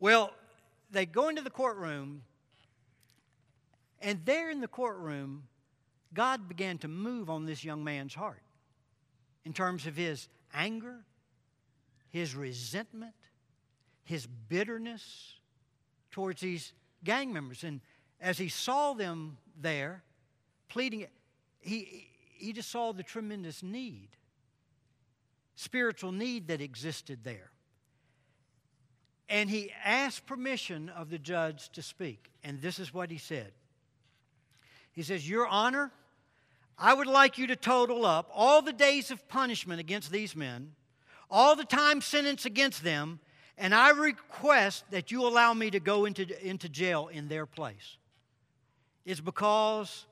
Well, 0.00 0.32
they 0.90 1.06
go 1.06 1.28
into 1.28 1.42
the 1.42 1.50
courtroom, 1.50 2.22
and 4.00 4.20
there 4.24 4.50
in 4.50 4.60
the 4.60 4.68
courtroom, 4.68 5.44
God 6.12 6.48
began 6.48 6.78
to 6.78 6.88
move 6.88 7.30
on 7.30 7.46
this 7.46 7.64
young 7.64 7.84
man's 7.84 8.14
heart 8.14 8.42
in 9.44 9.52
terms 9.52 9.86
of 9.86 9.96
his 9.96 10.28
anger, 10.52 11.04
his 12.08 12.34
resentment, 12.34 13.14
his 14.04 14.26
bitterness, 14.26 15.34
towards 16.12 16.40
these 16.40 16.72
gang 17.02 17.32
members. 17.32 17.64
And 17.64 17.80
as 18.20 18.38
he 18.38 18.48
saw 18.48 18.92
them 18.92 19.38
there 19.60 20.04
pleading, 20.68 21.06
he, 21.60 22.08
he 22.34 22.52
just 22.52 22.70
saw 22.70 22.92
the 22.92 23.02
tremendous 23.02 23.62
need, 23.62 24.08
spiritual 25.56 26.12
need 26.12 26.48
that 26.48 26.60
existed 26.60 27.24
there. 27.24 27.50
And 29.28 29.48
he 29.48 29.72
asked 29.84 30.26
permission 30.26 30.90
of 30.90 31.08
the 31.08 31.18
judge 31.18 31.70
to 31.70 31.82
speak. 31.82 32.30
And 32.44 32.60
this 32.60 32.78
is 32.78 32.92
what 32.92 33.10
he 33.10 33.18
said 33.18 33.52
He 34.92 35.02
says, 35.02 35.28
Your 35.28 35.46
Honor, 35.46 35.90
I 36.78 36.92
would 36.92 37.06
like 37.06 37.38
you 37.38 37.46
to 37.46 37.56
total 37.56 38.04
up 38.04 38.28
all 38.34 38.60
the 38.60 38.72
days 38.72 39.10
of 39.10 39.26
punishment 39.28 39.80
against 39.80 40.10
these 40.10 40.36
men, 40.36 40.72
all 41.30 41.56
the 41.56 41.64
time 41.64 42.00
sentenced 42.00 42.44
against 42.44 42.82
them, 42.84 43.20
and 43.58 43.74
I 43.74 43.90
request 43.90 44.84
that 44.90 45.10
you 45.10 45.26
allow 45.26 45.54
me 45.54 45.70
to 45.70 45.80
go 45.80 46.04
into, 46.04 46.46
into 46.46 46.68
jail 46.68 47.08
in 47.12 47.28
their 47.28 47.46
place. 47.46 47.96
It's 49.04 49.20
because 49.20 50.06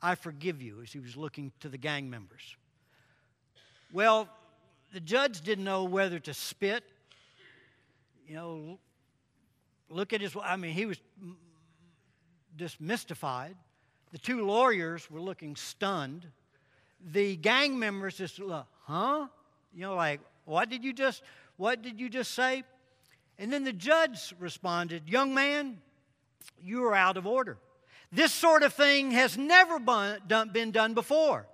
I 0.00 0.14
forgive 0.14 0.62
you, 0.62 0.82
as 0.82 0.92
he 0.92 1.00
was 1.00 1.16
looking 1.16 1.52
to 1.60 1.68
the 1.68 1.78
gang 1.78 2.10
members. 2.10 2.56
Well, 3.92 4.28
the 4.92 5.00
judge 5.00 5.40
didn't 5.40 5.64
know 5.64 5.84
whether 5.84 6.18
to 6.20 6.34
spit, 6.34 6.84
you 8.28 8.34
know, 8.34 8.78
look 9.88 10.12
at 10.12 10.20
his, 10.20 10.36
I 10.42 10.56
mean, 10.56 10.72
he 10.72 10.86
was 10.86 10.98
just 12.56 12.80
mystified. 12.80 13.56
The 14.12 14.18
two 14.18 14.46
lawyers 14.46 15.10
were 15.10 15.20
looking 15.20 15.56
stunned. 15.56 16.26
The 17.12 17.36
gang 17.36 17.78
members 17.78 18.16
just, 18.16 18.40
huh? 18.84 19.26
You 19.74 19.80
know, 19.80 19.94
like, 19.94 20.20
what 20.44 20.68
did 20.70 20.84
you 20.84 20.92
just, 20.92 21.22
what 21.56 21.82
did 21.82 22.00
you 22.00 22.08
just 22.08 22.32
say? 22.32 22.64
And 23.38 23.52
then 23.52 23.64
the 23.64 23.72
judge 23.72 24.34
responded, 24.38 25.08
Young 25.08 25.34
man, 25.34 25.78
you 26.62 26.84
are 26.84 26.94
out 26.94 27.16
of 27.16 27.26
order. 27.26 27.58
This 28.12 28.32
sort 28.32 28.62
of 28.62 28.72
thing 28.72 29.10
has 29.12 29.36
never 29.36 29.78
been 29.78 30.70
done 30.70 30.94
before. 30.94 31.46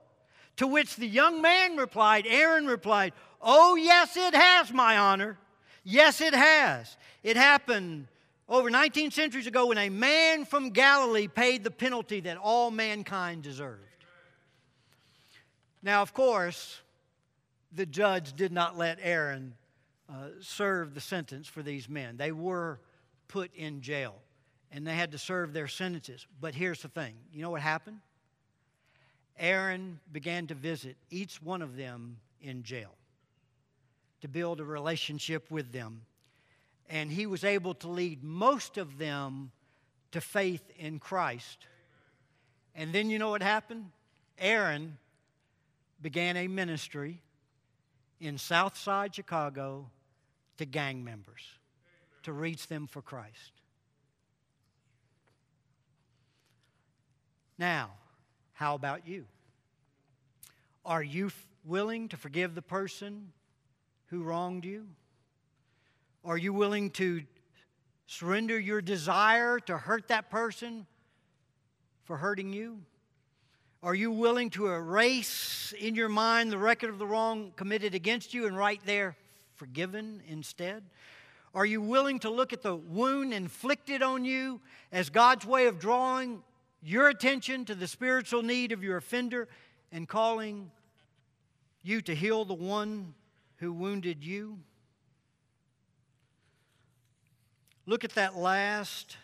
To 0.56 0.66
which 0.66 0.96
the 0.96 1.06
young 1.06 1.40
man 1.40 1.76
replied, 1.76 2.26
Aaron 2.26 2.66
replied, 2.66 3.14
Oh, 3.40 3.76
yes, 3.76 4.16
it 4.16 4.34
has, 4.34 4.70
my 4.72 4.98
honor. 4.98 5.38
Yes, 5.84 6.20
it 6.20 6.34
has. 6.34 6.98
It 7.22 7.36
happened 7.38 8.08
over 8.46 8.68
19 8.68 9.10
centuries 9.10 9.46
ago 9.46 9.66
when 9.66 9.78
a 9.78 9.88
man 9.88 10.44
from 10.44 10.70
Galilee 10.70 11.28
paid 11.28 11.64
the 11.64 11.70
penalty 11.70 12.20
that 12.20 12.36
all 12.36 12.70
mankind 12.70 13.42
deserved. 13.42 13.80
Now, 15.82 16.02
of 16.02 16.12
course, 16.12 16.82
the 17.72 17.86
judge 17.86 18.34
did 18.34 18.52
not 18.52 18.76
let 18.76 18.98
Aaron 19.00 19.54
uh, 20.10 20.30
serve 20.40 20.94
the 20.94 21.00
sentence 21.00 21.46
for 21.46 21.62
these 21.62 21.88
men. 21.88 22.16
They 22.16 22.32
were 22.32 22.80
put 23.28 23.54
in 23.54 23.80
jail 23.80 24.16
and 24.72 24.86
they 24.86 24.94
had 24.94 25.12
to 25.12 25.18
serve 25.18 25.52
their 25.52 25.68
sentences. 25.68 26.26
But 26.40 26.54
here's 26.54 26.82
the 26.82 26.88
thing 26.88 27.14
you 27.32 27.42
know 27.42 27.50
what 27.50 27.62
happened? 27.62 28.00
Aaron 29.38 30.00
began 30.12 30.48
to 30.48 30.54
visit 30.54 30.96
each 31.10 31.42
one 31.42 31.62
of 31.62 31.76
them 31.76 32.18
in 32.40 32.62
jail 32.62 32.94
to 34.20 34.28
build 34.28 34.60
a 34.60 34.64
relationship 34.64 35.50
with 35.50 35.72
them. 35.72 36.02
And 36.88 37.10
he 37.10 37.26
was 37.26 37.44
able 37.44 37.74
to 37.74 37.88
lead 37.88 38.22
most 38.22 38.76
of 38.76 38.98
them 38.98 39.52
to 40.12 40.20
faith 40.20 40.62
in 40.76 40.98
Christ. 40.98 41.66
And 42.74 42.92
then 42.92 43.10
you 43.10 43.18
know 43.18 43.30
what 43.30 43.42
happened? 43.42 43.86
Aaron 44.38 44.98
began 46.02 46.36
a 46.36 46.48
ministry 46.48 47.22
in 48.20 48.36
Southside 48.36 49.14
Chicago 49.14 49.86
to 50.60 50.66
gang 50.66 51.02
members 51.02 51.40
to 52.22 52.34
reach 52.34 52.68
them 52.68 52.86
for 52.86 53.00
Christ. 53.00 53.52
Now, 57.58 57.92
how 58.52 58.74
about 58.74 59.08
you? 59.08 59.24
Are 60.84 61.02
you 61.02 61.28
f- 61.28 61.48
willing 61.64 62.08
to 62.08 62.18
forgive 62.18 62.54
the 62.54 62.60
person 62.60 63.32
who 64.08 64.22
wronged 64.22 64.66
you? 64.66 64.86
Are 66.26 66.36
you 66.36 66.52
willing 66.52 66.90
to 66.90 67.22
surrender 68.06 68.58
your 68.58 68.82
desire 68.82 69.60
to 69.60 69.78
hurt 69.78 70.08
that 70.08 70.28
person 70.28 70.86
for 72.04 72.18
hurting 72.18 72.52
you? 72.52 72.82
Are 73.82 73.94
you 73.94 74.10
willing 74.10 74.50
to 74.50 74.66
erase 74.66 75.72
in 75.78 75.94
your 75.94 76.10
mind 76.10 76.52
the 76.52 76.58
record 76.58 76.90
of 76.90 76.98
the 76.98 77.06
wrong 77.06 77.54
committed 77.56 77.94
against 77.94 78.34
you 78.34 78.46
and 78.46 78.54
write 78.54 78.82
there, 78.84 79.16
forgiven 79.60 80.22
instead? 80.26 80.82
Are 81.54 81.66
you 81.66 81.82
willing 81.82 82.18
to 82.20 82.30
look 82.30 82.54
at 82.54 82.62
the 82.62 82.74
wound 82.74 83.34
inflicted 83.34 84.00
on 84.00 84.24
you 84.24 84.58
as 84.90 85.10
God's 85.10 85.44
way 85.44 85.66
of 85.66 85.78
drawing 85.78 86.42
your 86.82 87.10
attention 87.10 87.66
to 87.66 87.74
the 87.74 87.86
spiritual 87.86 88.42
need 88.42 88.72
of 88.72 88.82
your 88.82 88.96
offender 88.96 89.48
and 89.92 90.08
calling 90.08 90.70
you 91.82 92.00
to 92.00 92.14
heal 92.14 92.46
the 92.46 92.54
one 92.54 93.12
who 93.56 93.70
wounded 93.70 94.24
you? 94.24 94.60
Look 97.84 98.02
at 98.02 98.14
that 98.14 98.38
last 98.38 99.18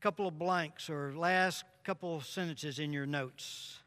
couple 0.00 0.26
of 0.26 0.38
blanks 0.38 0.88
or 0.88 1.12
last 1.14 1.64
couple 1.84 2.16
of 2.16 2.24
sentences 2.24 2.78
in 2.78 2.94
your 2.94 3.04
notes. 3.04 3.80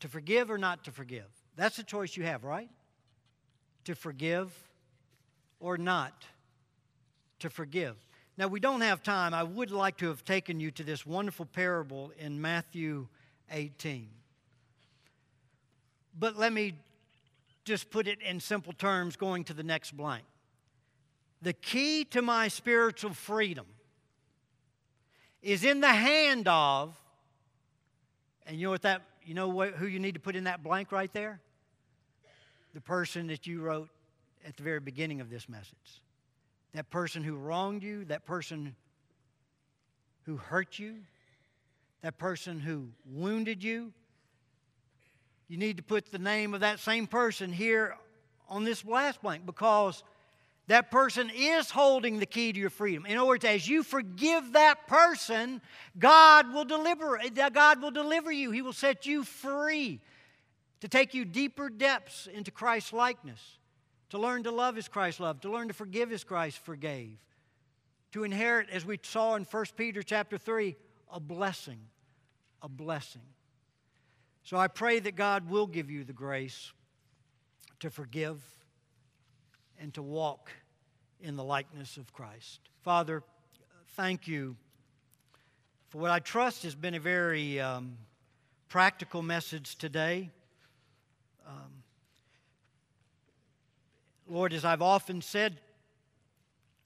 To 0.00 0.08
forgive 0.08 0.50
or 0.50 0.58
not 0.58 0.84
to 0.84 0.92
forgive? 0.92 1.26
That's 1.56 1.78
a 1.78 1.82
choice 1.82 2.16
you 2.16 2.24
have, 2.24 2.44
right? 2.44 2.68
To 3.84 3.94
forgive 3.94 4.52
or 5.60 5.78
not 5.78 6.24
to 7.40 7.50
forgive. 7.50 7.96
Now, 8.38 8.48
we 8.48 8.60
don't 8.60 8.82
have 8.82 9.02
time. 9.02 9.32
I 9.32 9.42
would 9.42 9.70
like 9.70 9.96
to 9.98 10.08
have 10.08 10.24
taken 10.24 10.60
you 10.60 10.70
to 10.72 10.82
this 10.82 11.06
wonderful 11.06 11.46
parable 11.46 12.12
in 12.18 12.40
Matthew 12.40 13.06
18. 13.50 14.08
But 16.18 16.36
let 16.36 16.52
me 16.52 16.74
just 17.64 17.90
put 17.90 18.06
it 18.06 18.20
in 18.20 18.40
simple 18.40 18.72
terms 18.72 19.16
going 19.16 19.44
to 19.44 19.54
the 19.54 19.62
next 19.62 19.96
blank. 19.96 20.24
The 21.42 21.52
key 21.52 22.04
to 22.06 22.22
my 22.22 22.48
spiritual 22.48 23.12
freedom 23.12 23.66
is 25.42 25.64
in 25.64 25.80
the 25.80 25.92
hand 25.92 26.48
of, 26.48 26.94
and 28.46 28.58
you 28.58 28.66
know 28.66 28.70
what 28.70 28.82
that, 28.82 29.02
you 29.26 29.34
know 29.34 29.48
what, 29.48 29.72
who 29.72 29.86
you 29.86 29.98
need 29.98 30.14
to 30.14 30.20
put 30.20 30.36
in 30.36 30.44
that 30.44 30.62
blank 30.62 30.92
right 30.92 31.12
there? 31.12 31.40
The 32.74 32.80
person 32.80 33.26
that 33.28 33.46
you 33.46 33.60
wrote 33.60 33.88
at 34.46 34.56
the 34.56 34.62
very 34.62 34.80
beginning 34.80 35.20
of 35.20 35.30
this 35.30 35.48
message 35.48 36.02
that 36.74 36.90
person 36.90 37.24
who 37.24 37.36
wronged 37.36 37.82
you, 37.82 38.04
that 38.04 38.26
person 38.26 38.76
who 40.26 40.36
hurt 40.36 40.78
you, 40.78 40.96
that 42.02 42.18
person 42.18 42.60
who 42.60 42.88
wounded 43.10 43.64
you. 43.64 43.92
You 45.48 45.56
need 45.56 45.78
to 45.78 45.82
put 45.82 46.12
the 46.12 46.18
name 46.18 46.52
of 46.52 46.60
that 46.60 46.78
same 46.78 47.06
person 47.06 47.50
here 47.50 47.96
on 48.48 48.64
this 48.64 48.84
last 48.84 49.22
blank 49.22 49.46
because 49.46 50.04
that 50.68 50.90
person 50.90 51.30
is 51.34 51.70
holding 51.70 52.18
the 52.18 52.26
key 52.26 52.52
to 52.52 52.58
your 52.58 52.70
freedom. 52.70 53.06
In 53.06 53.16
other 53.16 53.26
words, 53.26 53.44
as 53.44 53.68
you 53.68 53.82
forgive 53.82 54.52
that 54.52 54.86
person, 54.88 55.60
God 55.98 56.52
will 56.52 56.64
deliver 56.64 57.20
God 57.52 57.82
will 57.82 57.92
deliver 57.92 58.32
you. 58.32 58.50
He 58.50 58.62
will 58.62 58.72
set 58.72 59.06
you 59.06 59.22
free 59.22 60.00
to 60.80 60.88
take 60.88 61.14
you 61.14 61.24
deeper 61.24 61.68
depths 61.68 62.26
into 62.26 62.50
Christ's 62.50 62.92
likeness 62.92 63.58
to 64.10 64.18
learn 64.18 64.44
to 64.44 64.50
love 64.50 64.78
as 64.78 64.88
Christ 64.88 65.20
loved, 65.20 65.42
to 65.42 65.50
learn 65.50 65.68
to 65.68 65.74
forgive 65.74 66.12
as 66.12 66.24
Christ 66.24 66.58
forgave, 66.58 67.18
to 68.12 68.24
inherit, 68.24 68.70
as 68.70 68.84
we 68.84 68.98
saw 69.02 69.34
in 69.34 69.44
1 69.44 69.64
Peter 69.76 70.02
chapter 70.02 70.38
3, 70.38 70.76
a 71.12 71.20
blessing, 71.20 71.80
a 72.62 72.68
blessing. 72.68 73.22
So 74.44 74.56
I 74.56 74.68
pray 74.68 75.00
that 75.00 75.16
God 75.16 75.50
will 75.50 75.66
give 75.66 75.90
you 75.90 76.04
the 76.04 76.12
grace 76.12 76.72
to 77.80 77.90
forgive 77.90 78.40
and 79.80 79.92
to 79.94 80.02
walk 80.02 80.50
in 81.20 81.36
the 81.36 81.44
likeness 81.44 81.96
of 81.96 82.12
Christ. 82.12 82.60
Father, 82.82 83.22
thank 83.96 84.28
you 84.28 84.56
for 85.88 85.98
what 85.98 86.10
I 86.10 86.18
trust 86.18 86.64
has 86.64 86.74
been 86.74 86.94
a 86.94 87.00
very 87.00 87.60
um, 87.60 87.96
practical 88.68 89.22
message 89.22 89.76
today. 89.76 90.30
Um, 91.46 91.82
Lord, 94.26 94.52
as 94.52 94.64
I've 94.64 94.82
often 94.82 95.22
said 95.22 95.60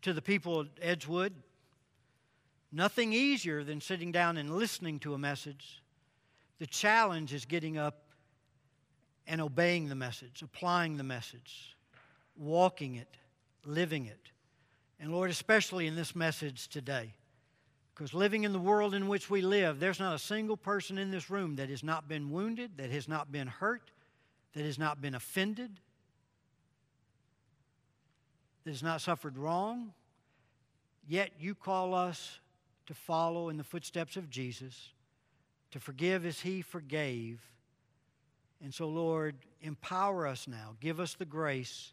to 0.02 0.12
the 0.12 0.22
people 0.22 0.60
at 0.60 0.68
Edgewood, 0.80 1.32
nothing 2.70 3.12
easier 3.12 3.64
than 3.64 3.80
sitting 3.80 4.12
down 4.12 4.36
and 4.36 4.54
listening 4.54 4.98
to 5.00 5.14
a 5.14 5.18
message. 5.18 5.82
The 6.58 6.66
challenge 6.66 7.32
is 7.32 7.46
getting 7.46 7.78
up 7.78 8.02
and 9.26 9.40
obeying 9.40 9.88
the 9.88 9.94
message, 9.94 10.42
applying 10.42 10.98
the 10.98 11.04
message, 11.04 11.76
walking 12.36 12.96
it, 12.96 13.16
living 13.64 14.06
it. 14.06 14.30
And 14.98 15.12
Lord, 15.12 15.30
especially 15.30 15.86
in 15.86 15.96
this 15.96 16.14
message 16.14 16.68
today, 16.68 17.14
because 17.94 18.14
living 18.14 18.44
in 18.44 18.52
the 18.52 18.58
world 18.58 18.94
in 18.94 19.08
which 19.08 19.28
we 19.28 19.42
live, 19.42 19.78
there's 19.78 20.00
not 20.00 20.14
a 20.14 20.18
single 20.18 20.56
person 20.56 20.96
in 20.96 21.10
this 21.10 21.28
room 21.28 21.56
that 21.56 21.68
has 21.68 21.82
not 21.82 22.08
been 22.08 22.30
wounded, 22.30 22.78
that 22.78 22.90
has 22.90 23.08
not 23.08 23.30
been 23.30 23.46
hurt, 23.46 23.90
that 24.54 24.64
has 24.64 24.78
not 24.78 25.00
been 25.00 25.14
offended, 25.14 25.80
that 28.64 28.70
has 28.70 28.82
not 28.82 29.00
suffered 29.00 29.36
wrong, 29.36 29.92
yet 31.06 31.30
you 31.38 31.54
call 31.54 31.94
us 31.94 32.40
to 32.86 32.94
follow 32.94 33.48
in 33.48 33.56
the 33.56 33.64
footsteps 33.64 34.16
of 34.16 34.30
Jesus, 34.30 34.92
to 35.70 35.78
forgive 35.78 36.26
as 36.26 36.40
he 36.40 36.62
forgave. 36.62 37.40
And 38.62 38.72
so, 38.72 38.88
Lord, 38.88 39.36
empower 39.62 40.26
us 40.26 40.48
now. 40.48 40.74
Give 40.80 41.00
us 41.00 41.14
the 41.14 41.24
grace 41.24 41.92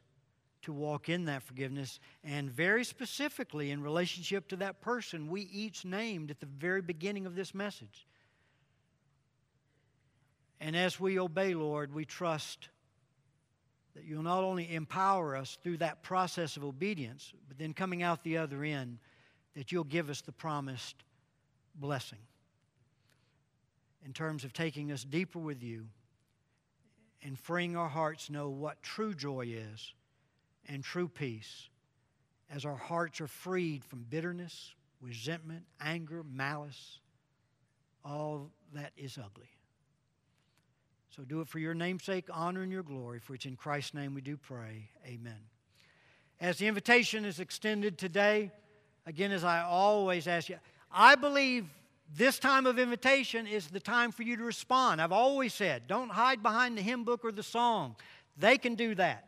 to 0.67 0.73
walk 0.73 1.07
in 1.07 1.25
that 1.25 1.41
forgiveness, 1.43 2.01
and 2.25 2.51
very 2.51 2.83
specifically 2.83 3.71
in 3.71 3.81
relationship 3.81 4.49
to 4.49 4.57
that 4.57 4.81
person 4.81 5.29
we 5.29 5.43
each 5.43 5.85
named 5.85 6.29
at 6.29 6.41
the 6.41 6.45
very 6.45 6.81
beginning 6.81 7.25
of 7.25 7.35
this 7.35 7.55
message. 7.55 8.05
And 10.59 10.75
as 10.75 10.99
we 10.99 11.19
obey, 11.19 11.53
Lord, 11.53 11.93
we 11.93 12.03
trust 12.03 12.67
that 13.95 14.03
you'll 14.03 14.23
not 14.23 14.43
only 14.43 14.73
empower 14.73 15.37
us 15.37 15.57
through 15.63 15.77
that 15.77 16.03
process 16.03 16.57
of 16.57 16.65
obedience, 16.65 17.33
but 17.47 17.57
then 17.57 17.73
coming 17.73 18.03
out 18.03 18.25
the 18.25 18.37
other 18.37 18.61
end, 18.65 18.99
that 19.55 19.71
you'll 19.71 19.85
give 19.85 20.09
us 20.09 20.19
the 20.19 20.33
promised 20.33 20.97
blessing 21.75 22.19
in 24.05 24.11
terms 24.11 24.43
of 24.43 24.51
taking 24.51 24.91
us 24.91 25.05
deeper 25.05 25.39
with 25.39 25.63
you 25.63 25.87
and 27.23 27.39
freeing 27.39 27.77
our 27.77 27.87
hearts 27.87 28.25
to 28.25 28.33
know 28.33 28.49
what 28.49 28.83
true 28.83 29.13
joy 29.13 29.47
is 29.47 29.93
and 30.67 30.83
true 30.83 31.07
peace 31.07 31.69
as 32.53 32.65
our 32.65 32.75
hearts 32.75 33.21
are 33.21 33.27
freed 33.27 33.83
from 33.83 34.05
bitterness, 34.09 34.73
resentment, 35.01 35.63
anger, 35.81 36.23
malice, 36.23 36.99
all 38.05 38.51
that 38.73 38.91
is 38.97 39.17
ugly. 39.17 39.49
So 41.15 41.23
do 41.23 41.41
it 41.41 41.47
for 41.47 41.59
your 41.59 41.73
namesake, 41.73 42.25
honor, 42.31 42.61
and 42.61 42.71
your 42.71 42.83
glory, 42.83 43.19
for 43.19 43.33
it's 43.33 43.45
in 43.45 43.55
Christ's 43.55 43.93
name 43.93 44.13
we 44.13 44.21
do 44.21 44.37
pray. 44.37 44.89
Amen. 45.05 45.39
As 46.39 46.57
the 46.57 46.67
invitation 46.67 47.25
is 47.25 47.39
extended 47.39 47.97
today, 47.97 48.51
again, 49.05 49.31
as 49.31 49.43
I 49.43 49.63
always 49.63 50.27
ask 50.27 50.49
you, 50.49 50.57
I 50.91 51.15
believe 51.15 51.65
this 52.15 52.39
time 52.39 52.65
of 52.65 52.79
invitation 52.79 53.47
is 53.47 53.67
the 53.67 53.79
time 53.79 54.11
for 54.11 54.23
you 54.23 54.37
to 54.37 54.43
respond. 54.43 55.01
I've 55.01 55.11
always 55.11 55.53
said, 55.53 55.87
don't 55.87 56.09
hide 56.09 56.43
behind 56.43 56.77
the 56.77 56.81
hymn 56.81 57.03
book 57.03 57.25
or 57.25 57.31
the 57.31 57.43
song. 57.43 57.95
They 58.37 58.57
can 58.57 58.75
do 58.75 58.95
that. 58.95 59.26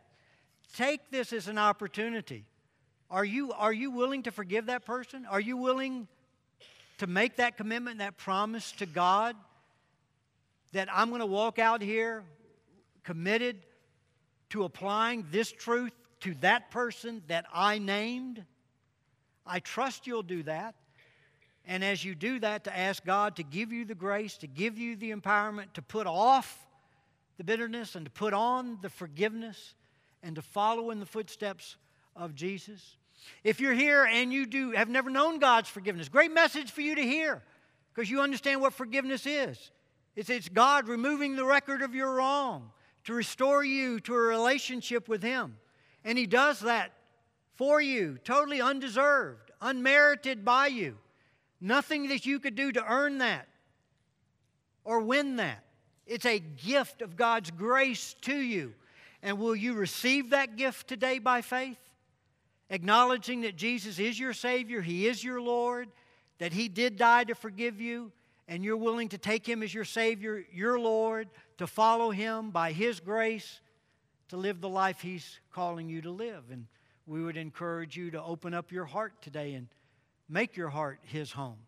Take 0.76 1.10
this 1.10 1.32
as 1.32 1.48
an 1.48 1.58
opportunity. 1.58 2.44
Are 3.10 3.24
you, 3.24 3.52
are 3.52 3.72
you 3.72 3.90
willing 3.90 4.22
to 4.24 4.30
forgive 4.30 4.66
that 4.66 4.84
person? 4.84 5.26
Are 5.26 5.40
you 5.40 5.56
willing 5.56 6.06
to 6.98 7.06
make 7.06 7.36
that 7.36 7.56
commitment, 7.56 7.98
that 7.98 8.16
promise 8.16 8.72
to 8.72 8.86
God 8.86 9.34
that 10.72 10.88
I'm 10.92 11.08
going 11.08 11.20
to 11.20 11.26
walk 11.26 11.58
out 11.58 11.82
here 11.82 12.22
committed 13.02 13.56
to 14.50 14.64
applying 14.64 15.26
this 15.32 15.50
truth 15.50 15.92
to 16.20 16.34
that 16.40 16.70
person 16.70 17.22
that 17.26 17.46
I 17.52 17.78
named? 17.78 18.44
I 19.44 19.58
trust 19.58 20.06
you'll 20.06 20.22
do 20.22 20.44
that. 20.44 20.76
And 21.66 21.82
as 21.82 22.04
you 22.04 22.14
do 22.14 22.38
that, 22.40 22.64
to 22.64 22.76
ask 22.76 23.04
God 23.04 23.36
to 23.36 23.42
give 23.42 23.72
you 23.72 23.84
the 23.84 23.94
grace, 23.94 24.36
to 24.38 24.46
give 24.46 24.78
you 24.78 24.96
the 24.96 25.10
empowerment 25.10 25.72
to 25.74 25.82
put 25.82 26.06
off 26.06 26.66
the 27.38 27.44
bitterness 27.44 27.96
and 27.96 28.04
to 28.04 28.10
put 28.10 28.32
on 28.32 28.78
the 28.82 28.88
forgiveness 28.88 29.74
and 30.22 30.36
to 30.36 30.42
follow 30.42 30.90
in 30.90 31.00
the 31.00 31.06
footsteps 31.06 31.76
of 32.16 32.34
Jesus. 32.34 32.96
If 33.44 33.60
you're 33.60 33.74
here 33.74 34.04
and 34.04 34.32
you 34.32 34.46
do 34.46 34.72
have 34.72 34.88
never 34.88 35.10
known 35.10 35.38
God's 35.38 35.68
forgiveness, 35.68 36.08
great 36.08 36.32
message 36.32 36.70
for 36.70 36.80
you 36.80 36.94
to 36.94 37.02
hear 37.02 37.42
because 37.94 38.10
you 38.10 38.20
understand 38.20 38.60
what 38.60 38.72
forgiveness 38.72 39.26
is. 39.26 39.70
It's, 40.16 40.30
it's 40.30 40.48
God 40.48 40.88
removing 40.88 41.36
the 41.36 41.44
record 41.44 41.82
of 41.82 41.94
your 41.94 42.14
wrong 42.14 42.70
to 43.04 43.14
restore 43.14 43.64
you 43.64 44.00
to 44.00 44.14
a 44.14 44.18
relationship 44.18 45.08
with 45.08 45.22
Him. 45.22 45.56
And 46.04 46.18
He 46.18 46.26
does 46.26 46.60
that 46.60 46.92
for 47.54 47.80
you, 47.80 48.18
totally 48.24 48.60
undeserved, 48.60 49.50
unmerited 49.60 50.44
by 50.44 50.68
you. 50.68 50.96
Nothing 51.60 52.08
that 52.08 52.24
you 52.24 52.40
could 52.40 52.54
do 52.54 52.72
to 52.72 52.84
earn 52.84 53.18
that 53.18 53.46
or 54.84 55.00
win 55.00 55.36
that. 55.36 55.64
It's 56.06 56.26
a 56.26 56.38
gift 56.38 57.02
of 57.02 57.16
God's 57.16 57.50
grace 57.50 58.14
to 58.22 58.34
you. 58.34 58.74
And 59.22 59.38
will 59.38 59.56
you 59.56 59.74
receive 59.74 60.30
that 60.30 60.56
gift 60.56 60.88
today 60.88 61.18
by 61.18 61.42
faith? 61.42 61.78
Acknowledging 62.70 63.42
that 63.42 63.56
Jesus 63.56 63.98
is 63.98 64.18
your 64.18 64.32
Savior, 64.32 64.80
He 64.80 65.06
is 65.06 65.22
your 65.22 65.40
Lord, 65.40 65.88
that 66.38 66.52
He 66.52 66.68
did 66.68 66.96
die 66.96 67.24
to 67.24 67.34
forgive 67.34 67.80
you, 67.80 68.12
and 68.48 68.64
you're 68.64 68.76
willing 68.76 69.08
to 69.10 69.18
take 69.18 69.46
Him 69.46 69.62
as 69.62 69.74
your 69.74 69.84
Savior, 69.84 70.44
your 70.52 70.78
Lord, 70.78 71.28
to 71.58 71.66
follow 71.66 72.10
Him 72.10 72.50
by 72.50 72.72
His 72.72 73.00
grace, 73.00 73.60
to 74.28 74.36
live 74.36 74.60
the 74.60 74.68
life 74.68 75.00
He's 75.00 75.40
calling 75.52 75.88
you 75.88 76.00
to 76.02 76.10
live. 76.10 76.44
And 76.50 76.66
we 77.06 77.22
would 77.22 77.36
encourage 77.36 77.96
you 77.96 78.12
to 78.12 78.22
open 78.22 78.54
up 78.54 78.70
your 78.70 78.84
heart 78.84 79.20
today 79.20 79.54
and 79.54 79.66
make 80.28 80.56
your 80.56 80.68
heart 80.68 81.00
His 81.02 81.32
home. 81.32 81.58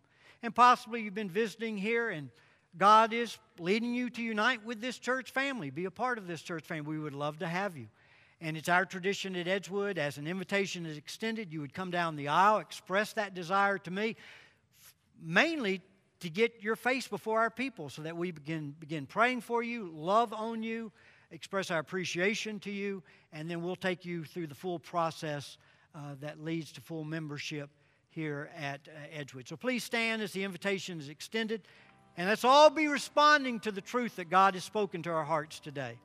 And 0.43 0.55
possibly 0.55 1.03
you've 1.03 1.15
been 1.15 1.31
visiting 1.31 1.77
here 1.77 2.11
and 2.11 2.31
God 2.77 3.13
is 3.13 3.39
leading 3.59 3.95
you 3.95 4.09
to 4.11 4.23
unite 4.23 4.65
with 4.65 4.81
this 4.81 4.99
church 4.99 5.31
family, 5.31 5.71
be 5.71 5.85
a 5.85 5.91
part 5.91 6.19
of 6.19 6.27
this 6.27 6.41
church 6.41 6.65
family. 6.65 6.97
We 6.97 7.03
would 7.03 7.15
love 7.15 7.39
to 7.41 7.47
have 7.47 7.77
you. 7.77 7.89
And 8.41 8.57
it's 8.57 8.69
our 8.69 8.85
tradition 8.85 9.37
at 9.37 9.47
Edgewood, 9.47 9.99
as 9.99 10.19
an 10.19 10.27
invitation 10.27 10.85
is 10.85 10.97
extended, 10.97 11.53
you 11.53 11.61
would 11.61 11.75
come 11.75 11.91
down 11.91 12.17
the 12.17 12.29
aisle, 12.29 12.59
express 12.59 13.13
that 13.13 13.35
desire 13.35 13.79
to 13.79 13.91
me, 13.91 14.17
mainly 15.23 15.81
to 16.21 16.31
get 16.31 16.61
your 16.61 16.75
face 16.75 17.07
before 17.07 17.41
our 17.41 17.51
people 17.51 17.89
so 17.89 18.03
that 18.03 18.17
we 18.17 18.31
begin, 18.31 18.75
begin 18.81 19.07
praying 19.07 19.43
for 19.43 19.63
you, 19.63 19.93
love 19.95 20.33
on 20.33 20.63
you, 20.63 20.91
express 21.31 21.71
our 21.71 21.79
appreciation 21.79 22.59
to 22.61 22.71
you, 22.71 23.03
and 23.33 23.49
then 23.51 23.63
we'll 23.63 23.77
take 23.77 24.05
you 24.05 24.25
through 24.25 24.47
the 24.47 24.55
full 24.55 24.79
process 24.79 25.57
uh, 25.95 26.15
that 26.21 26.43
leads 26.43 26.73
to 26.73 26.81
full 26.81 27.05
membership 27.05 27.71
here 28.11 28.51
at 28.57 28.81
uh, 28.89 29.19
Edgewood. 29.19 29.49
So 29.49 29.57
please 29.57 29.85
stand 29.85 30.21
as 30.23 30.33
the 30.33 30.45
invitation 30.45 31.01
is 31.01 31.09
extended. 31.09 31.63
And 32.17 32.29
let's 32.29 32.45
all 32.45 32.71
be 32.71 32.89
responding 32.89 33.61
to 33.61 33.73
the 33.73 33.81
truth 33.81 34.17
that 34.17 34.29
God 34.29 34.55
has 34.55 34.65
spoken 34.65 35.03
to 35.05 35.11
our 35.11 35.25
hearts 35.25 35.61
today. 35.61 35.97